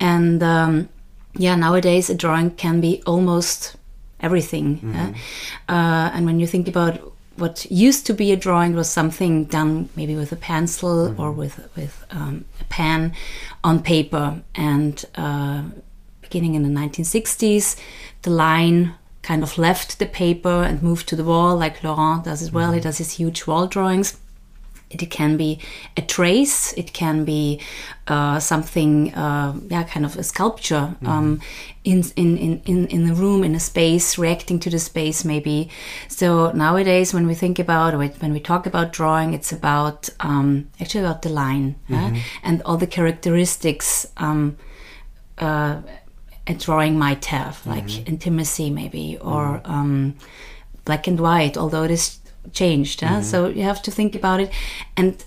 and 0.00 0.42
um, 0.42 0.88
yeah, 1.36 1.54
nowadays 1.56 2.10
a 2.10 2.14
drawing 2.14 2.50
can 2.52 2.80
be 2.80 3.02
almost 3.06 3.76
everything. 4.20 4.80
yeah. 4.82 5.12
Uh, 5.68 6.10
and 6.14 6.26
when 6.26 6.40
you 6.40 6.46
think 6.46 6.68
about 6.68 7.12
what 7.36 7.66
used 7.70 8.06
to 8.06 8.14
be 8.14 8.32
a 8.32 8.36
drawing 8.36 8.74
was 8.74 8.88
something 8.88 9.44
done 9.44 9.88
maybe 9.96 10.14
with 10.14 10.30
a 10.32 10.36
pencil 10.36 11.20
or 11.20 11.32
with 11.32 11.68
with 11.76 12.04
um, 12.10 12.44
a 12.60 12.64
pen 12.64 13.12
on 13.62 13.82
paper. 13.82 14.40
And 14.54 15.04
uh, 15.16 15.64
beginning 16.34 16.56
in 16.56 16.64
the 16.64 16.80
1960s, 16.80 17.76
the 18.22 18.30
line 18.30 18.94
kind 19.22 19.44
of 19.44 19.56
left 19.56 20.00
the 20.00 20.06
paper 20.06 20.64
and 20.64 20.82
moved 20.82 21.08
to 21.08 21.14
the 21.14 21.22
wall, 21.22 21.56
like 21.56 21.84
Laurent 21.84 22.24
does 22.24 22.42
as 22.42 22.50
well. 22.50 22.72
He 22.72 22.80
does 22.80 22.98
his 22.98 23.12
huge 23.12 23.46
wall 23.46 23.68
drawings. 23.68 24.18
It 24.90 25.10
can 25.10 25.36
be 25.36 25.60
a 25.96 26.02
trace. 26.02 26.72
It 26.74 26.92
can 26.92 27.24
be 27.24 27.60
uh, 28.08 28.38
something, 28.40 29.14
uh, 29.14 29.54
yeah, 29.68 29.84
kind 29.84 30.04
of 30.04 30.16
a 30.16 30.24
sculpture 30.24 30.96
um, 31.06 31.40
in, 31.84 32.04
in, 32.16 32.36
in, 32.36 32.62
in 32.66 32.86
in 32.88 33.06
the 33.08 33.14
room, 33.14 33.44
in 33.44 33.54
a 33.54 33.60
space, 33.60 34.18
reacting 34.18 34.58
to 34.60 34.70
the 34.70 34.78
space, 34.78 35.24
maybe. 35.24 35.68
So 36.08 36.50
nowadays, 36.52 37.14
when 37.14 37.26
we 37.26 37.34
think 37.34 37.58
about, 37.58 37.96
when 38.22 38.32
we 38.32 38.40
talk 38.40 38.66
about 38.66 38.92
drawing, 38.92 39.34
it's 39.34 39.52
about 39.52 40.08
um, 40.20 40.68
actually 40.80 41.04
about 41.04 41.22
the 41.22 41.30
line 41.30 41.76
yeah? 41.88 42.14
and 42.42 42.62
all 42.62 42.76
the 42.76 42.86
characteristics 42.98 44.06
um, 44.16 44.56
uh, 45.38 45.80
a 46.46 46.54
drawing 46.54 46.98
might 46.98 47.24
have, 47.26 47.66
like 47.66 47.86
mm-hmm. 47.86 48.08
intimacy, 48.08 48.70
maybe, 48.70 49.16
mm-hmm. 49.18 49.28
or 49.28 49.60
um, 49.64 50.14
black 50.84 51.06
and 51.06 51.18
white, 51.18 51.56
although 51.56 51.84
it 51.84 51.90
is 51.90 52.18
changed. 52.52 53.00
huh? 53.00 53.06
Mm-hmm. 53.06 53.22
So 53.22 53.48
you 53.48 53.62
have 53.62 53.82
to 53.82 53.90
think 53.90 54.14
about 54.14 54.40
it. 54.40 54.50
And 54.96 55.24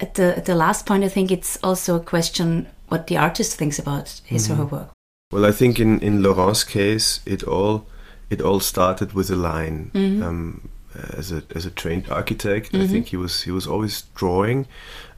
at 0.00 0.14
the 0.14 0.36
at 0.36 0.44
the 0.44 0.54
last 0.54 0.86
point, 0.86 1.04
I 1.04 1.08
think 1.08 1.30
it's 1.30 1.58
also 1.62 1.96
a 1.96 2.00
question 2.00 2.66
what 2.88 3.06
the 3.06 3.16
artist 3.16 3.56
thinks 3.56 3.78
about 3.78 4.20
his 4.24 4.50
or 4.50 4.56
her 4.56 4.64
work. 4.64 4.88
Well, 5.32 5.46
I 5.46 5.52
think 5.52 5.78
in 5.78 6.00
in 6.00 6.22
Laurent's 6.22 6.64
case, 6.64 7.20
it 7.24 7.42
all 7.42 7.86
it 8.30 8.40
all 8.40 8.60
started 8.60 9.12
with 9.12 9.30
a 9.30 9.36
line. 9.36 9.90
Um, 9.94 10.70
as 10.94 11.32
a 11.32 11.42
as 11.54 11.66
a 11.66 11.70
trained 11.70 12.08
architect, 12.10 12.74
I 12.74 12.86
think 12.86 13.06
mm-hmm. 13.06 13.10
he 13.10 13.16
was 13.16 13.42
he 13.42 13.50
was 13.50 13.66
always 13.66 14.02
drawing, 14.14 14.66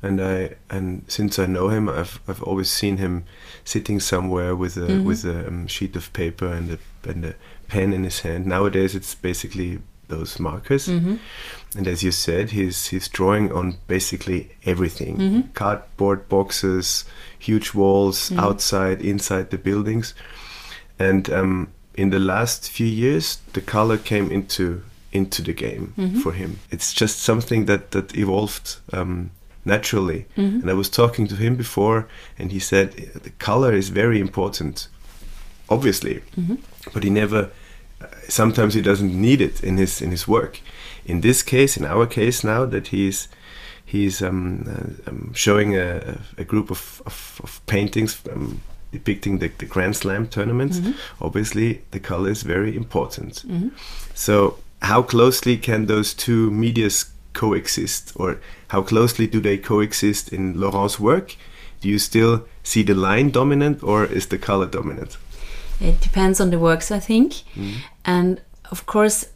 and 0.03 0.21
I 0.21 0.55
and 0.71 1.05
since 1.09 1.39
I 1.39 1.47
know 1.47 1.69
him, 1.69 1.89
I've 1.89 2.21
I've 2.29 2.43
always 2.43 2.71
seen 2.71 2.99
him 2.99 3.25
sitting 3.65 4.01
somewhere 4.01 4.55
with 4.55 4.77
a 4.77 4.81
mm-hmm. 4.81 5.05
with 5.05 5.25
a 5.25 5.49
um, 5.49 5.67
sheet 5.67 5.97
of 5.97 6.13
paper 6.13 6.47
and 6.47 6.71
a 6.71 6.79
and 7.09 7.25
a 7.25 7.35
pen 7.69 7.93
in 7.93 8.05
his 8.05 8.21
hand. 8.21 8.47
Nowadays, 8.47 8.95
it's 8.95 9.15
basically 9.15 9.81
those 10.09 10.39
markers, 10.39 10.87
mm-hmm. 10.87 11.17
and 11.77 11.89
as 11.89 12.03
you 12.03 12.13
said, 12.13 12.51
he's 12.51 12.89
he's 12.89 13.09
drawing 13.09 13.53
on 13.53 13.79
basically 13.89 14.51
everything: 14.65 15.51
cardboard 15.55 16.29
boxes, 16.29 17.05
huge 17.39 17.75
walls, 17.75 18.31
outside, 18.33 19.03
inside 19.03 19.51
the 19.51 19.59
buildings, 19.59 20.15
and 20.99 21.31
um, 21.31 21.73
in 21.95 22.11
the 22.11 22.19
last 22.19 22.71
few 22.71 22.87
years, 22.87 23.39
the 23.53 23.61
color 23.61 23.97
came 23.97 24.31
into 24.31 24.83
into 25.15 25.43
the 25.43 25.53
game 25.55 25.93
for 26.23 26.33
him. 26.33 26.59
It's 26.71 26.93
just 27.01 27.19
something 27.23 27.67
that 27.67 27.91
that 27.91 28.17
evolved 28.17 28.77
um, 28.93 29.31
naturally. 29.65 30.25
And 30.37 30.71
I 30.71 30.75
was 30.75 30.89
talking 30.91 31.29
to 31.29 31.35
him 31.37 31.57
before, 31.57 32.07
and 32.39 32.53
he 32.53 32.61
said 32.61 32.89
"Uh, 32.89 33.19
the 33.23 33.31
color 33.39 33.77
is 33.77 33.91
very 33.91 34.19
important, 34.21 34.89
obviously, 35.69 36.21
but 36.93 37.05
he 37.05 37.11
never. 37.11 37.51
uh, 38.01 38.07
Sometimes 38.29 38.75
he 38.75 38.83
doesn't 38.83 39.13
need 39.21 39.41
it 39.41 39.63
in 39.63 39.77
his 39.79 40.01
in 40.03 40.11
his 40.11 40.27
work. 40.29 40.61
In 41.07 41.21
this 41.21 41.43
case, 41.43 41.81
in 41.81 41.85
our 41.87 42.07
case 42.07 42.47
now, 42.47 42.67
that 42.67 42.89
he's 42.89 43.29
he's 43.85 44.23
um, 44.23 44.65
uh, 44.67 45.11
um, 45.11 45.33
showing 45.35 45.77
a, 45.77 46.19
a 46.39 46.45
group 46.45 46.71
of, 46.71 47.03
of, 47.07 47.41
of 47.45 47.61
paintings 47.67 48.21
um, 48.33 48.61
depicting 48.93 49.41
the, 49.41 49.49
the 49.59 49.67
Grand 49.67 49.95
Slam 49.95 50.27
tournaments. 50.27 50.81
Obviously, 51.21 51.81
the 51.91 52.01
color 52.01 52.31
is 52.31 52.43
very 52.45 52.75
important. 52.77 53.45
So, 54.15 54.57
how 54.85 55.03
closely 55.03 55.57
can 55.57 55.87
those 55.87 56.15
two 56.15 56.51
medias 56.51 57.11
coexist, 57.33 58.13
or 58.17 58.39
how 58.69 58.83
closely 58.83 59.27
do 59.27 59.41
they 59.41 59.59
coexist 59.59 60.33
in 60.33 60.61
Laurent's 60.61 61.01
work? 61.01 61.37
Do 61.81 61.89
you 61.89 61.99
still 61.99 62.47
see 62.63 62.83
the 62.83 62.95
line 62.95 63.31
dominant, 63.31 63.83
or 63.83 64.05
is 64.05 64.27
the 64.27 64.39
color 64.39 64.67
dominant? 64.67 65.19
It 65.81 66.01
depends 66.01 66.41
on 66.41 66.51
the 66.51 66.59
works, 66.59 66.91
I 66.91 67.01
think. 67.01 67.33
Mm-hmm. 67.33 67.73
And 68.05 68.41
of 68.71 68.87
course, 68.87 69.27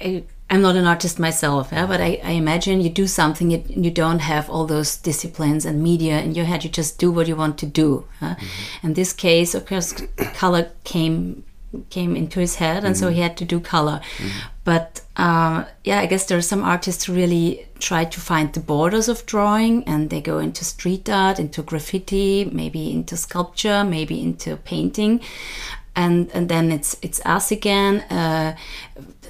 I, 0.00 0.24
I'm 0.50 0.62
not 0.62 0.76
an 0.76 0.86
artist 0.86 1.18
myself, 1.18 1.70
yeah, 1.72 1.86
but 1.86 2.00
I, 2.00 2.20
I 2.24 2.32
imagine 2.32 2.80
you 2.80 2.90
do 2.90 3.06
something, 3.06 3.50
you, 3.50 3.62
you 3.68 3.90
don't 3.90 4.18
have 4.20 4.50
all 4.50 4.66
those 4.66 4.96
disciplines 4.96 5.64
and 5.64 5.82
media 5.82 6.20
in 6.20 6.34
your 6.34 6.44
head, 6.44 6.64
you 6.64 6.70
just 6.70 6.98
do 6.98 7.10
what 7.10 7.28
you 7.28 7.36
want 7.36 7.56
to 7.58 7.66
do. 7.66 8.04
huh? 8.20 8.34
Mm-hmm. 8.34 8.86
In 8.88 8.94
this 8.94 9.12
case, 9.12 9.54
of 9.54 9.64
course, 9.64 9.94
color 10.34 10.70
came 10.84 11.44
came 11.90 12.16
into 12.16 12.40
his 12.40 12.56
head, 12.56 12.84
and 12.84 12.96
so 12.96 13.08
he 13.08 13.20
had 13.20 13.36
to 13.38 13.44
do 13.44 13.60
color. 13.60 14.00
But 14.64 15.00
uh, 15.16 15.64
yeah, 15.84 16.00
I 16.00 16.06
guess 16.06 16.26
there 16.26 16.38
are 16.38 16.42
some 16.42 16.62
artists 16.62 17.04
who 17.04 17.14
really 17.14 17.66
try 17.78 18.04
to 18.04 18.20
find 18.20 18.52
the 18.52 18.60
borders 18.60 19.08
of 19.08 19.26
drawing, 19.26 19.84
and 19.84 20.10
they 20.10 20.20
go 20.20 20.38
into 20.38 20.64
street 20.64 21.08
art, 21.08 21.38
into 21.38 21.62
graffiti, 21.62 22.44
maybe 22.44 22.92
into 22.92 23.16
sculpture, 23.16 23.84
maybe 23.84 24.22
into 24.22 24.56
painting, 24.56 25.20
and 25.94 26.30
and 26.32 26.48
then 26.48 26.72
it's 26.72 26.96
it's 27.02 27.20
us 27.24 27.50
again. 27.50 28.00
Uh, 28.10 28.56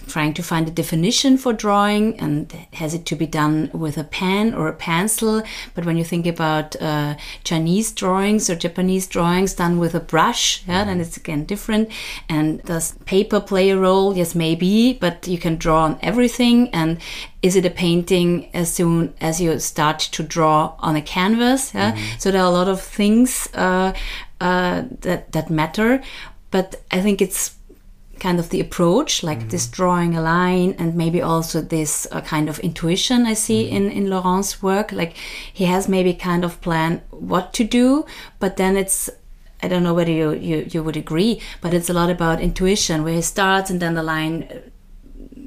trying 0.06 0.34
to 0.34 0.42
find 0.42 0.68
a 0.68 0.70
definition 0.70 1.38
for 1.38 1.52
drawing 1.52 2.18
and 2.20 2.52
has 2.74 2.92
it 2.92 3.06
to 3.06 3.16
be 3.16 3.26
done 3.26 3.70
with 3.72 3.96
a 3.96 4.04
pen 4.04 4.54
or 4.54 4.68
a 4.68 4.72
pencil? 4.72 5.42
But 5.74 5.84
when 5.84 5.96
you 5.96 6.04
think 6.04 6.26
about 6.26 6.80
uh, 6.80 7.16
chinese 7.44 7.92
drawings 7.92 8.50
or 8.50 8.56
japanese 8.56 9.06
drawings 9.06 9.54
done 9.54 9.78
with 9.78 9.94
a 9.94 10.00
brush 10.00 10.62
yeah 10.66 10.84
then 10.84 11.00
it's 11.00 11.16
again 11.16 11.44
different. 11.44 11.90
And 12.28 12.62
does 12.64 12.92
paper 13.06 13.40
play 13.40 13.70
a 13.70 13.78
role? 13.78 14.16
Yes 14.16 14.34
maybe 14.34 14.98
but 15.00 15.26
you 15.26 15.38
can 15.38 15.56
draw 15.56 15.84
on 15.84 15.98
everything. 16.02 16.68
And 16.70 16.98
is 17.42 17.56
it 17.56 17.64
a 17.64 17.70
painting 17.70 18.50
as 18.54 18.72
soon 18.72 19.14
as 19.20 19.40
you 19.40 19.58
start 19.58 19.98
to 19.98 20.22
draw 20.22 20.74
on 20.78 20.94
a 20.96 21.02
canvas? 21.02 21.74
Yeah? 21.74 21.96
So 22.18 22.30
there 22.30 22.42
are 22.42 22.46
a 22.46 22.50
lot 22.50 22.68
of 22.68 22.80
things 22.80 23.48
uh, 23.54 23.92
uh, 24.40 24.82
that 25.00 25.32
that 25.32 25.50
matter 25.50 26.02
but 26.52 26.76
i 26.92 27.00
think 27.00 27.20
it's 27.20 27.56
kind 28.22 28.38
of 28.38 28.50
the 28.50 28.60
approach, 28.60 29.24
like 29.24 29.40
mm-hmm. 29.40 29.48
this 29.48 29.66
drawing 29.66 30.14
a 30.14 30.22
line, 30.22 30.76
and 30.78 30.94
maybe 30.94 31.20
also 31.20 31.60
this 31.60 32.06
uh, 32.12 32.20
kind 32.20 32.48
of 32.48 32.60
intuition 32.60 33.26
I 33.26 33.34
see 33.34 33.64
mm-hmm. 33.64 33.76
in 33.76 33.90
in 33.90 34.10
Laurent's 34.10 34.62
work. 34.62 34.92
Like 34.92 35.14
he 35.52 35.64
has 35.64 35.88
maybe 35.88 36.14
kind 36.14 36.44
of 36.44 36.60
plan 36.60 37.00
what 37.10 37.52
to 37.54 37.64
do, 37.64 38.04
but 38.38 38.56
then 38.56 38.76
it's 38.76 39.10
I 39.64 39.68
don't 39.68 39.82
know 39.82 39.94
whether 39.94 40.12
you 40.12 40.28
you, 40.48 40.56
you 40.72 40.84
would 40.84 40.96
agree, 40.96 41.40
but 41.60 41.74
it's 41.74 41.90
a 41.90 41.98
lot 42.00 42.10
about 42.10 42.40
intuition, 42.40 43.02
where 43.02 43.16
he 43.16 43.22
starts 43.22 43.70
and 43.70 43.80
then 43.80 43.94
the 43.94 44.02
line. 44.02 44.36
uh, 44.50 44.58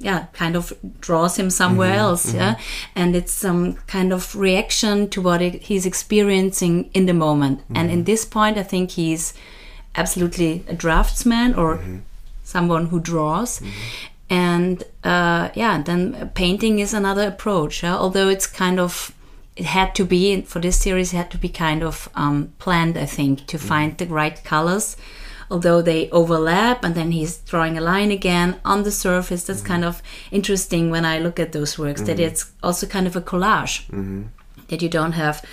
Yeah, 0.05 0.25
kind 0.33 0.55
of 0.55 0.73
draws 1.01 1.39
him 1.39 1.49
somewhere 1.49 1.95
mm-hmm. 1.95 2.09
else. 2.09 2.35
Yeah, 2.35 2.55
and 2.95 3.15
it's 3.15 3.31
some 3.31 3.73
kind 3.87 4.13
of 4.13 4.35
reaction 4.35 5.09
to 5.09 5.21
what 5.21 5.41
it, 5.41 5.53
he's 5.69 5.85
experiencing 5.85 6.89
in 6.93 7.05
the 7.05 7.13
moment. 7.13 7.59
And 7.75 7.89
in 7.89 8.03
this 8.03 8.25
point, 8.25 8.57
I 8.57 8.63
think 8.63 8.91
he's 8.91 9.33
absolutely 9.97 10.63
a 10.67 10.73
draftsman 10.73 11.53
or 11.55 11.77
mm-hmm. 11.77 11.97
someone 12.43 12.87
who 12.87 12.99
draws. 12.99 13.59
Mm-hmm. 13.59 13.69
And 14.27 14.83
uh, 15.03 15.49
yeah 15.53 15.81
then 15.83 16.31
painting 16.33 16.79
is 16.79 16.95
another 16.95 17.27
approach 17.27 17.83
yeah? 17.83 17.95
although 17.95 18.27
it's 18.27 18.47
kind 18.47 18.79
of 18.79 19.13
it 19.55 19.65
had 19.65 19.93
to 19.95 20.03
be 20.03 20.41
for 20.41 20.59
this 20.59 20.77
series 20.77 21.11
had 21.11 21.29
to 21.29 21.37
be 21.37 21.47
kind 21.47 21.83
of 21.83 22.09
um, 22.15 22.51
planned 22.57 22.97
i 22.97 23.05
think 23.05 23.45
to 23.45 23.57
mm-hmm. 23.57 23.67
find 23.67 23.97
the 23.97 24.07
right 24.07 24.43
colors. 24.43 24.97
Although 25.51 25.83
they 25.83 26.09
overlap 26.09 26.83
and 26.83 26.95
then 26.95 27.11
he's 27.11 27.37
drawing 27.37 27.77
a 27.77 27.81
line 27.81 28.09
again 28.09 28.59
on 28.65 28.81
the 28.81 28.89
surface. 28.89 29.43
That's 29.43 29.61
kind 29.61 29.85
of 29.85 30.01
interesting 30.31 30.89
when 30.89 31.05
i 31.05 31.19
look 31.19 31.39
at 31.39 31.51
those 31.51 31.77
works 31.77 32.01
that 32.01 32.19
it's 32.19 32.51
also 32.63 32.87
kind 32.87 33.05
of 33.05 33.15
a 33.15 33.21
collage 33.21 33.85
that 34.69 34.81
you 34.81 34.89
don't 34.89 35.11
have 35.11 35.45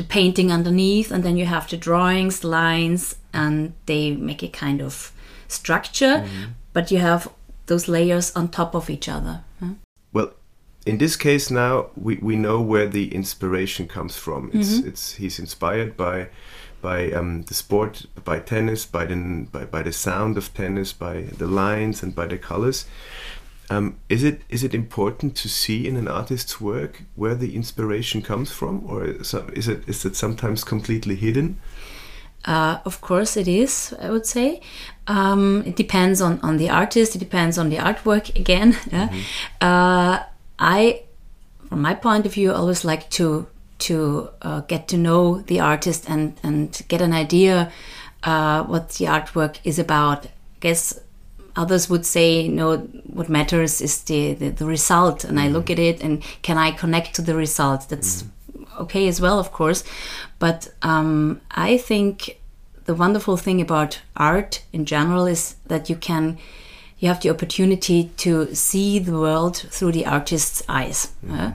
the 0.00 0.08
painting 0.08 0.50
underneath 0.50 1.12
and 1.12 1.22
then 1.22 1.36
you 1.36 1.44
have 1.44 1.68
the 1.68 1.76
drawings 1.76 2.42
lines 2.42 3.16
and 3.32 3.74
they 3.86 4.12
make 4.12 4.42
a 4.42 4.48
kind 4.48 4.80
of 4.80 5.12
structure 5.46 6.24
but 6.72 6.90
you 6.90 6.98
have 6.98 7.28
those 7.66 7.86
layers 7.86 8.34
on 8.34 8.48
top 8.48 8.74
of 8.74 8.88
each 8.88 9.08
other 9.08 9.44
huh? 9.60 9.74
Well, 10.12 10.32
in 10.86 10.98
this 10.98 11.16
case 11.16 11.50
now 11.50 11.90
we, 11.96 12.16
we 12.16 12.36
know 12.36 12.60
where 12.60 12.88
the 12.88 13.14
inspiration 13.14 13.86
comes 13.86 14.16
from. 14.16 14.50
It's 14.54 14.78
it's 14.78 15.14
he's 15.14 15.38
inspired 15.38 15.96
by 15.96 16.28
by 16.80 17.12
um, 17.12 17.42
the 17.42 17.54
sport, 17.54 18.06
by 18.24 18.38
tennis, 18.40 18.86
by 18.86 19.04
the 19.04 19.46
by, 19.52 19.64
by 19.66 19.82
the 19.82 19.92
sound 19.92 20.36
of 20.38 20.52
tennis, 20.54 20.92
by 20.92 21.22
the 21.22 21.46
lines 21.46 22.02
and 22.02 22.14
by 22.14 22.26
the 22.26 22.38
colors. 22.38 22.86
Um, 23.70 24.00
is 24.08 24.24
it 24.24 24.42
is 24.48 24.64
it 24.64 24.74
important 24.74 25.36
to 25.36 25.48
see 25.48 25.86
in 25.86 25.96
an 25.96 26.08
artist's 26.08 26.60
work 26.60 27.02
where 27.14 27.36
the 27.36 27.54
inspiration 27.54 28.20
comes 28.20 28.50
from, 28.50 28.84
or 28.84 29.04
is 29.04 29.32
it 29.68 29.88
is 29.88 30.04
it 30.04 30.16
sometimes 30.16 30.64
completely 30.64 31.14
hidden? 31.14 31.56
Uh, 32.44 32.78
of 32.84 33.00
course, 33.00 33.36
it 33.36 33.46
is. 33.46 33.94
I 34.00 34.10
would 34.10 34.26
say 34.26 34.60
um, 35.06 35.62
it 35.66 35.76
depends 35.76 36.20
on 36.20 36.40
on 36.42 36.56
the 36.56 36.68
artist. 36.68 37.14
It 37.14 37.20
depends 37.20 37.58
on 37.58 37.70
the 37.70 37.76
artwork 37.76 38.34
again. 38.34 38.76
Yeah? 38.92 39.08
Mm-hmm. 39.08 39.20
Uh, 39.60 40.18
I, 40.58 41.02
from 41.68 41.82
my 41.82 41.94
point 41.94 42.26
of 42.26 42.34
view, 42.34 42.52
always 42.52 42.84
like 42.84 43.08
to 43.10 43.46
to 43.78 44.30
uh, 44.42 44.60
get 44.68 44.88
to 44.88 44.96
know 44.96 45.42
the 45.42 45.60
artist 45.60 46.10
and 46.10 46.32
and 46.42 46.82
get 46.88 47.00
an 47.00 47.12
idea 47.12 47.70
uh, 48.24 48.64
what 48.64 48.88
the 48.98 49.06
artwork 49.06 49.58
is 49.62 49.78
about. 49.78 50.26
I 50.26 50.58
guess 50.60 51.00
others 51.56 51.88
would 51.88 52.06
say, 52.06 52.48
no, 52.48 52.78
what 52.78 53.28
matters 53.28 53.80
is 53.80 54.02
the 54.04 54.34
the, 54.34 54.50
the 54.50 54.66
result, 54.66 55.24
and 55.24 55.38
mm. 55.38 55.42
I 55.42 55.48
look 55.48 55.66
mm-hmm. 55.66 55.72
at 55.72 55.78
it 55.78 56.02
and 56.02 56.22
can 56.42 56.58
I 56.58 56.70
connect 56.70 57.14
to 57.16 57.22
the 57.22 57.34
result? 57.34 57.88
That's 57.88 58.22
mm. 58.22 58.80
okay 58.80 59.08
as 59.08 59.20
well, 59.20 59.38
of 59.38 59.52
course, 59.52 59.84
but 60.38 60.68
um, 60.82 61.40
I 61.50 61.78
think 61.78 62.40
the 62.84 62.94
wonderful 62.94 63.36
thing 63.36 63.60
about 63.60 64.00
art 64.16 64.62
in 64.72 64.84
general 64.84 65.26
is 65.26 65.56
that 65.66 65.88
you 65.88 65.96
can 65.96 66.38
you 67.00 67.08
have 67.08 67.20
the 67.20 67.30
opportunity 67.30 68.10
to 68.18 68.54
see 68.54 68.98
the 68.98 69.12
world 69.12 69.56
through 69.56 69.92
the 69.92 70.06
artist's 70.06 70.62
eyes. 70.68 71.12
Mm-hmm. 71.24 71.40
Uh, 71.40 71.52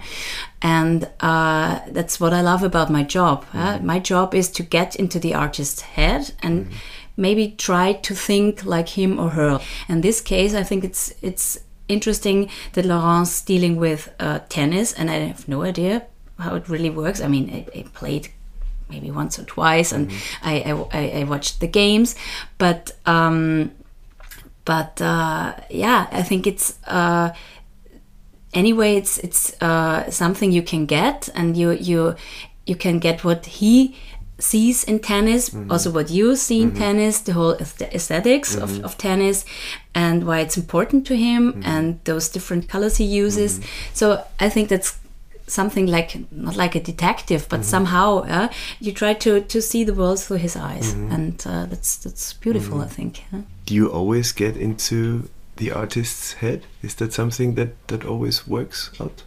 and 0.61 1.09
uh, 1.19 1.81
that's 1.89 2.19
what 2.19 2.33
I 2.33 2.41
love 2.41 2.63
about 2.63 2.89
my 2.89 3.03
job. 3.03 3.45
Uh. 3.53 3.57
Mm-hmm. 3.57 3.83
Uh, 3.83 3.85
my 3.85 3.99
job 3.99 4.33
is 4.33 4.49
to 4.49 4.63
get 4.63 4.95
into 4.95 5.19
the 5.19 5.35
artist's 5.35 5.81
head 5.81 6.33
and 6.41 6.65
mm-hmm. 6.65 6.75
Maybe 7.17 7.55
try 7.57 7.93
to 7.93 8.15
think 8.15 8.65
like 8.65 8.89
him 8.89 9.19
or 9.19 9.29
her. 9.29 9.59
In 9.87 10.01
this 10.01 10.21
case, 10.21 10.53
I 10.53 10.63
think 10.63 10.83
it's 10.83 11.13
it's 11.21 11.59
interesting 11.87 12.49
that 12.73 12.85
Laurent's 12.85 13.41
dealing 13.41 13.75
with 13.77 14.13
uh, 14.19 14.39
tennis, 14.49 14.93
and 14.93 15.09
I 15.09 15.15
have 15.15 15.47
no 15.47 15.63
idea 15.63 16.05
how 16.39 16.55
it 16.55 16.67
really 16.69 16.89
works. 16.89 17.21
I 17.21 17.27
mean, 17.27 17.49
I, 17.49 17.79
I 17.79 17.83
played 17.93 18.29
maybe 18.89 19.11
once 19.11 19.39
or 19.39 19.43
twice, 19.43 19.91
and 19.91 20.09
mm-hmm. 20.09 20.47
I, 20.47 20.99
I, 20.99 21.21
I, 21.21 21.23
watched 21.23 21.59
the 21.59 21.67
games, 21.67 22.15
but. 22.57 22.91
Um, 23.05 23.71
but 24.65 24.99
uh, 24.99 25.53
yeah, 25.69 26.07
I 26.11 26.23
think 26.23 26.47
it's 26.47 26.79
uh, 26.87 27.31
anyway. 28.51 28.95
It's 28.95 29.19
it's 29.19 29.61
uh, 29.61 30.09
something 30.09 30.51
you 30.51 30.63
can 30.63 30.87
get, 30.87 31.29
and 31.35 31.55
you 31.55 31.71
you 31.71 32.15
you 32.65 32.75
can 32.75 32.97
get 32.97 33.23
what 33.23 33.45
he 33.45 33.95
sees 34.39 34.83
in 34.83 34.99
tennis, 34.99 35.49
mm-hmm. 35.49 35.71
also 35.71 35.91
what 35.91 36.09
you 36.09 36.35
see 36.35 36.61
in 36.61 36.71
mm-hmm. 36.71 36.79
tennis, 36.79 37.21
the 37.21 37.33
whole 37.33 37.53
esthetics 37.53 38.55
mm-hmm. 38.55 38.63
of, 38.63 38.83
of 38.83 38.97
tennis, 38.97 39.45
and 39.93 40.25
why 40.25 40.39
it's 40.39 40.57
important 40.57 41.07
to 41.07 41.15
him, 41.15 41.53
mm-hmm. 41.53 41.63
and 41.65 41.99
those 42.03 42.29
different 42.29 42.67
colors 42.67 42.97
he 42.97 43.05
uses. 43.05 43.59
Mm-hmm. 43.59 43.93
So 43.93 44.25
I 44.39 44.49
think 44.49 44.69
that's 44.69 44.97
something 45.47 45.85
like 45.87 46.19
not 46.31 46.55
like 46.55 46.75
a 46.75 46.81
detective, 46.81 47.47
but 47.49 47.61
mm-hmm. 47.61 47.69
somehow 47.69 48.23
uh, 48.23 48.49
you 48.79 48.91
try 48.91 49.13
to 49.13 49.41
to 49.41 49.61
see 49.61 49.83
the 49.85 49.93
world 49.93 50.19
through 50.19 50.37
his 50.37 50.55
eyes, 50.55 50.93
and 50.93 51.41
uh, 51.45 51.65
that's 51.65 51.97
that's 51.97 52.33
beautiful. 52.33 52.81
I 52.81 52.87
think. 52.87 53.23
Do 53.65 53.73
you 53.73 53.87
always 53.87 54.33
get 54.33 54.57
into 54.57 55.29
the 55.55 55.71
artist's 55.71 56.33
head? 56.33 56.65
Is 56.81 56.95
that 56.95 57.13
something 57.13 57.55
that 57.55 57.87
that 57.87 58.05
always 58.05 58.47
works 58.47 58.91
out? 58.99 59.23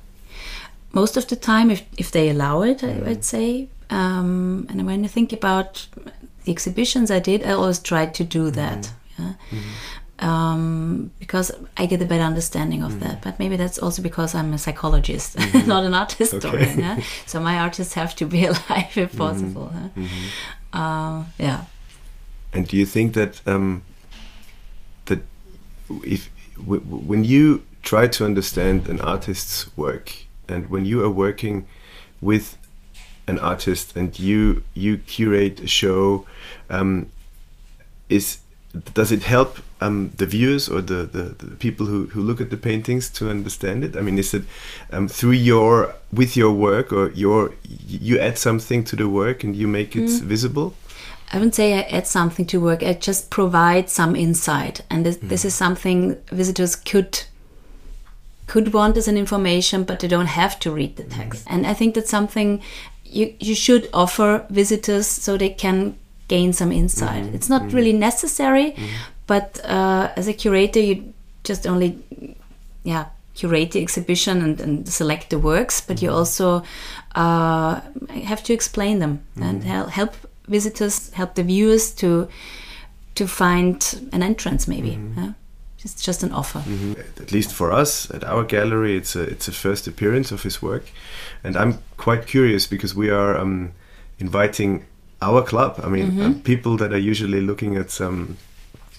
Most 0.92 1.16
of 1.16 1.26
the 1.26 1.36
time, 1.36 1.70
if 1.70 1.82
if 1.96 2.10
they 2.10 2.28
allow 2.28 2.62
it, 2.62 2.84
I 2.84 2.98
would 2.98 3.24
say. 3.24 3.68
Um, 3.90 4.66
and 4.68 4.86
when 4.86 5.04
I 5.04 5.08
think 5.08 5.32
about 5.32 5.86
the 6.44 6.52
exhibitions 6.52 7.10
I 7.10 7.20
did, 7.20 7.44
I 7.44 7.52
always 7.52 7.78
tried 7.78 8.14
to 8.14 8.24
do 8.24 8.50
that. 8.50 8.90
Mm-hmm. 9.16 9.22
Yeah? 9.22 9.32
Mm-hmm 9.50 9.70
um, 10.20 11.12
because 11.18 11.52
I 11.76 11.86
get 11.86 12.02
a 12.02 12.04
better 12.04 12.22
understanding 12.22 12.82
of 12.82 12.92
mm. 12.92 13.00
that. 13.00 13.22
But 13.22 13.38
maybe 13.38 13.56
that's 13.56 13.78
also 13.78 14.02
because 14.02 14.34
I'm 14.34 14.52
a 14.52 14.58
psychologist, 14.58 15.36
mm-hmm. 15.36 15.68
not 15.68 15.84
an 15.84 15.94
art 15.94 16.12
historian. 16.12 16.70
Okay. 16.70 16.80
yeah? 16.80 17.00
So 17.26 17.40
my 17.40 17.58
artists 17.58 17.94
have 17.94 18.16
to 18.16 18.26
be 18.26 18.44
alive 18.52 18.96
if 18.96 19.10
mm-hmm. 19.10 19.18
possible. 19.18 19.72
Mm-hmm. 19.74 20.06
Huh? 20.72 20.78
Uh, 20.78 21.24
yeah. 21.38 21.64
And 22.52 22.66
do 22.66 22.76
you 22.76 22.86
think 22.86 23.14
that 23.14 23.40
um, 23.46 23.82
that 25.06 25.20
if 26.04 26.30
w- 26.56 26.80
when 26.80 27.24
you 27.24 27.62
try 27.82 28.06
to 28.08 28.24
understand 28.24 28.88
an 28.88 29.00
artist's 29.00 29.74
work 29.76 30.12
and 30.48 30.68
when 30.68 30.84
you 30.84 31.02
are 31.04 31.10
working 31.10 31.66
with 32.20 32.57
an 33.28 33.38
artist 33.38 33.96
and 33.96 34.18
you 34.18 34.62
you 34.74 34.98
curate 34.98 35.60
a 35.60 35.66
show, 35.66 36.26
um, 36.70 37.10
is 38.08 38.38
does 38.94 39.12
it 39.12 39.22
help 39.22 39.58
um, 39.80 40.10
the 40.16 40.26
viewers 40.26 40.68
or 40.68 40.80
the, 40.80 41.04
the, 41.04 41.22
the, 41.44 41.56
people 41.56 41.86
who, 41.86 42.06
who 42.06 42.20
look 42.20 42.40
at 42.40 42.50
the 42.50 42.56
paintings 42.56 43.08
to 43.10 43.30
understand 43.30 43.84
it? 43.84 43.96
I 43.96 44.00
mean, 44.00 44.18
is 44.18 44.34
it 44.34 44.42
um, 44.92 45.08
through 45.08 45.32
your 45.32 45.94
with 46.12 46.36
your 46.36 46.52
work 46.52 46.92
or 46.92 47.10
your 47.12 47.54
you 47.86 48.18
add 48.18 48.38
something 48.38 48.84
to 48.84 48.96
the 48.96 49.08
work 49.08 49.44
and 49.44 49.56
you 49.56 49.66
make 49.66 49.96
it 49.96 50.08
mm. 50.08 50.20
visible? 50.22 50.74
I 51.32 51.36
wouldn't 51.36 51.54
say 51.54 51.74
I 51.74 51.82
add 51.82 52.06
something 52.06 52.46
to 52.46 52.60
work. 52.60 52.82
I 52.82 52.94
just 52.94 53.30
provide 53.30 53.90
some 53.90 54.16
insight, 54.16 54.80
and 54.90 55.04
this, 55.04 55.16
mm. 55.18 55.28
this 55.28 55.44
is 55.44 55.54
something 55.54 56.16
visitors 56.30 56.74
could 56.76 57.24
could 58.46 58.72
want 58.72 58.96
as 58.96 59.06
an 59.08 59.18
information, 59.18 59.84
but 59.84 60.00
they 60.00 60.08
don't 60.08 60.26
have 60.26 60.58
to 60.60 60.70
read 60.70 60.96
the 60.96 61.04
text. 61.04 61.46
Mm. 61.46 61.54
And 61.54 61.66
I 61.66 61.74
think 61.74 61.94
that's 61.94 62.10
something 62.10 62.62
you 63.10 63.34
you 63.40 63.54
should 63.54 63.88
offer 63.92 64.44
visitors 64.50 65.06
so 65.06 65.36
they 65.36 65.50
can 65.50 65.94
gain 66.28 66.52
some 66.52 66.72
insight. 66.72 67.24
Mm-hmm. 67.24 67.34
It's 67.34 67.48
not 67.48 67.62
mm-hmm. 67.62 67.76
really 67.76 67.92
necessary, 67.92 68.72
mm-hmm. 68.72 68.86
but 69.26 69.60
uh, 69.64 70.12
as 70.16 70.28
a 70.28 70.32
curator, 70.32 70.80
you 70.80 71.12
just 71.42 71.66
only, 71.66 71.98
yeah, 72.84 73.06
curate 73.34 73.70
the 73.70 73.80
exhibition 73.80 74.42
and, 74.42 74.60
and 74.60 74.88
select 74.88 75.30
the 75.30 75.38
works, 75.38 75.80
but 75.80 76.02
you 76.02 76.08
mm-hmm. 76.08 76.18
also 76.18 76.62
uh, 77.14 77.80
have 78.24 78.42
to 78.42 78.52
explain 78.52 78.98
them 78.98 79.20
and 79.40 79.62
mm-hmm. 79.62 79.88
help 79.88 80.14
visitors, 80.46 81.10
help 81.12 81.34
the 81.34 81.42
viewers 81.42 81.92
to 81.92 82.28
to 83.14 83.26
find 83.26 84.08
an 84.12 84.22
entrance, 84.22 84.68
maybe. 84.68 84.90
Mm-hmm. 84.90 85.20
Yeah? 85.20 85.32
It's 85.92 86.02
just 86.02 86.22
an 86.22 86.32
offer. 86.32 86.62
At 87.20 87.32
least 87.32 87.52
for 87.52 87.72
us 87.72 88.10
at 88.10 88.24
our 88.24 88.44
gallery, 88.44 88.96
it's 88.96 89.16
a 89.16 89.22
it's 89.22 89.48
a 89.48 89.52
first 89.52 89.86
appearance 89.86 90.32
of 90.32 90.42
his 90.42 90.62
work, 90.62 90.84
and 91.42 91.56
I'm 91.56 91.78
quite 91.96 92.26
curious 92.26 92.66
because 92.66 92.94
we 92.94 93.10
are 93.10 93.36
um, 93.38 93.72
inviting 94.18 94.84
our 95.20 95.42
club. 95.42 95.80
I 95.82 95.88
mean, 95.88 96.10
mm-hmm. 96.10 96.30
uh, 96.30 96.34
people 96.44 96.76
that 96.76 96.92
are 96.92 96.98
usually 96.98 97.40
looking 97.40 97.76
at 97.76 97.90
some 97.90 98.36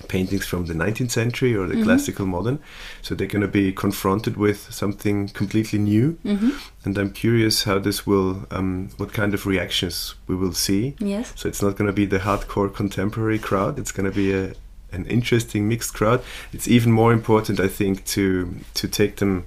paintings 0.07 0.45
from 0.45 0.65
the 0.65 0.73
19th 0.73 1.11
century 1.11 1.55
or 1.55 1.67
the 1.67 1.75
mm-hmm. 1.75 1.83
classical 1.83 2.25
modern, 2.25 2.59
so 3.01 3.15
they're 3.15 3.27
going 3.27 3.41
to 3.41 3.47
be 3.47 3.71
confronted 3.71 4.37
with 4.37 4.71
something 4.73 5.29
completely 5.29 5.79
new. 5.79 6.17
Mm-hmm. 6.25 6.51
And 6.85 6.97
I'm 6.97 7.11
curious 7.11 7.63
how 7.63 7.79
this 7.79 8.07
will, 8.07 8.47
um, 8.51 8.89
what 8.97 9.13
kind 9.13 9.33
of 9.33 9.45
reactions 9.45 10.15
we 10.27 10.35
will 10.35 10.53
see. 10.53 10.95
Yes. 10.99 11.33
So 11.35 11.47
it's 11.47 11.61
not 11.61 11.75
going 11.75 11.87
to 11.87 11.93
be 11.93 12.05
the 12.05 12.19
hardcore 12.19 12.73
contemporary 12.73 13.39
crowd. 13.39 13.77
It's 13.77 13.91
going 13.91 14.09
to 14.09 14.15
be 14.15 14.33
a 14.33 14.53
an 14.91 15.05
interesting 15.05 15.67
mixed 15.67 15.93
crowd. 15.93 16.21
It's 16.53 16.67
even 16.67 16.91
more 16.91 17.13
important, 17.13 17.59
I 17.59 17.67
think, 17.67 18.05
to 18.05 18.55
to 18.73 18.87
take 18.87 19.17
them 19.17 19.45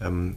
um, 0.00 0.36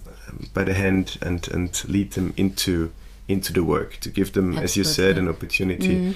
by 0.54 0.64
the 0.64 0.74
hand 0.74 1.18
and 1.22 1.48
and 1.50 1.84
lead 1.88 2.12
them 2.12 2.34
into 2.38 2.92
into 3.28 3.54
the 3.54 3.64
work 3.64 3.98
to 4.00 4.10
give 4.10 4.34
them, 4.34 4.50
Absolutely. 4.50 4.64
as 4.64 4.78
you 4.78 4.84
said, 4.84 5.18
an 5.18 5.28
opportunity. 5.28 5.96
Mm. 5.96 6.16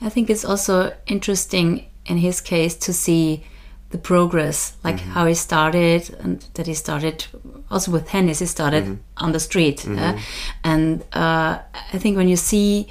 I 0.00 0.08
think 0.08 0.30
it's 0.30 0.44
also 0.44 0.94
interesting 1.06 1.86
in 2.06 2.18
his 2.18 2.40
case 2.40 2.74
to 2.76 2.92
see 2.92 3.44
the 3.90 3.98
progress, 3.98 4.76
like 4.82 4.96
mm-hmm. 4.96 5.10
how 5.10 5.26
he 5.26 5.34
started, 5.34 6.14
and 6.20 6.40
that 6.54 6.66
he 6.66 6.74
started 6.74 7.26
also 7.70 7.92
with 7.92 8.08
tennis. 8.08 8.40
He 8.40 8.46
started 8.46 8.84
mm-hmm. 8.84 9.24
on 9.24 9.32
the 9.32 9.40
street, 9.40 9.78
mm-hmm. 9.78 9.98
uh, 9.98 10.20
and 10.64 11.02
uh, 11.12 11.58
I 11.92 11.98
think 11.98 12.16
when 12.16 12.28
you 12.28 12.36
see 12.36 12.88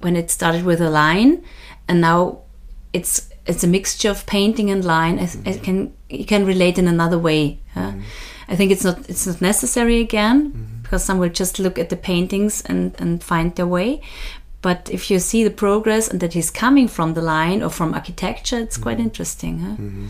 when 0.00 0.16
it 0.16 0.30
started 0.30 0.64
with 0.64 0.80
a 0.80 0.90
line, 0.90 1.42
and 1.88 2.00
now 2.00 2.40
it's 2.92 3.29
it's 3.50 3.64
a 3.64 3.68
mixture 3.68 4.10
of 4.10 4.24
painting 4.26 4.70
and 4.70 4.84
line. 4.84 5.18
I, 5.18 5.22
I 5.22 5.26
mm-hmm. 5.26 5.64
can 5.64 5.92
you 6.08 6.24
can 6.24 6.46
relate 6.46 6.78
in 6.78 6.88
another 6.88 7.18
way. 7.18 7.58
Uh, 7.76 7.92
I 8.48 8.56
think 8.56 8.72
it's 8.72 8.84
not 8.84 9.08
it's 9.10 9.26
not 9.26 9.40
necessary 9.40 10.00
again 10.00 10.52
mm-hmm 10.52 10.80
because 10.90 11.04
some 11.04 11.18
will 11.18 11.28
just 11.28 11.60
look 11.60 11.78
at 11.78 11.88
the 11.88 11.96
paintings 11.96 12.62
and, 12.62 12.96
and 12.98 13.22
find 13.22 13.54
their 13.54 13.66
way. 13.66 14.02
But 14.60 14.90
if 14.90 15.08
you 15.08 15.20
see 15.20 15.44
the 15.44 15.50
progress 15.50 16.08
and 16.08 16.18
that 16.18 16.32
he's 16.32 16.50
coming 16.50 16.88
from 16.88 17.14
the 17.14 17.22
line 17.22 17.62
or 17.62 17.70
from 17.70 17.94
architecture, 17.94 18.58
it's 18.58 18.74
mm-hmm. 18.74 18.82
quite 18.82 18.98
interesting. 18.98 19.60
Huh? 19.60 19.76
Mm-hmm. 19.76 20.06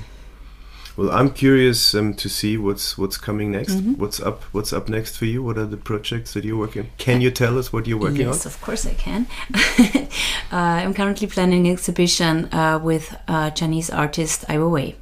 Well, 1.01 1.13
I'm 1.13 1.31
curious 1.31 1.95
um, 1.95 2.13
to 2.13 2.29
see 2.29 2.59
what's 2.59 2.99
what's 2.99 3.17
coming 3.17 3.53
next. 3.53 3.73
Mm-hmm. 3.73 3.95
What's 3.95 4.21
up? 4.21 4.43
What's 4.53 4.71
up 4.71 4.91
next 4.91 5.17
for 5.17 5.25
you? 5.25 5.43
What 5.43 5.57
are 5.57 5.65
the 5.65 5.79
projects 5.79 6.35
that 6.35 6.45
you're 6.45 6.59
working? 6.59 6.91
Can 6.99 7.23
you 7.23 7.31
tell 7.31 7.59
us 7.59 7.73
what 7.73 7.87
you're 7.87 7.97
working 7.97 8.27
yes, 8.27 8.27
on? 8.27 8.35
Yes, 8.35 8.45
of 8.45 8.61
course 8.61 8.85
I 8.85 8.93
can. 8.93 9.27
uh, 10.53 10.57
I'm 10.83 10.93
currently 10.93 11.27
planning 11.27 11.67
an 11.67 11.73
exhibition 11.73 12.53
uh, 12.53 12.79
with 12.83 13.17
uh, 13.29 13.49
Chinese 13.53 13.89
artist 13.89 14.45
Ai 14.51 14.57
Weiwei. 14.57 14.95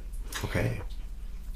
Okay. 0.45 0.79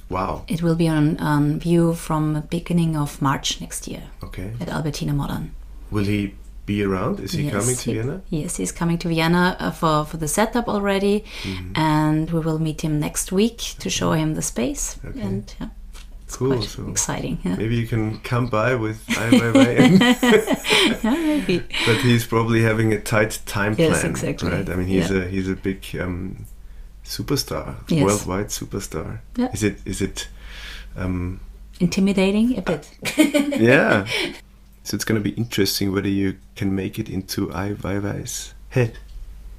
Wow. 0.09 0.43
It 0.49 0.61
will 0.61 0.75
be 0.75 0.89
on, 0.89 1.17
on 1.21 1.61
view 1.61 1.93
from 1.93 2.33
the 2.33 2.41
beginning 2.41 2.97
of 2.97 3.21
March 3.21 3.61
next 3.61 3.87
year. 3.87 4.03
Okay. 4.21 4.51
At 4.59 4.67
Albertina 4.67 5.13
Modern. 5.13 5.55
Will 5.89 6.03
he 6.03 6.35
be 6.65 6.83
around? 6.83 7.19
Is 7.19 7.31
he 7.33 7.43
Yes, 7.43 7.53
coming 7.53 7.75
to 7.75 7.83
he- 7.91 7.93
Vienna? 7.93 8.21
Yes, 8.29 8.55
he's 8.57 8.71
coming 8.71 8.97
to 8.99 9.07
Vienna 9.09 9.55
uh, 9.59 9.71
for, 9.71 10.05
for 10.05 10.17
the 10.17 10.27
setup 10.27 10.67
already, 10.67 11.23
Mm-hmm. 11.43 11.71
and 11.75 12.29
we 12.31 12.39
will 12.39 12.59
meet 12.59 12.81
him 12.81 12.99
next 12.99 13.31
week 13.31 13.57
to 13.79 13.89
show 13.89 14.13
him 14.13 14.33
the 14.35 14.41
space. 14.41 14.97
Okay. 15.05 15.19
And 15.21 15.53
yeah, 15.59 15.67
it's 16.25 16.35
Cool. 16.37 16.55
quite 16.57 16.69
So 16.69 16.87
exciting. 16.89 17.37
Yeah. 17.43 17.55
maybe 17.57 17.75
you 17.75 17.85
can 17.87 18.19
come 18.19 18.47
by 18.47 18.75
with 18.75 19.03
Ai 19.09 19.29
Weiwei. 19.31 19.99
yeah, 21.03 21.11
maybe. 21.11 21.59
but 21.85 21.97
he's 21.97 22.25
probably 22.25 22.61
having 22.61 22.93
a 22.93 22.99
tight 22.99 23.39
time 23.45 23.75
Yes, 23.77 23.99
plan, 23.99 24.11
exactly. 24.11 24.49
right? 24.49 24.69
I 24.69 24.75
mean, 24.75 24.87
he's 24.87 25.09
Yeah. 25.11 25.23
a 25.23 25.27
he's 25.27 25.49
a 25.49 25.55
big 25.55 25.83
um, 25.99 26.45
superstar, 27.03 27.75
Yes. 27.89 28.03
worldwide 28.05 28.47
superstar. 28.47 29.19
Yeah. 29.37 29.51
Is 29.53 29.63
it 29.63 29.77
is 29.85 30.01
it? 30.01 30.27
Um, 30.95 31.39
Intimidating 31.79 32.57
a 32.57 32.61
bit. 32.61 32.87
yeah. 33.59 34.05
So 34.83 34.95
it's 34.95 35.05
going 35.05 35.21
to 35.21 35.29
be 35.29 35.35
interesting 35.35 35.93
whether 35.93 36.09
you 36.09 36.37
can 36.55 36.75
make 36.75 36.99
it 36.99 37.09
into 37.09 37.51
Ai 37.53 37.73
Weiwei's 37.73 38.53
head. 38.69 38.97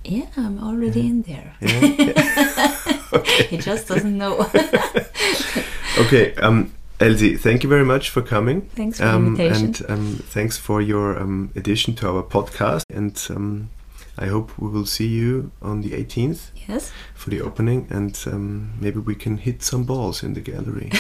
yeah, 0.05 0.27
I'm 0.37 0.63
already 0.63 1.07
in 1.07 1.23
there. 1.23 1.55
Yeah. 1.61 2.77
He 3.49 3.59
just 3.59 3.89
doesn't 3.89 4.17
know. 4.17 4.39
okay. 5.99 6.35
Um, 6.37 6.73
Elsy, 7.01 7.39
thank 7.39 7.63
you 7.63 7.69
very 7.69 7.85
much 7.85 8.11
for 8.11 8.23
coming. 8.23 8.63
Thanks 8.77 8.99
for 8.99 9.05
the 9.05 9.11
um, 9.11 9.27
invitation. 9.27 9.87
And 9.89 9.91
um, 9.91 10.17
thanks 10.25 10.57
for 10.57 10.81
your 10.81 11.19
um, 11.19 11.51
addition 11.57 11.95
to 11.97 12.09
our 12.09 12.23
podcast. 12.23 12.85
And 12.89 13.21
um, 13.31 13.71
I 14.19 14.27
hope 14.27 14.57
we 14.59 14.69
will 14.69 14.87
see 14.87 15.09
you 15.09 15.51
on 15.61 15.81
the 15.81 15.91
18th 15.91 16.51
yes. 16.69 16.93
for 17.15 17.31
the 17.31 17.41
opening. 17.41 17.87
And 17.91 18.19
um, 18.27 18.75
maybe 18.81 19.01
we 19.01 19.15
can 19.15 19.39
hit 19.39 19.63
some 19.63 19.85
balls 19.85 20.23
in 20.23 20.35
the 20.35 20.41
gallery. 20.41 20.91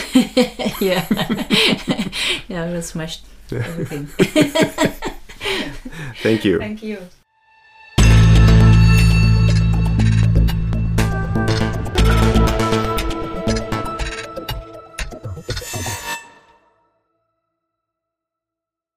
yeah. 0.81 1.07
yeah, 2.49 2.72
we 2.72 2.81
smashed 2.81 3.25
everything. 3.53 4.07
Thank 6.22 6.45
you. 6.45 6.59
Thank 6.59 6.82
you. 6.82 6.99